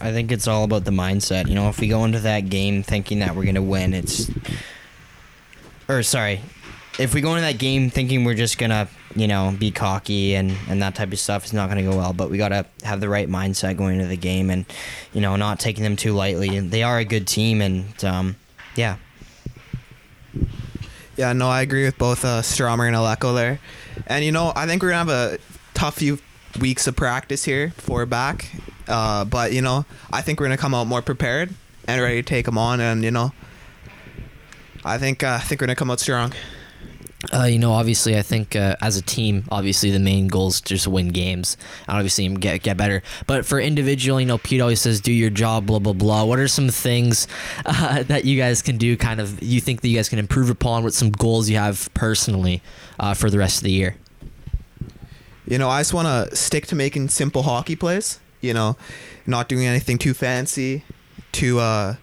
I 0.00 0.12
think 0.12 0.32
it's 0.32 0.48
all 0.48 0.64
about 0.64 0.84
the 0.84 0.90
mindset. 0.90 1.48
You 1.48 1.54
know, 1.54 1.68
if 1.68 1.80
we 1.80 1.88
go 1.88 2.04
into 2.04 2.20
that 2.20 2.48
game 2.48 2.82
thinking 2.82 3.18
that 3.18 3.36
we're 3.36 3.44
gonna 3.44 3.62
win, 3.62 3.92
it's 3.92 4.30
or 5.88 6.02
sorry, 6.02 6.40
if 7.00 7.14
we 7.14 7.22
go 7.22 7.30
into 7.30 7.40
that 7.40 7.58
game 7.58 7.88
thinking 7.88 8.24
we're 8.24 8.34
just 8.34 8.58
gonna, 8.58 8.86
you 9.16 9.26
know, 9.26 9.56
be 9.58 9.70
cocky 9.70 10.34
and 10.34 10.54
and 10.68 10.82
that 10.82 10.94
type 10.94 11.12
of 11.12 11.18
stuff, 11.18 11.44
it's 11.44 11.52
not 11.52 11.68
gonna 11.68 11.82
go 11.82 11.96
well. 11.96 12.12
But 12.12 12.30
we 12.30 12.36
gotta 12.36 12.66
have 12.82 13.00
the 13.00 13.08
right 13.08 13.28
mindset 13.28 13.76
going 13.78 13.94
into 13.94 14.06
the 14.06 14.16
game, 14.16 14.50
and 14.50 14.66
you 15.12 15.20
know, 15.20 15.34
not 15.36 15.58
taking 15.58 15.82
them 15.82 15.96
too 15.96 16.12
lightly. 16.12 16.56
And 16.56 16.70
they 16.70 16.82
are 16.82 16.98
a 16.98 17.04
good 17.04 17.26
team, 17.26 17.62
and 17.62 18.04
um, 18.04 18.36
yeah, 18.76 18.96
Yeah, 21.16 21.32
no, 21.32 21.48
I 21.48 21.62
agree 21.62 21.84
with 21.84 21.98
both 21.98 22.24
uh, 22.24 22.42
Stromer 22.42 22.86
and 22.86 22.94
Aleko 22.94 23.34
there. 23.34 23.60
And 24.06 24.24
you 24.24 24.32
know, 24.32 24.52
I 24.54 24.66
think 24.66 24.82
we're 24.82 24.90
gonna 24.90 25.10
have 25.12 25.32
a 25.32 25.38
tough 25.74 25.96
few 25.96 26.18
weeks 26.60 26.86
of 26.86 26.96
practice 26.96 27.44
here 27.44 27.70
for 27.76 28.04
back. 28.06 28.50
Uh, 28.86 29.24
but 29.24 29.52
you 29.52 29.62
know, 29.62 29.86
I 30.12 30.20
think 30.20 30.38
we're 30.38 30.46
gonna 30.46 30.56
come 30.58 30.74
out 30.74 30.86
more 30.86 31.02
prepared 31.02 31.54
and 31.88 32.00
ready 32.02 32.22
to 32.22 32.28
take 32.28 32.44
them 32.44 32.58
on. 32.58 32.80
And 32.80 33.02
you 33.02 33.10
know, 33.10 33.32
I 34.84 34.98
think 34.98 35.22
uh, 35.22 35.38
I 35.40 35.44
think 35.44 35.60
we're 35.60 35.66
gonna 35.66 35.76
come 35.76 35.90
out 35.90 36.00
strong. 36.00 36.34
Uh, 37.32 37.44
you 37.44 37.60
know, 37.60 37.72
obviously, 37.72 38.18
I 38.18 38.22
think 38.22 38.56
uh, 38.56 38.74
as 38.80 38.96
a 38.96 39.02
team, 39.02 39.44
obviously 39.52 39.90
the 39.92 40.00
main 40.00 40.26
goal 40.26 40.48
is 40.48 40.60
just 40.60 40.88
win 40.88 41.08
games 41.10 41.56
and 41.86 41.96
obviously 41.96 42.28
get 42.34 42.62
get 42.62 42.76
better. 42.76 43.02
But 43.26 43.46
for 43.46 43.60
individual, 43.60 44.20
you 44.20 44.26
know, 44.26 44.38
Pete 44.38 44.60
always 44.60 44.80
says, 44.80 45.00
"Do 45.00 45.12
your 45.12 45.30
job." 45.30 45.66
Blah 45.66 45.78
blah 45.78 45.92
blah. 45.92 46.24
What 46.24 46.40
are 46.40 46.48
some 46.48 46.68
things 46.68 47.28
uh, 47.64 48.02
that 48.08 48.24
you 48.24 48.36
guys 48.36 48.62
can 48.62 48.78
do? 48.78 48.96
Kind 48.96 49.20
of, 49.20 49.40
you 49.42 49.60
think 49.60 49.82
that 49.82 49.88
you 49.88 49.96
guys 49.96 50.08
can 50.08 50.18
improve 50.18 50.50
upon? 50.50 50.82
What 50.82 50.92
some 50.92 51.10
goals 51.10 51.48
you 51.48 51.56
have 51.56 51.88
personally 51.94 52.62
uh, 52.98 53.14
for 53.14 53.30
the 53.30 53.38
rest 53.38 53.58
of 53.58 53.62
the 53.62 53.72
year? 53.72 53.96
You 55.46 55.58
know, 55.58 55.68
I 55.68 55.80
just 55.80 55.94
want 55.94 56.06
to 56.08 56.36
stick 56.36 56.66
to 56.68 56.74
making 56.74 57.08
simple 57.10 57.42
hockey 57.42 57.76
plays. 57.76 58.18
You 58.40 58.54
know, 58.54 58.76
not 59.26 59.48
doing 59.48 59.66
anything 59.66 59.98
too 59.98 60.14
fancy, 60.14 60.82
too 61.30 61.60
uh, 61.60 61.94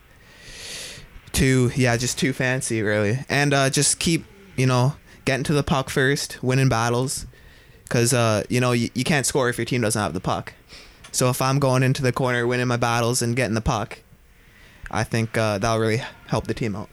too 1.34 1.71
yeah, 1.75 1.97
just 1.97 2.17
too 2.17 2.32
fancy 2.32 2.82
really, 2.82 3.19
and 3.28 3.53
uh, 3.53 3.69
just 3.69 3.99
keep 3.99 4.23
you 4.55 4.65
know 4.65 4.95
getting 5.28 5.43
to 5.43 5.53
the 5.53 5.61
puck 5.61 5.89
first, 5.89 6.41
winning 6.41 6.69
battles, 6.69 7.28
because 7.84 8.13
uh, 8.13 8.43
you 8.49 8.61
know 8.61 8.71
you, 8.71 8.89
you 8.95 9.03
can't 9.03 9.25
score 9.25 9.49
if 9.49 9.57
your 9.57 9.65
team 9.65 9.82
doesn't 9.82 10.01
have 10.01 10.13
the 10.13 10.21
puck. 10.21 10.53
So 11.11 11.30
if 11.30 11.41
I'm 11.41 11.59
going 11.59 11.84
into 11.84 12.01
the 12.01 12.13
corner, 12.13 12.47
winning 12.47 12.67
my 12.67 12.78
battles, 12.78 13.21
and 13.21 13.36
getting 13.36 13.53
the 13.53 13.61
puck, 13.61 13.99
I 14.89 15.03
think 15.03 15.38
uh, 15.38 15.57
that'll 15.57 15.80
really 15.80 16.01
help 16.28 16.47
the 16.47 16.53
team 16.53 16.75
out. 16.75 16.89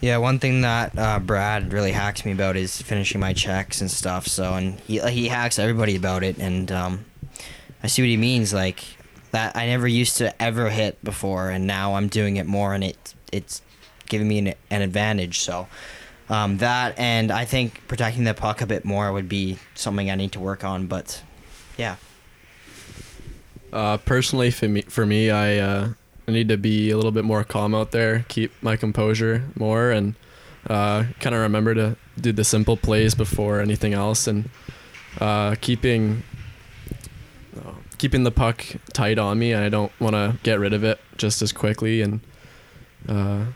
yeah. 0.00 0.16
One 0.16 0.38
thing 0.38 0.62
that 0.62 0.98
uh, 0.98 1.18
Brad 1.18 1.70
really 1.72 1.92
hacks 1.92 2.24
me 2.24 2.32
about 2.32 2.56
is 2.56 2.80
finishing 2.80 3.20
my 3.20 3.34
checks 3.34 3.82
and 3.82 3.90
stuff. 3.90 4.26
So 4.26 4.54
and 4.54 4.80
he 4.80 4.98
he 5.10 5.28
hacks 5.28 5.58
everybody 5.58 5.96
about 5.96 6.24
it, 6.24 6.38
and 6.38 6.72
um, 6.72 7.04
I 7.82 7.88
see 7.88 8.02
what 8.02 8.08
he 8.08 8.16
means. 8.16 8.54
Like 8.54 8.82
that, 9.32 9.54
I 9.54 9.66
never 9.66 9.86
used 9.86 10.16
to 10.16 10.42
ever 10.42 10.70
hit 10.70 11.02
before, 11.04 11.50
and 11.50 11.66
now 11.66 11.94
I'm 11.96 12.08
doing 12.08 12.38
it 12.38 12.46
more, 12.46 12.72
and 12.72 12.82
it 12.82 13.14
it's 13.30 13.60
giving 14.08 14.28
me 14.28 14.38
an, 14.38 14.54
an 14.70 14.82
advantage. 14.82 15.40
So 15.40 15.66
um, 16.28 16.58
that, 16.58 16.98
and 16.98 17.30
I 17.30 17.44
think 17.44 17.82
protecting 17.88 18.24
the 18.24 18.34
puck 18.34 18.60
a 18.60 18.66
bit 18.66 18.84
more 18.84 19.12
would 19.12 19.28
be 19.28 19.58
something 19.74 20.10
I 20.10 20.14
need 20.14 20.32
to 20.32 20.40
work 20.40 20.64
on. 20.64 20.86
But 20.86 21.22
yeah, 21.78 21.96
Uh, 23.72 23.98
personally, 23.98 24.50
for 24.50 24.68
me, 24.68 24.82
for 24.82 25.04
me, 25.04 25.30
I 25.30 25.58
uh, 25.58 25.88
need 26.26 26.48
to 26.48 26.56
be 26.56 26.90
a 26.90 26.96
little 26.96 27.12
bit 27.12 27.24
more 27.24 27.44
calm 27.44 27.74
out 27.74 27.90
there, 27.90 28.24
keep 28.28 28.50
my 28.62 28.76
composure 28.76 29.42
more, 29.54 29.90
and 29.90 30.14
uh, 30.70 31.04
kind 31.20 31.34
of 31.34 31.42
remember 31.42 31.74
to 31.74 31.96
do 32.20 32.32
the 32.32 32.44
simple 32.44 32.76
plays 32.76 33.14
before 33.14 33.60
anything 33.60 33.92
else, 33.92 34.26
and 34.26 34.48
uh, 35.20 35.56
keeping 35.60 36.22
keeping 37.98 38.24
the 38.24 38.30
puck 38.30 38.64
tight 38.92 39.18
on 39.18 39.38
me. 39.38 39.54
I 39.54 39.68
don't 39.68 39.92
want 40.00 40.14
to 40.14 40.36
get 40.42 40.58
rid 40.60 40.72
of 40.72 40.84
it 40.84 40.98
just 41.16 41.42
as 41.42 41.52
quickly, 41.52 42.02
and 42.02 42.20
uh, 43.08 43.46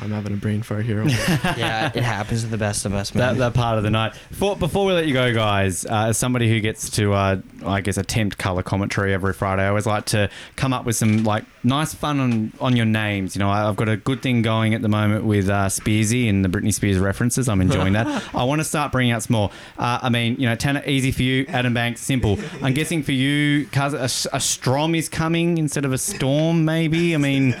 I'm 0.00 0.10
having 0.10 0.32
a 0.32 0.36
brain 0.36 0.62
fart 0.62 0.84
here. 0.86 1.04
yeah, 1.08 1.90
it 1.94 2.02
happens 2.02 2.42
to 2.44 2.48
the 2.48 2.56
best 2.56 2.86
of 2.86 2.94
us, 2.94 3.14
man. 3.14 3.34
that, 3.34 3.38
that 3.38 3.54
part 3.54 3.76
of 3.76 3.84
the 3.84 3.90
night. 3.90 4.14
For, 4.30 4.56
before 4.56 4.86
we 4.86 4.92
let 4.94 5.06
you 5.06 5.12
go, 5.12 5.34
guys, 5.34 5.84
uh, 5.84 6.06
as 6.08 6.16
somebody 6.16 6.48
who 6.48 6.60
gets 6.60 6.88
to, 6.90 7.12
uh, 7.12 7.40
I 7.66 7.80
guess, 7.82 7.98
attempt 7.98 8.38
color 8.38 8.62
commentary 8.62 9.12
every 9.12 9.32
Friday, 9.34 9.62
I 9.64 9.68
always 9.68 9.84
like 9.84 10.06
to 10.06 10.30
come 10.56 10.72
up 10.72 10.86
with 10.86 10.96
some 10.96 11.24
like 11.24 11.44
nice 11.62 11.92
fun 11.92 12.20
on, 12.20 12.52
on 12.60 12.74
your 12.76 12.86
names. 12.86 13.34
You 13.36 13.40
know, 13.40 13.50
I- 13.50 13.68
I've 13.68 13.76
got 13.76 13.88
a 13.88 13.96
good 13.96 14.22
thing 14.22 14.40
going 14.40 14.72
at 14.72 14.80
the 14.82 14.88
moment 14.88 15.24
with 15.24 15.48
uh, 15.50 15.66
Spearsy 15.66 16.28
and 16.30 16.42
the 16.44 16.48
Britney 16.48 16.72
Spears 16.72 16.98
references. 16.98 17.48
I'm 17.48 17.60
enjoying 17.60 17.92
that. 17.92 18.06
I 18.34 18.44
want 18.44 18.60
to 18.60 18.64
start 18.64 18.92
bringing 18.92 19.12
out 19.12 19.24
some 19.24 19.34
more. 19.34 19.50
Uh, 19.78 19.98
I 20.02 20.08
mean, 20.08 20.36
you 20.38 20.48
know, 20.48 20.54
Tanner, 20.54 20.82
easy 20.86 21.12
for 21.12 21.22
you. 21.22 21.44
Adam 21.48 21.74
Banks, 21.74 22.00
simple. 22.00 22.38
I'm 22.62 22.72
guessing 22.72 23.02
for 23.02 23.12
you, 23.12 23.66
Kaz, 23.66 23.92
a, 23.92 24.36
a 24.36 24.40
strom 24.40 24.94
is 24.94 25.08
coming 25.10 25.58
instead 25.58 25.84
of 25.84 25.92
a 25.92 25.98
storm, 25.98 26.64
maybe. 26.64 27.14
I 27.14 27.18
mean. 27.18 27.56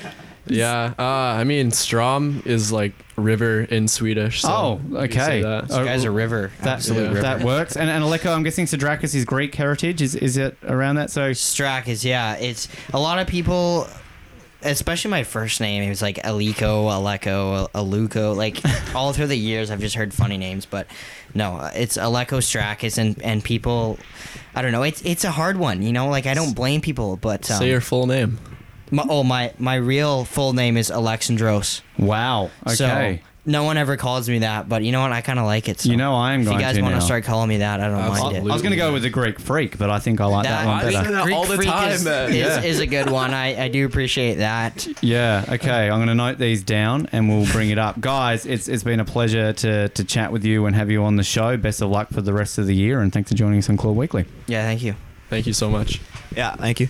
Yeah, 0.46 0.94
uh, 0.98 1.02
I 1.02 1.44
mean 1.44 1.70
Strom 1.70 2.42
is 2.44 2.72
like 2.72 2.92
river 3.16 3.60
in 3.60 3.86
Swedish. 3.86 4.42
So 4.42 4.48
Oh, 4.50 4.80
okay. 4.96 5.18
say 5.18 5.42
that. 5.42 5.68
This 5.68 5.76
guy's 5.76 6.04
a 6.04 6.10
river, 6.10 6.50
That, 6.60 6.66
absolute 6.74 7.02
yeah. 7.02 7.08
river. 7.08 7.20
that 7.22 7.42
works. 7.44 7.76
And, 7.76 7.88
and 7.88 8.02
Aleko, 8.02 8.34
I'm 8.34 8.42
guessing 8.42 8.66
Sdrakas 8.66 9.14
is 9.14 9.24
Greek 9.24 9.54
heritage. 9.54 10.02
Is 10.02 10.14
is 10.16 10.36
it 10.36 10.56
around 10.64 10.96
that? 10.96 11.10
So 11.10 11.30
Strack 11.30 11.86
is 11.86 12.04
yeah. 12.04 12.34
It's 12.34 12.66
a 12.92 12.98
lot 12.98 13.18
of 13.20 13.28
people, 13.28 13.86
especially 14.62 15.10
my 15.12 15.22
first 15.24 15.60
name. 15.60 15.82
It 15.82 15.88
was 15.88 16.02
like 16.02 16.16
Aliko, 16.16 16.90
Aleko, 16.90 17.70
Aluko. 17.70 18.34
Like 18.36 18.60
all 18.96 19.12
through 19.12 19.28
the 19.28 19.38
years, 19.38 19.70
I've 19.70 19.80
just 19.80 19.94
heard 19.94 20.12
funny 20.12 20.38
names, 20.38 20.66
but 20.66 20.86
no, 21.34 21.70
it's 21.74 21.96
Aleko 21.96 22.38
Sdrakas, 22.38 22.98
and 22.98 23.20
and 23.22 23.44
people, 23.44 23.98
I 24.56 24.62
don't 24.62 24.72
know. 24.72 24.82
It's 24.82 25.02
it's 25.02 25.24
a 25.24 25.30
hard 25.30 25.56
one, 25.56 25.82
you 25.82 25.92
know. 25.92 26.08
Like 26.08 26.26
I 26.26 26.34
don't 26.34 26.54
blame 26.54 26.80
people, 26.80 27.16
but 27.16 27.48
um, 27.50 27.58
Say 27.58 27.68
your 27.68 27.80
full 27.80 28.06
name. 28.06 28.38
My, 28.92 29.04
oh 29.08 29.24
my 29.24 29.52
my 29.58 29.74
real 29.74 30.24
full 30.24 30.52
name 30.52 30.76
is 30.76 30.90
Alexandros. 30.90 31.80
wow. 31.98 32.50
Okay. 32.66 32.74
So 32.74 33.28
no 33.44 33.64
one 33.64 33.76
ever 33.76 33.96
calls 33.96 34.28
me 34.28 34.38
that, 34.40 34.68
but 34.68 34.84
you 34.84 34.92
know 34.92 35.00
what? 35.00 35.10
I 35.10 35.20
kind 35.20 35.40
of 35.40 35.46
like 35.46 35.68
it. 35.68 35.80
So 35.80 35.90
You 35.90 35.96
know 35.96 36.14
I 36.14 36.34
am 36.34 36.42
If 36.42 36.46
going 36.46 36.60
you 36.60 36.64
guys 36.64 36.80
wanna 36.80 37.00
start 37.00 37.24
calling 37.24 37.48
me 37.48 37.56
that, 37.56 37.80
I 37.80 37.88
don't 37.88 37.96
mind 37.98 38.36
it. 38.36 38.40
I 38.40 38.42
was 38.44 38.62
going 38.62 38.70
to 38.70 38.76
go 38.76 38.92
with 38.92 39.02
the 39.02 39.10
Greek 39.10 39.40
freak, 39.40 39.78
but 39.78 39.90
I 39.90 39.98
think 39.98 40.20
I 40.20 40.26
like 40.26 40.44
that, 40.44 40.62
That- 40.62 40.66
one 40.68 40.76
I 40.76 40.92
better. 40.92 41.12
that 41.12 41.24
Greek 41.24 41.34
all 41.36 41.46
the 41.46 41.56
freak 41.56 41.68
time, 41.68 41.90
is, 41.90 42.04
man. 42.04 42.28
is, 42.28 42.36
Yeah. 42.36 42.62
is 42.62 42.78
a 42.78 42.86
good 42.86 43.10
one. 43.10 43.34
I, 43.34 43.64
I 43.64 43.68
do 43.68 43.84
appreciate 43.84 44.36
that. 44.36 44.86
Yeah. 45.02 45.44
Okay. 45.48 45.90
I'm 45.90 45.98
going 45.98 46.06
to 46.06 46.14
note 46.14 46.38
these 46.38 46.62
down 46.62 47.08
and 47.10 47.28
we'll 47.28 47.50
bring 47.50 47.70
it 47.70 47.78
up, 47.80 47.98
guys. 48.00 48.46
It's 48.46 48.68
it's 48.68 48.84
been 48.84 49.00
a 49.00 49.04
pleasure 49.04 49.52
to 49.54 49.88
to 49.88 50.04
chat 50.04 50.30
with 50.30 50.44
you 50.44 50.66
and 50.66 50.76
have 50.76 50.88
you 50.88 51.02
on 51.02 51.16
the 51.16 51.24
show. 51.24 51.56
Best 51.56 51.82
of 51.82 51.90
luck 51.90 52.10
for 52.10 52.20
the 52.22 52.32
rest 52.32 52.58
of 52.58 52.66
the 52.68 52.76
year, 52.76 53.00
and 53.00 53.12
thanks 53.12 53.30
for 53.32 53.36
joining 53.36 53.58
us 53.58 53.68
on 53.68 53.76
Clawed 53.76 53.96
Weekly. 53.96 54.24
Yeah, 54.46 54.62
thank 54.64 54.82
you. 54.84 54.94
Thank 55.30 55.48
you 55.48 55.52
so 55.52 55.68
much. 55.68 56.00
Yeah, 56.36 56.54
thank 56.54 56.78
you. 56.78 56.88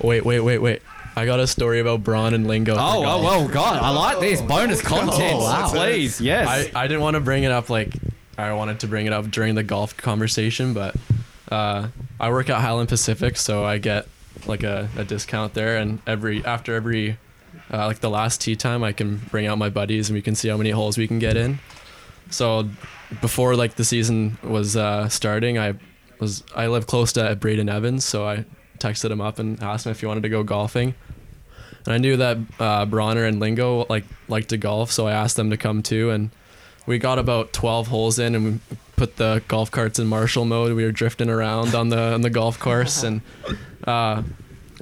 Wait, 0.00 0.24
wait, 0.24 0.40
wait, 0.40 0.58
wait. 0.58 0.82
I 1.18 1.26
got 1.26 1.40
a 1.40 1.46
story 1.46 1.80
about 1.80 2.04
Braun 2.04 2.32
and 2.34 2.46
Lingo. 2.46 2.74
for 2.74 2.80
Oh, 2.80 3.02
golf. 3.02 3.24
oh, 3.26 3.44
oh, 3.44 3.48
God! 3.48 3.82
I 3.82 3.90
like 3.90 4.20
this 4.20 4.40
bonus 4.40 4.80
content. 4.80 5.34
Oh, 5.36 5.42
wow. 5.44 5.68
Please, 5.70 6.20
yes. 6.20 6.46
I, 6.74 6.84
I 6.84 6.86
didn't 6.86 7.02
want 7.02 7.14
to 7.14 7.20
bring 7.20 7.42
it 7.44 7.50
up 7.52 7.68
like 7.70 7.92
I 8.36 8.52
wanted 8.52 8.80
to 8.80 8.86
bring 8.86 9.06
it 9.06 9.12
up 9.12 9.30
during 9.30 9.54
the 9.54 9.62
golf 9.64 9.96
conversation, 9.96 10.72
but 10.74 10.94
uh, 11.50 11.88
I 12.20 12.30
work 12.30 12.48
at 12.50 12.60
Highland 12.60 12.88
Pacific, 12.88 13.36
so 13.36 13.64
I 13.64 13.78
get 13.78 14.06
like 14.46 14.62
a, 14.62 14.88
a 14.96 15.04
discount 15.04 15.54
there, 15.54 15.76
and 15.78 16.00
every 16.06 16.44
after 16.44 16.74
every 16.74 17.18
uh, 17.72 17.86
like 17.86 17.98
the 17.98 18.10
last 18.10 18.40
tee 18.40 18.54
time, 18.56 18.84
I 18.84 18.92
can 18.92 19.16
bring 19.30 19.46
out 19.46 19.58
my 19.58 19.70
buddies 19.70 20.08
and 20.08 20.14
we 20.14 20.22
can 20.22 20.34
see 20.34 20.48
how 20.48 20.56
many 20.56 20.70
holes 20.70 20.96
we 20.96 21.08
can 21.08 21.18
get 21.18 21.36
in. 21.36 21.58
So 22.30 22.68
before 23.20 23.56
like 23.56 23.74
the 23.74 23.84
season 23.84 24.38
was 24.42 24.76
uh, 24.76 25.08
starting, 25.08 25.58
I 25.58 25.74
was 26.20 26.44
I 26.54 26.66
live 26.68 26.86
close 26.86 27.12
to 27.14 27.34
Braden 27.36 27.68
Evans, 27.68 28.04
so 28.04 28.26
I 28.26 28.44
texted 28.78 29.10
him 29.10 29.20
up 29.20 29.38
and 29.38 29.62
asked 29.62 29.86
him 29.86 29.92
if 29.92 30.00
he 30.00 30.06
wanted 30.06 30.22
to 30.22 30.28
go 30.28 30.42
golfing. 30.42 30.94
And 31.84 31.94
I 31.94 31.98
knew 31.98 32.16
that 32.16 32.38
uh, 32.58 32.86
Bronner 32.86 33.24
and 33.24 33.40
Lingo 33.40 33.86
like 33.88 34.04
like 34.28 34.48
to 34.48 34.56
golf, 34.56 34.90
so 34.92 35.06
I 35.06 35.12
asked 35.12 35.36
them 35.36 35.50
to 35.50 35.56
come 35.56 35.82
too. 35.82 36.10
And 36.10 36.30
we 36.86 36.98
got 36.98 37.18
about 37.18 37.52
12 37.52 37.88
holes 37.88 38.18
in, 38.18 38.34
and 38.34 38.44
we 38.44 38.76
put 38.96 39.16
the 39.16 39.42
golf 39.48 39.70
carts 39.70 39.98
in 39.98 40.06
martial 40.06 40.44
mode. 40.44 40.74
We 40.74 40.84
were 40.84 40.92
drifting 40.92 41.28
around 41.30 41.74
on 41.74 41.88
the 41.88 42.14
on 42.14 42.22
the 42.22 42.30
golf 42.30 42.58
course, 42.58 43.02
and 43.02 43.20
uh, 43.84 44.22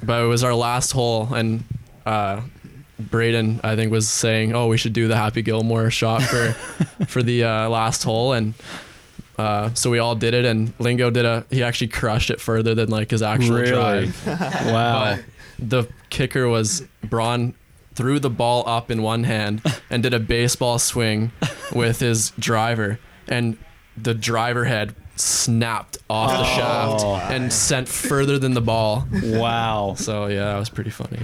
but 0.03 0.23
it 0.23 0.27
was 0.27 0.43
our 0.43 0.53
last 0.53 0.91
hole, 0.91 1.33
and 1.33 1.63
uh, 2.05 2.41
Braden 2.99 3.61
I 3.63 3.75
think 3.75 3.91
was 3.91 4.09
saying, 4.09 4.55
"Oh, 4.55 4.67
we 4.67 4.77
should 4.77 4.93
do 4.93 5.07
the 5.07 5.15
Happy 5.15 5.41
Gilmore 5.41 5.91
shot 5.91 6.23
for 6.23 6.53
for 7.07 7.21
the 7.21 7.43
uh, 7.43 7.69
last 7.69 8.03
hole," 8.03 8.33
and 8.33 8.53
uh, 9.37 9.73
so 9.73 9.89
we 9.89 9.99
all 9.99 10.15
did 10.15 10.33
it, 10.33 10.45
and 10.45 10.73
Lingo 10.79 11.09
did 11.09 11.25
a. 11.25 11.45
He 11.49 11.63
actually 11.63 11.89
crushed 11.89 12.29
it 12.29 12.41
further 12.41 12.73
than 12.75 12.89
like 12.89 13.11
his 13.11 13.21
actual 13.21 13.57
Really? 13.57 13.71
drive. 13.71 14.25
wow. 14.27 15.15
But 15.15 15.25
the 15.59 15.87
kicker 16.09 16.47
was 16.47 16.83
Braun 17.03 17.53
threw 17.95 18.19
the 18.19 18.29
ball 18.29 18.67
up 18.67 18.91
in 18.91 19.01
one 19.01 19.23
hand 19.23 19.61
and 19.89 20.03
did 20.03 20.13
a 20.13 20.19
baseball 20.19 20.77
swing 20.79 21.31
with 21.73 21.99
his 21.99 22.31
driver. 22.39 22.99
And 23.27 23.57
the 23.95 24.13
driver 24.13 24.65
head 24.65 24.95
snapped 25.19 25.97
off 26.09 26.31
the 26.31 26.43
shaft 26.43 27.31
and 27.31 27.51
sent 27.51 27.87
further 27.87 28.37
than 28.39 28.53
the 28.53 28.61
ball. 28.61 29.05
Wow, 29.23 29.95
So 29.97 30.27
yeah, 30.27 30.45
that 30.53 30.57
was 30.59 30.69
pretty 30.69 30.89
funny. 30.89 31.19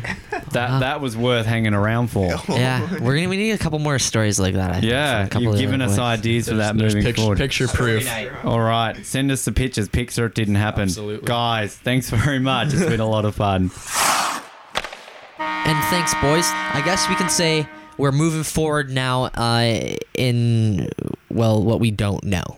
that 0.52 0.80
that 0.80 1.02
was 1.02 1.16
worth 1.16 1.46
hanging 1.46 1.74
around 1.74 2.08
for. 2.08 2.36
Yeah, 2.50 3.00
we're 3.00 3.16
gonna 3.16 3.30
we 3.30 3.38
need 3.38 3.52
a 3.52 3.58
couple 3.58 3.80
more 3.80 4.00
stories 4.00 4.40
like 4.40 4.56
that. 4.56 4.72
I 4.72 4.74
think, 4.82 4.86
Yeah, 4.92 5.18
from 5.20 5.26
a 5.26 5.30
couple 5.30 5.42
you've 5.44 5.54
of 5.54 5.60
given 5.60 5.82
us 5.82 5.92
ways. 5.92 6.00
ideas 6.00 6.50
for 6.50 6.56
that 6.56 6.78
There's 6.78 6.94
moving 6.96 7.06
picture, 7.08 7.22
forward. 7.22 7.38
picture 7.38 7.68
proof. 7.68 8.10
All 8.44 8.60
right, 8.60 9.06
send 9.06 9.32
us 9.32 9.46
the 9.46 9.52
pictures. 9.52 9.88
Picture 9.90 10.26
it 10.26 10.36
didn't 10.36 10.56
happen. 10.56 10.84
Absolutely. 10.84 11.26
Guys, 11.28 11.76
thanks 11.76 12.10
very 12.10 12.40
much. 12.40 12.74
It's 12.74 12.86
been 12.86 13.00
a 13.00 13.08
lot 13.10 13.26
of 13.26 13.36
fun. 13.36 13.72
And 15.40 15.84
thanks, 15.90 16.14
boys. 16.16 16.46
I 16.48 16.82
guess 16.84 17.08
we 17.08 17.16
can 17.16 17.30
say 17.30 17.68
we're 17.98 18.12
moving 18.12 18.44
forward 18.44 18.90
now 18.92 19.26
uh, 19.26 19.96
in 20.14 20.90
well 21.30 21.64
what 21.64 21.80
we 21.80 21.92
don't 21.92 22.24
know. 22.24 22.58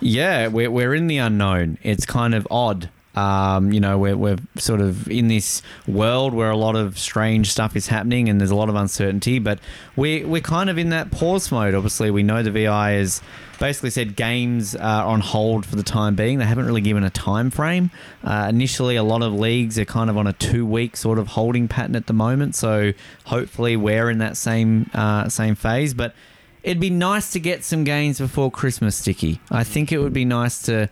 Yeah, 0.00 0.48
we're, 0.48 0.70
we're 0.70 0.94
in 0.94 1.06
the 1.06 1.18
unknown. 1.18 1.78
It's 1.82 2.06
kind 2.06 2.34
of 2.34 2.46
odd. 2.50 2.90
Um, 3.16 3.72
you 3.72 3.80
know, 3.80 3.96
we're, 3.96 4.16
we're 4.16 4.36
sort 4.56 4.82
of 4.82 5.08
in 5.10 5.28
this 5.28 5.62
world 5.88 6.34
where 6.34 6.50
a 6.50 6.56
lot 6.56 6.76
of 6.76 6.98
strange 6.98 7.50
stuff 7.50 7.74
is 7.74 7.86
happening 7.86 8.28
and 8.28 8.38
there's 8.38 8.50
a 8.50 8.54
lot 8.54 8.68
of 8.68 8.74
uncertainty, 8.74 9.38
but 9.38 9.58
we, 9.96 10.22
we're 10.22 10.42
kind 10.42 10.68
of 10.68 10.76
in 10.76 10.90
that 10.90 11.10
pause 11.10 11.50
mode. 11.50 11.74
Obviously, 11.74 12.10
we 12.10 12.22
know 12.22 12.42
the 12.42 12.50
VI 12.50 12.90
has 12.90 13.22
basically 13.58 13.88
said 13.88 14.16
games 14.16 14.76
are 14.76 15.06
on 15.06 15.20
hold 15.20 15.64
for 15.64 15.76
the 15.76 15.82
time 15.82 16.14
being. 16.14 16.38
They 16.38 16.44
haven't 16.44 16.66
really 16.66 16.82
given 16.82 17.04
a 17.04 17.10
time 17.10 17.50
frame. 17.50 17.90
Uh, 18.22 18.48
initially, 18.50 18.96
a 18.96 19.02
lot 19.02 19.22
of 19.22 19.32
leagues 19.32 19.78
are 19.78 19.86
kind 19.86 20.10
of 20.10 20.18
on 20.18 20.26
a 20.26 20.34
two 20.34 20.66
week 20.66 20.94
sort 20.94 21.18
of 21.18 21.28
holding 21.28 21.68
pattern 21.68 21.96
at 21.96 22.08
the 22.08 22.12
moment, 22.12 22.54
so 22.54 22.92
hopefully 23.24 23.78
we're 23.78 24.10
in 24.10 24.18
that 24.18 24.36
same 24.36 24.90
uh, 24.92 25.30
same 25.30 25.54
phase. 25.54 25.94
But 25.94 26.14
it'd 26.66 26.80
be 26.80 26.90
nice 26.90 27.30
to 27.30 27.40
get 27.40 27.62
some 27.62 27.84
games 27.84 28.18
before 28.18 28.50
Christmas, 28.50 28.96
Sticky. 28.96 29.40
I 29.52 29.62
think 29.62 29.92
it 29.92 29.98
would 29.98 30.12
be 30.12 30.24
nice 30.24 30.60
to, 30.62 30.90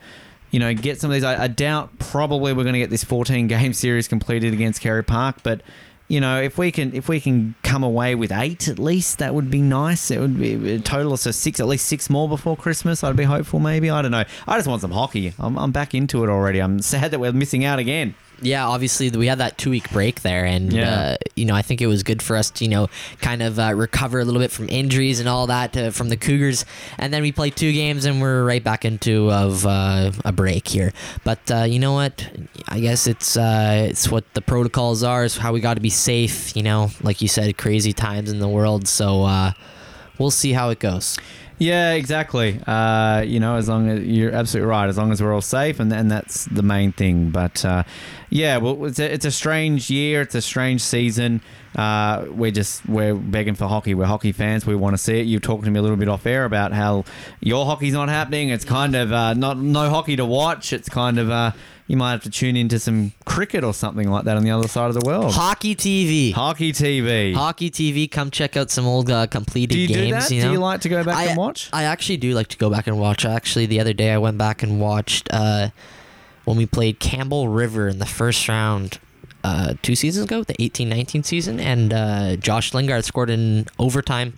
you 0.49 0.57
know, 0.57 0.73
get 0.73 1.01
some 1.01 1.11
of 1.11 1.13
these. 1.13 1.23
I, 1.23 1.43
I 1.43 1.47
doubt 1.47 1.99
probably 1.99 2.53
we're 2.53 2.63
going 2.63 2.73
to 2.73 2.79
get 2.79 2.89
this 2.89 3.03
14 3.03 3.47
game 3.49 3.73
series 3.73 4.07
completed 4.07 4.53
against 4.53 4.81
Kerry 4.81 5.03
Park, 5.03 5.43
but 5.43 5.61
you 6.07 6.21
know, 6.21 6.39
if 6.39 6.57
we 6.57 6.71
can 6.71 6.93
if 6.93 7.09
we 7.09 7.19
can 7.19 7.55
come 7.63 7.83
away 7.83 8.13
with 8.13 8.31
eight 8.31 8.67
at 8.67 8.77
least, 8.77 9.17
that 9.17 9.33
would 9.33 9.49
be 9.49 9.59
nice. 9.61 10.11
It 10.11 10.19
would 10.19 10.39
be 10.39 10.75
a 10.75 10.79
total 10.79 11.13
of 11.13 11.19
so 11.19 11.31
six, 11.31 11.59
at 11.59 11.65
least 11.65 11.87
six 11.87 12.11
more 12.11 12.29
before 12.29 12.55
Christmas. 12.55 13.03
I'd 13.03 13.15
be 13.15 13.23
hopeful. 13.23 13.59
Maybe 13.59 13.89
I 13.89 14.03
don't 14.03 14.11
know. 14.11 14.23
I 14.47 14.57
just 14.57 14.67
want 14.67 14.81
some 14.81 14.91
hockey. 14.91 15.33
I'm, 15.39 15.57
I'm 15.57 15.71
back 15.71 15.95
into 15.95 16.23
it 16.23 16.29
already. 16.29 16.59
I'm 16.61 16.79
sad 16.81 17.09
that 17.09 17.19
we're 17.19 17.33
missing 17.33 17.65
out 17.65 17.79
again. 17.79 18.13
Yeah, 18.41 18.67
obviously 18.67 19.09
we 19.09 19.27
had 19.27 19.37
that 19.39 19.57
two 19.57 19.69
week 19.69 19.89
break 19.91 20.21
there, 20.21 20.45
and 20.45 20.71
Yeah. 20.73 20.89
uh, 20.91 21.15
you 21.35 21.45
know 21.45 21.55
I 21.55 21.61
think 21.61 21.81
it 21.81 21.87
was 21.87 22.03
good 22.03 22.21
for 22.21 22.35
us 22.35 22.49
to 22.51 22.63
you 22.65 22.69
know 22.69 22.89
kind 23.21 23.41
of 23.41 23.57
uh, 23.59 23.73
recover 23.75 24.19
a 24.19 24.25
little 24.25 24.41
bit 24.41 24.51
from 24.51 24.67
injuries 24.69 25.19
and 25.19 25.29
all 25.29 25.47
that 25.47 25.75
uh, 25.77 25.91
from 25.91 26.09
the 26.09 26.17
Cougars, 26.17 26.65
and 26.97 27.13
then 27.13 27.21
we 27.21 27.31
played 27.31 27.55
two 27.55 27.71
games 27.71 28.05
and 28.05 28.21
we're 28.21 28.43
right 28.43 28.63
back 28.63 28.85
into 28.85 29.31
of 29.31 29.65
uh, 29.65 30.11
a 30.25 30.31
break 30.31 30.67
here. 30.67 30.91
But 31.23 31.39
uh, 31.51 31.63
you 31.63 31.79
know 31.79 31.93
what? 31.93 32.29
I 32.67 32.79
guess 32.79 33.07
it's 33.07 33.37
uh, 33.37 33.87
it's 33.89 34.09
what 34.09 34.23
the 34.33 34.41
protocols 34.41 35.03
are. 35.03 35.23
Is 35.23 35.37
how 35.37 35.53
we 35.53 35.59
got 35.61 35.75
to 35.75 35.81
be 35.81 35.89
safe. 35.89 36.55
You 36.55 36.63
know, 36.63 36.91
like 37.01 37.21
you 37.21 37.27
said, 37.27 37.57
crazy 37.57 37.93
times 37.93 38.31
in 38.31 38.39
the 38.39 38.49
world. 38.49 38.87
So 38.87 39.23
uh, 39.23 39.51
we'll 40.17 40.31
see 40.31 40.51
how 40.53 40.69
it 40.69 40.79
goes. 40.79 41.17
Yeah, 41.57 41.93
exactly. 41.93 42.59
Uh, 42.67 43.21
you 43.21 43.39
know, 43.39 43.55
as 43.55 43.69
long 43.69 43.89
as 43.89 44.03
you're 44.03 44.33
absolutely 44.33 44.69
right, 44.69 44.89
as 44.89 44.97
long 44.97 45.11
as 45.11 45.21
we're 45.21 45.33
all 45.33 45.41
safe, 45.41 45.79
and, 45.79 45.91
and 45.93 46.11
that's 46.11 46.45
the 46.45 46.63
main 46.63 46.91
thing. 46.91 47.29
But 47.29 47.63
uh, 47.63 47.83
yeah, 48.29 48.57
well, 48.57 48.85
it's 48.85 48.99
a, 48.99 49.13
it's 49.13 49.25
a 49.25 49.31
strange 49.31 49.89
year. 49.89 50.21
It's 50.21 50.35
a 50.35 50.41
strange 50.41 50.81
season. 50.81 51.41
Uh, 51.75 52.25
we're 52.29 52.51
just 52.51 52.87
we're 52.87 53.15
begging 53.15 53.55
for 53.55 53.67
hockey. 53.67 53.93
We're 53.93 54.05
hockey 54.05 54.31
fans. 54.31 54.65
We 54.65 54.75
want 54.75 54.93
to 54.93 54.97
see 54.97 55.19
it. 55.19 55.25
You 55.25 55.39
talked 55.39 55.65
to 55.65 55.71
me 55.71 55.79
a 55.79 55.81
little 55.81 55.97
bit 55.97 56.07
off 56.07 56.25
air 56.25 56.45
about 56.45 56.71
how 56.71 57.03
your 57.41 57.65
hockey's 57.65 57.93
not 57.93 58.07
happening. 58.07 58.49
It's 58.49 58.65
kind 58.65 58.95
of 58.95 59.11
uh, 59.11 59.33
not 59.33 59.57
no 59.57 59.89
hockey 59.89 60.15
to 60.15 60.25
watch. 60.25 60.71
It's 60.71 60.87
kind 60.87 61.19
of 61.19 61.29
uh, 61.29 61.51
you 61.87 61.97
might 61.97 62.11
have 62.11 62.23
to 62.23 62.29
tune 62.29 62.55
into 62.55 62.79
some 62.79 63.11
cricket 63.25 63.63
or 63.63 63.73
something 63.73 64.09
like 64.09 64.23
that 64.23 64.37
on 64.37 64.43
the 64.43 64.51
other 64.51 64.69
side 64.69 64.87
of 64.87 64.93
the 64.93 65.05
world. 65.05 65.33
Hockey 65.33 65.75
TV. 65.75 66.33
Hockey 66.33 66.71
TV. 66.71 67.33
Hockey 67.33 67.69
TV. 67.69 68.09
Come 68.09 68.31
check 68.31 68.55
out 68.55 68.71
some 68.71 68.87
old 68.87 69.11
uh, 69.11 69.27
completed 69.27 69.73
do 69.73 69.79
you 69.81 69.87
games. 69.87 69.99
do 69.99 70.11
that? 70.11 70.31
You 70.31 70.41
know? 70.41 70.47
Do 70.47 70.53
you 70.53 70.59
like 70.59 70.81
to 70.81 70.89
go 70.89 71.03
back 71.03 71.17
I, 71.17 71.25
and 71.25 71.37
watch? 71.37 71.69
I 71.73 71.83
actually 71.83 72.17
do 72.17 72.33
like 72.33 72.47
to 72.47 72.57
go 72.57 72.69
back 72.69 72.87
and 72.87 72.97
watch. 72.97 73.25
Actually, 73.25 73.65
the 73.65 73.81
other 73.81 73.93
day 73.93 74.11
I 74.11 74.17
went 74.17 74.37
back 74.37 74.63
and 74.63 74.79
watched 74.79 75.27
uh, 75.31 75.69
when 76.45 76.55
we 76.55 76.65
played 76.65 76.99
Campbell 76.99 77.49
River 77.49 77.89
in 77.89 77.99
the 77.99 78.05
first 78.05 78.47
round 78.47 78.99
uh, 79.45 79.73
two 79.83 79.95
seasons 79.95 80.25
ago, 80.25 80.43
the 80.43 80.55
18-19 80.55 81.23
season, 81.23 81.59
and 81.59 81.93
uh, 81.93 82.35
Josh 82.37 82.73
Lingard 82.73 83.05
scored 83.05 83.29
in 83.29 83.67
overtime 83.77 84.33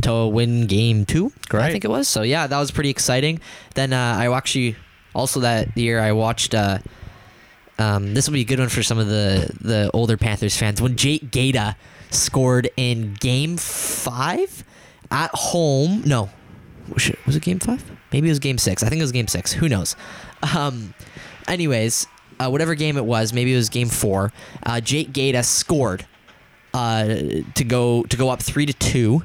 to 0.00 0.26
win 0.26 0.66
game 0.66 1.04
two. 1.04 1.30
I 1.68 1.72
think 1.72 1.84
it 1.84 1.88
was. 1.88 2.08
So 2.08 2.22
yeah, 2.22 2.46
that 2.46 2.58
was 2.58 2.70
pretty 2.70 2.88
exciting. 2.88 3.40
Then 3.74 3.92
uh, 3.92 4.16
I 4.18 4.34
actually 4.34 4.76
also 5.14 5.40
that 5.40 5.76
year 5.76 6.00
I 6.00 6.12
watched. 6.12 6.54
Uh, 6.54 6.78
um, 7.78 8.14
this 8.14 8.26
will 8.26 8.32
be 8.32 8.40
a 8.40 8.44
good 8.44 8.58
one 8.58 8.70
for 8.70 8.82
some 8.82 8.98
of 8.98 9.08
the 9.08 9.50
the 9.60 9.90
older 9.92 10.16
Panthers 10.16 10.56
fans. 10.56 10.80
When 10.80 10.96
Jake 10.96 11.30
Gata 11.30 11.76
scored 12.10 12.70
in 12.78 13.12
Game 13.20 13.58
Five 13.58 14.64
at 15.10 15.30
home, 15.34 16.02
no, 16.06 16.30
was 16.90 17.10
it, 17.10 17.18
was 17.26 17.36
it 17.36 17.42
Game 17.42 17.58
Five? 17.58 17.84
Maybe 18.10 18.28
it 18.28 18.30
was 18.30 18.38
Game 18.38 18.56
Six. 18.56 18.82
I 18.82 18.88
think 18.88 19.00
it 19.00 19.04
was 19.04 19.12
Game 19.12 19.28
Six. 19.28 19.52
Who 19.52 19.68
knows? 19.68 19.96
Um, 20.54 20.94
anyways, 21.46 22.06
uh, 22.38 22.48
whatever 22.48 22.74
game 22.74 22.96
it 22.96 23.04
was, 23.04 23.32
maybe 23.32 23.52
it 23.52 23.56
was 23.56 23.68
Game 23.68 23.88
Four. 23.88 24.32
Uh, 24.64 24.80
Jake 24.80 25.12
Gata 25.12 25.42
scored 25.42 26.06
uh, 26.74 27.06
to 27.54 27.64
go 27.64 28.02
to 28.04 28.16
go 28.16 28.28
up 28.28 28.42
three 28.42 28.66
to 28.66 28.72
two, 28.72 29.22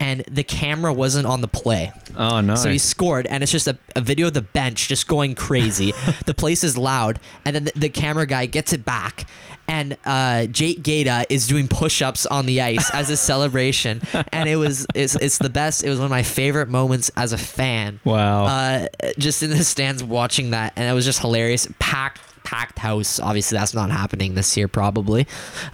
and 0.00 0.20
the 0.30 0.44
camera 0.44 0.92
wasn't 0.92 1.26
on 1.26 1.40
the 1.40 1.48
play. 1.48 1.92
oh 2.16 2.40
no! 2.40 2.54
So 2.54 2.70
he 2.70 2.78
scored, 2.78 3.26
and 3.26 3.42
it's 3.42 3.52
just 3.52 3.68
a, 3.68 3.78
a 3.96 4.00
video 4.00 4.28
of 4.28 4.34
the 4.34 4.42
bench 4.42 4.88
just 4.88 5.08
going 5.08 5.34
crazy. 5.34 5.92
the 6.26 6.34
place 6.34 6.64
is 6.64 6.76
loud, 6.76 7.20
and 7.44 7.54
then 7.54 7.64
the, 7.64 7.72
the 7.76 7.88
camera 7.88 8.26
guy 8.26 8.46
gets 8.46 8.72
it 8.72 8.84
back, 8.84 9.26
and 9.68 9.96
uh, 10.04 10.46
Jake 10.46 10.82
Gata 10.82 11.26
is 11.28 11.46
doing 11.46 11.68
push-ups 11.68 12.26
on 12.26 12.46
the 12.46 12.60
ice 12.62 12.92
as 12.94 13.10
a 13.10 13.16
celebration, 13.28 14.02
and 14.32 14.48
it 14.48 14.56
was 14.56 14.86
it's, 14.94 15.14
it's 15.16 15.38
the 15.38 15.50
best. 15.50 15.84
It 15.84 15.90
was 15.90 15.98
one 15.98 16.06
of 16.06 16.10
my 16.10 16.22
favorite 16.22 16.68
moments 16.68 17.10
as 17.16 17.32
a 17.32 17.38
fan. 17.38 18.00
Wow. 18.04 18.46
Uh, 18.46 18.86
just 19.18 19.42
in 19.42 19.50
the 19.50 19.62
stands 19.62 20.02
watching 20.02 20.50
that, 20.50 20.72
and 20.76 20.88
it 20.88 20.92
was 20.94 21.04
just 21.04 21.20
hilarious. 21.20 21.68
Packed 21.78 22.20
packed 22.48 22.78
house. 22.78 23.20
Obviously, 23.20 23.58
that's 23.58 23.74
not 23.74 23.90
happening 23.90 24.32
this 24.32 24.56
year, 24.56 24.68
probably. 24.68 25.26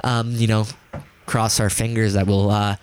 Um, 0.02 0.32
you 0.32 0.48
know, 0.48 0.66
cross 1.24 1.60
our 1.60 1.70
fingers 1.70 2.14
that 2.14 2.26
we'll 2.26 2.50
uh, 2.50 2.74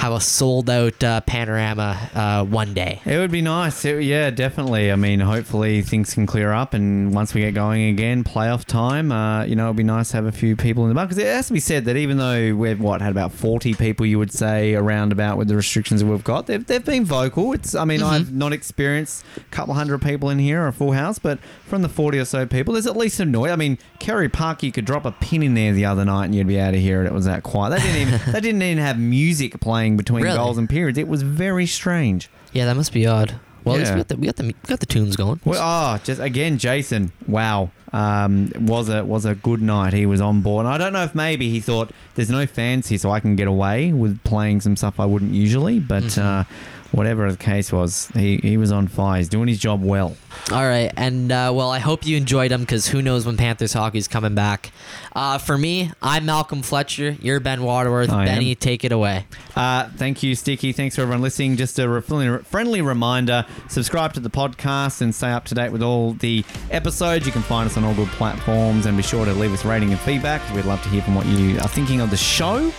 have 0.00 0.14
a 0.14 0.20
sold 0.20 0.70
out 0.70 1.04
uh, 1.04 1.20
panorama 1.20 2.10
uh, 2.14 2.42
one 2.42 2.72
day. 2.72 3.02
It 3.04 3.18
would 3.18 3.30
be 3.30 3.42
nice. 3.42 3.84
It- 3.84 4.02
yeah, 4.02 4.30
definitely. 4.30 4.90
I 4.90 4.96
mean, 4.96 5.20
hopefully 5.20 5.82
things 5.82 6.14
can 6.14 6.26
clear 6.26 6.52
up, 6.52 6.72
and 6.72 7.12
once 7.14 7.34
we 7.34 7.42
get 7.42 7.52
going 7.52 7.82
again, 7.82 8.24
playoff 8.24 8.64
time, 8.64 9.12
uh, 9.12 9.44
you 9.44 9.54
know, 9.54 9.66
it'd 9.66 9.76
be 9.76 9.82
nice 9.82 10.10
to 10.12 10.16
have 10.16 10.24
a 10.24 10.32
few 10.32 10.56
people 10.56 10.84
in 10.84 10.88
the 10.88 10.94
bar. 10.94 11.04
Because 11.04 11.18
it 11.18 11.26
has 11.26 11.48
to 11.48 11.52
be 11.52 11.60
said 11.60 11.84
that 11.84 11.98
even 11.98 12.16
though 12.16 12.54
we've 12.54 12.80
what 12.80 13.02
had 13.02 13.10
about 13.10 13.32
forty 13.32 13.74
people, 13.74 14.06
you 14.06 14.18
would 14.18 14.32
say 14.32 14.74
around 14.74 15.12
about 15.12 15.36
with 15.36 15.48
the 15.48 15.54
restrictions 15.54 16.00
that 16.00 16.06
we've 16.06 16.24
got, 16.24 16.46
they've, 16.46 16.64
they've 16.66 16.84
been 16.84 17.04
vocal. 17.04 17.52
It's. 17.52 17.74
I 17.74 17.84
mean, 17.84 18.02
I've 18.02 18.32
not 18.32 18.54
experienced 18.54 19.22
a 19.36 19.40
couple 19.50 19.74
hundred 19.74 20.00
people 20.00 20.30
in 20.30 20.38
here 20.38 20.62
or 20.62 20.68
a 20.68 20.72
full 20.72 20.92
house, 20.92 21.18
but 21.18 21.38
from 21.66 21.82
the 21.82 21.90
forty 21.90 22.18
or 22.18 22.24
so 22.24 22.46
people, 22.46 22.72
there's 22.72 22.86
at 22.86 22.96
least 22.96 23.18
some 23.18 23.30
noise. 23.30 23.50
I 23.50 23.56
mean, 23.56 23.76
Kerry 23.98 24.30
Park, 24.30 24.62
you 24.62 24.72
could 24.72 24.86
drop 24.86 25.04
a 25.04 25.12
pin 25.12 25.42
in 25.42 25.52
there 25.52 25.74
the 25.74 25.84
other 25.84 26.06
night, 26.06 26.24
and 26.24 26.34
you'd 26.34 26.46
be 26.46 26.56
able 26.56 26.72
to 26.72 26.80
hear 26.80 27.02
it. 27.02 27.06
It 27.06 27.12
was 27.12 27.26
that 27.26 27.42
quiet. 27.42 27.72
They 27.78 27.82
didn't 27.82 28.08
even. 28.14 28.20
they 28.32 28.40
didn't 28.40 28.62
even 28.62 28.82
have 28.82 28.98
music 28.98 29.60
playing 29.60 29.89
between 29.96 30.24
Really? 30.24 30.36
goals 30.36 30.58
and 30.58 30.68
periods. 30.68 30.98
It 30.98 31.08
was 31.08 31.22
very 31.22 31.66
strange. 31.66 32.28
Yeah, 32.52 32.66
that 32.66 32.76
must 32.76 32.92
be 32.92 33.06
odd. 33.06 33.34
Well, 33.64 33.74
at 33.74 33.78
least 33.80 33.90
Yeah. 33.90 33.94
we 33.96 34.00
got 34.00 34.08
the 34.08 34.16
we 34.16 34.26
got 34.26 34.36
the 34.36 34.44
we 34.44 34.54
got 34.66 34.80
the 34.80 34.86
tunes 34.86 35.16
going. 35.16 35.40
Well, 35.44 35.60
oh, 35.62 36.00
just 36.02 36.20
again, 36.20 36.56
Jason. 36.56 37.12
Wow, 37.28 37.70
um, 37.92 38.50
was 38.58 38.88
a 38.88 39.04
was 39.04 39.26
a 39.26 39.34
good 39.34 39.60
night. 39.60 39.92
He 39.92 40.06
was 40.06 40.20
on 40.20 40.40
board. 40.40 40.64
I 40.64 40.78
don't 40.78 40.94
know 40.94 41.02
if 41.02 41.14
maybe 41.14 41.50
he 41.50 41.60
thought 41.60 41.90
there's 42.14 42.30
no 42.30 42.46
fans 42.46 42.88
here, 42.88 42.98
so 42.98 43.10
I 43.10 43.20
can 43.20 43.36
get 43.36 43.48
away 43.48 43.92
with 43.92 44.22
playing 44.24 44.62
some 44.62 44.76
stuff 44.76 44.98
I 44.98 45.04
wouldn't 45.04 45.34
usually. 45.34 45.78
But 45.78 46.16
uh, 46.16 46.44
whatever 46.92 47.30
the 47.30 47.36
case 47.36 47.72
was, 47.72 48.08
he, 48.14 48.38
he 48.38 48.56
was 48.56 48.72
on 48.72 48.88
fire. 48.88 49.18
He's 49.18 49.28
doing 49.28 49.48
his 49.48 49.58
job 49.58 49.82
well. 49.82 50.16
All 50.52 50.62
right, 50.66 50.92
and 50.96 51.30
uh, 51.30 51.52
well, 51.54 51.70
I 51.70 51.78
hope 51.78 52.06
you 52.06 52.16
enjoyed 52.16 52.50
them 52.50 52.60
because 52.60 52.86
who 52.88 53.02
knows 53.02 53.26
when 53.26 53.36
Panthers 53.36 53.72
hockey's 53.72 54.08
coming 54.08 54.34
back. 54.34 54.72
Uh, 55.14 55.38
for 55.38 55.58
me, 55.58 55.90
I'm 56.02 56.26
Malcolm 56.26 56.62
Fletcher. 56.62 57.16
You're 57.20 57.40
Ben 57.40 57.62
Waterworth. 57.62 58.10
I 58.10 58.22
am. 58.22 58.26
Benny, 58.26 58.54
take 58.54 58.84
it 58.84 58.92
away. 58.92 59.26
Uh, 59.56 59.88
thank 59.96 60.22
you, 60.22 60.34
Sticky. 60.34 60.72
Thanks 60.72 60.96
for 60.96 61.02
everyone 61.02 61.22
listening. 61.22 61.56
Just 61.56 61.78
a 61.78 61.88
re- 61.88 62.38
friendly 62.42 62.80
reminder 62.80 63.44
subscribe 63.68 64.12
to 64.14 64.20
the 64.20 64.30
podcast 64.30 65.00
and 65.00 65.14
stay 65.14 65.30
up 65.30 65.44
to 65.46 65.54
date 65.54 65.72
with 65.72 65.82
all 65.82 66.12
the 66.14 66.44
episodes. 66.70 67.26
You 67.26 67.32
can 67.32 67.42
find 67.42 67.68
us 67.68 67.76
on 67.76 67.84
all 67.84 67.94
good 67.94 68.08
platforms 68.08 68.86
and 68.86 68.96
be 68.96 69.02
sure 69.02 69.24
to 69.24 69.32
leave 69.32 69.52
us 69.52 69.64
rating 69.64 69.90
and 69.90 70.00
feedback. 70.00 70.40
We'd 70.54 70.64
love 70.64 70.82
to 70.82 70.88
hear 70.88 71.02
from 71.02 71.14
what 71.14 71.26
you 71.26 71.58
are 71.58 71.68
thinking 71.68 72.00
of 72.00 72.10
the 72.10 72.16
show. 72.16 72.72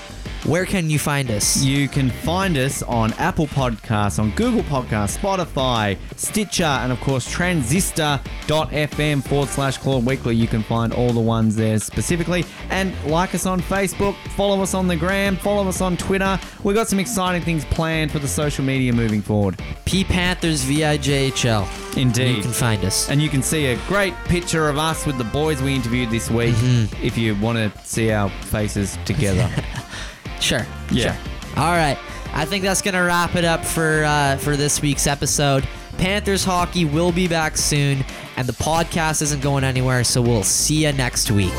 Where 0.46 0.66
can 0.66 0.90
you 0.90 0.98
find 0.98 1.30
us? 1.30 1.64
You 1.64 1.88
can 1.88 2.10
find 2.10 2.58
us 2.58 2.82
on 2.84 3.14
Apple 3.14 3.46
Podcasts, 3.46 4.18
on 4.18 4.32
Google 4.32 4.64
Podcasts, 4.64 5.16
Spotify, 5.18 5.98
Stitcher, 6.16 6.64
and 6.64 6.92
of 6.92 7.00
course 7.00 7.30
transistor.fm 7.30 9.24
forward 9.24 9.50
slash 9.50 9.78
Clawed 9.78 10.04
Weekly. 10.04 10.36
You 10.36 10.48
can 10.48 10.64
find 10.64 10.94
all 10.94 11.12
the 11.14 11.20
ones 11.20 11.56
there 11.56 11.78
specifically. 11.78 12.44
And 12.72 12.92
like 13.06 13.36
us 13.36 13.46
on 13.46 13.62
Facebook, 13.62 14.16
follow 14.30 14.62
us 14.64 14.74
on 14.74 14.88
the 14.88 14.96
gram, 14.96 15.36
follow 15.36 15.68
us 15.70 15.80
on 15.80 15.96
Twitter. 15.96 16.40
We've 16.64 16.76
got 16.76 16.88
some 16.88 17.00
exciting 17.00 17.44
things 17.44 17.64
planned 17.66 18.12
for 18.12 18.18
the 18.20 18.28
social 18.28 18.66
media 18.66 18.94
moving 18.94 19.22
forward. 19.22 19.62
P 19.86 20.04
Panthers 20.04 20.64
VIJHL. 20.66 21.98
Indeed. 21.98 22.38
You 22.38 22.42
can 22.42 22.52
find 22.52 22.84
us. 22.84 23.10
And 23.12 23.22
you 23.22 23.30
can 23.30 23.44
see 23.44 23.68
a 23.68 23.78
great 23.88 24.16
picture 24.26 24.70
of 24.70 24.78
us 24.80 25.06
with 25.06 25.18
the 25.20 25.24
boys 25.26 25.62
we 25.62 25.76
interviewed 25.76 26.10
this 26.10 26.32
week 26.32 26.56
Mm-hmm. 26.56 27.06
if 27.06 27.16
you 27.18 27.36
want 27.36 27.58
to 27.58 27.72
see 27.86 28.12
our 28.12 28.30
faces 28.30 28.98
together. 29.06 29.48
Sure. 30.42 30.66
Yeah. 30.92 31.16
Sure. 31.16 31.64
All 31.64 31.72
right. 31.72 31.98
I 32.34 32.46
think 32.46 32.64
that's 32.64 32.82
gonna 32.82 33.04
wrap 33.04 33.36
it 33.36 33.46
up 33.46 33.64
for 33.66 34.04
uh, 34.06 34.38
for 34.38 34.56
this 34.56 34.82
week's 34.82 35.06
episode. 35.08 35.68
Panthers 35.98 36.44
hockey 36.44 36.86
will 36.86 37.12
be 37.12 37.28
back 37.28 37.58
soon, 37.58 38.04
and 38.38 38.48
the 38.48 38.54
podcast 38.54 39.22
isn't 39.22 39.42
going 39.42 39.64
anywhere. 39.64 40.04
So 40.04 40.22
we'll 40.22 40.44
see 40.44 40.86
you 40.86 40.94
next 40.94 41.30
week. 41.30 41.54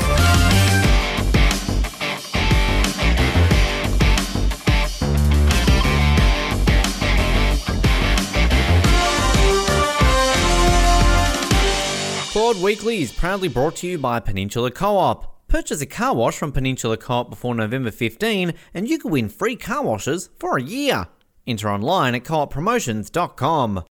Clawed 12.31 12.59
Weekly 12.63 13.03
is 13.03 13.11
proudly 13.11 13.47
brought 13.47 13.75
to 13.77 13.87
you 13.87 13.99
by 13.99 14.19
Peninsula 14.19 14.71
Co-op. 14.71 15.32
Purchase 15.53 15.81
a 15.81 15.85
car 15.85 16.15
wash 16.15 16.35
from 16.35 16.51
Peninsula 16.51 16.97
Co-op 16.97 17.29
before 17.29 17.53
November 17.53 17.91
15 17.91 18.55
and 18.73 18.89
you 18.89 18.97
can 18.97 19.11
win 19.11 19.29
free 19.29 19.55
car 19.55 19.83
washes 19.83 20.31
for 20.39 20.57
a 20.57 20.63
year. 20.63 21.09
Enter 21.45 21.69
online 21.69 22.15
at 22.15 22.23
cooppromotions.com. 22.23 23.75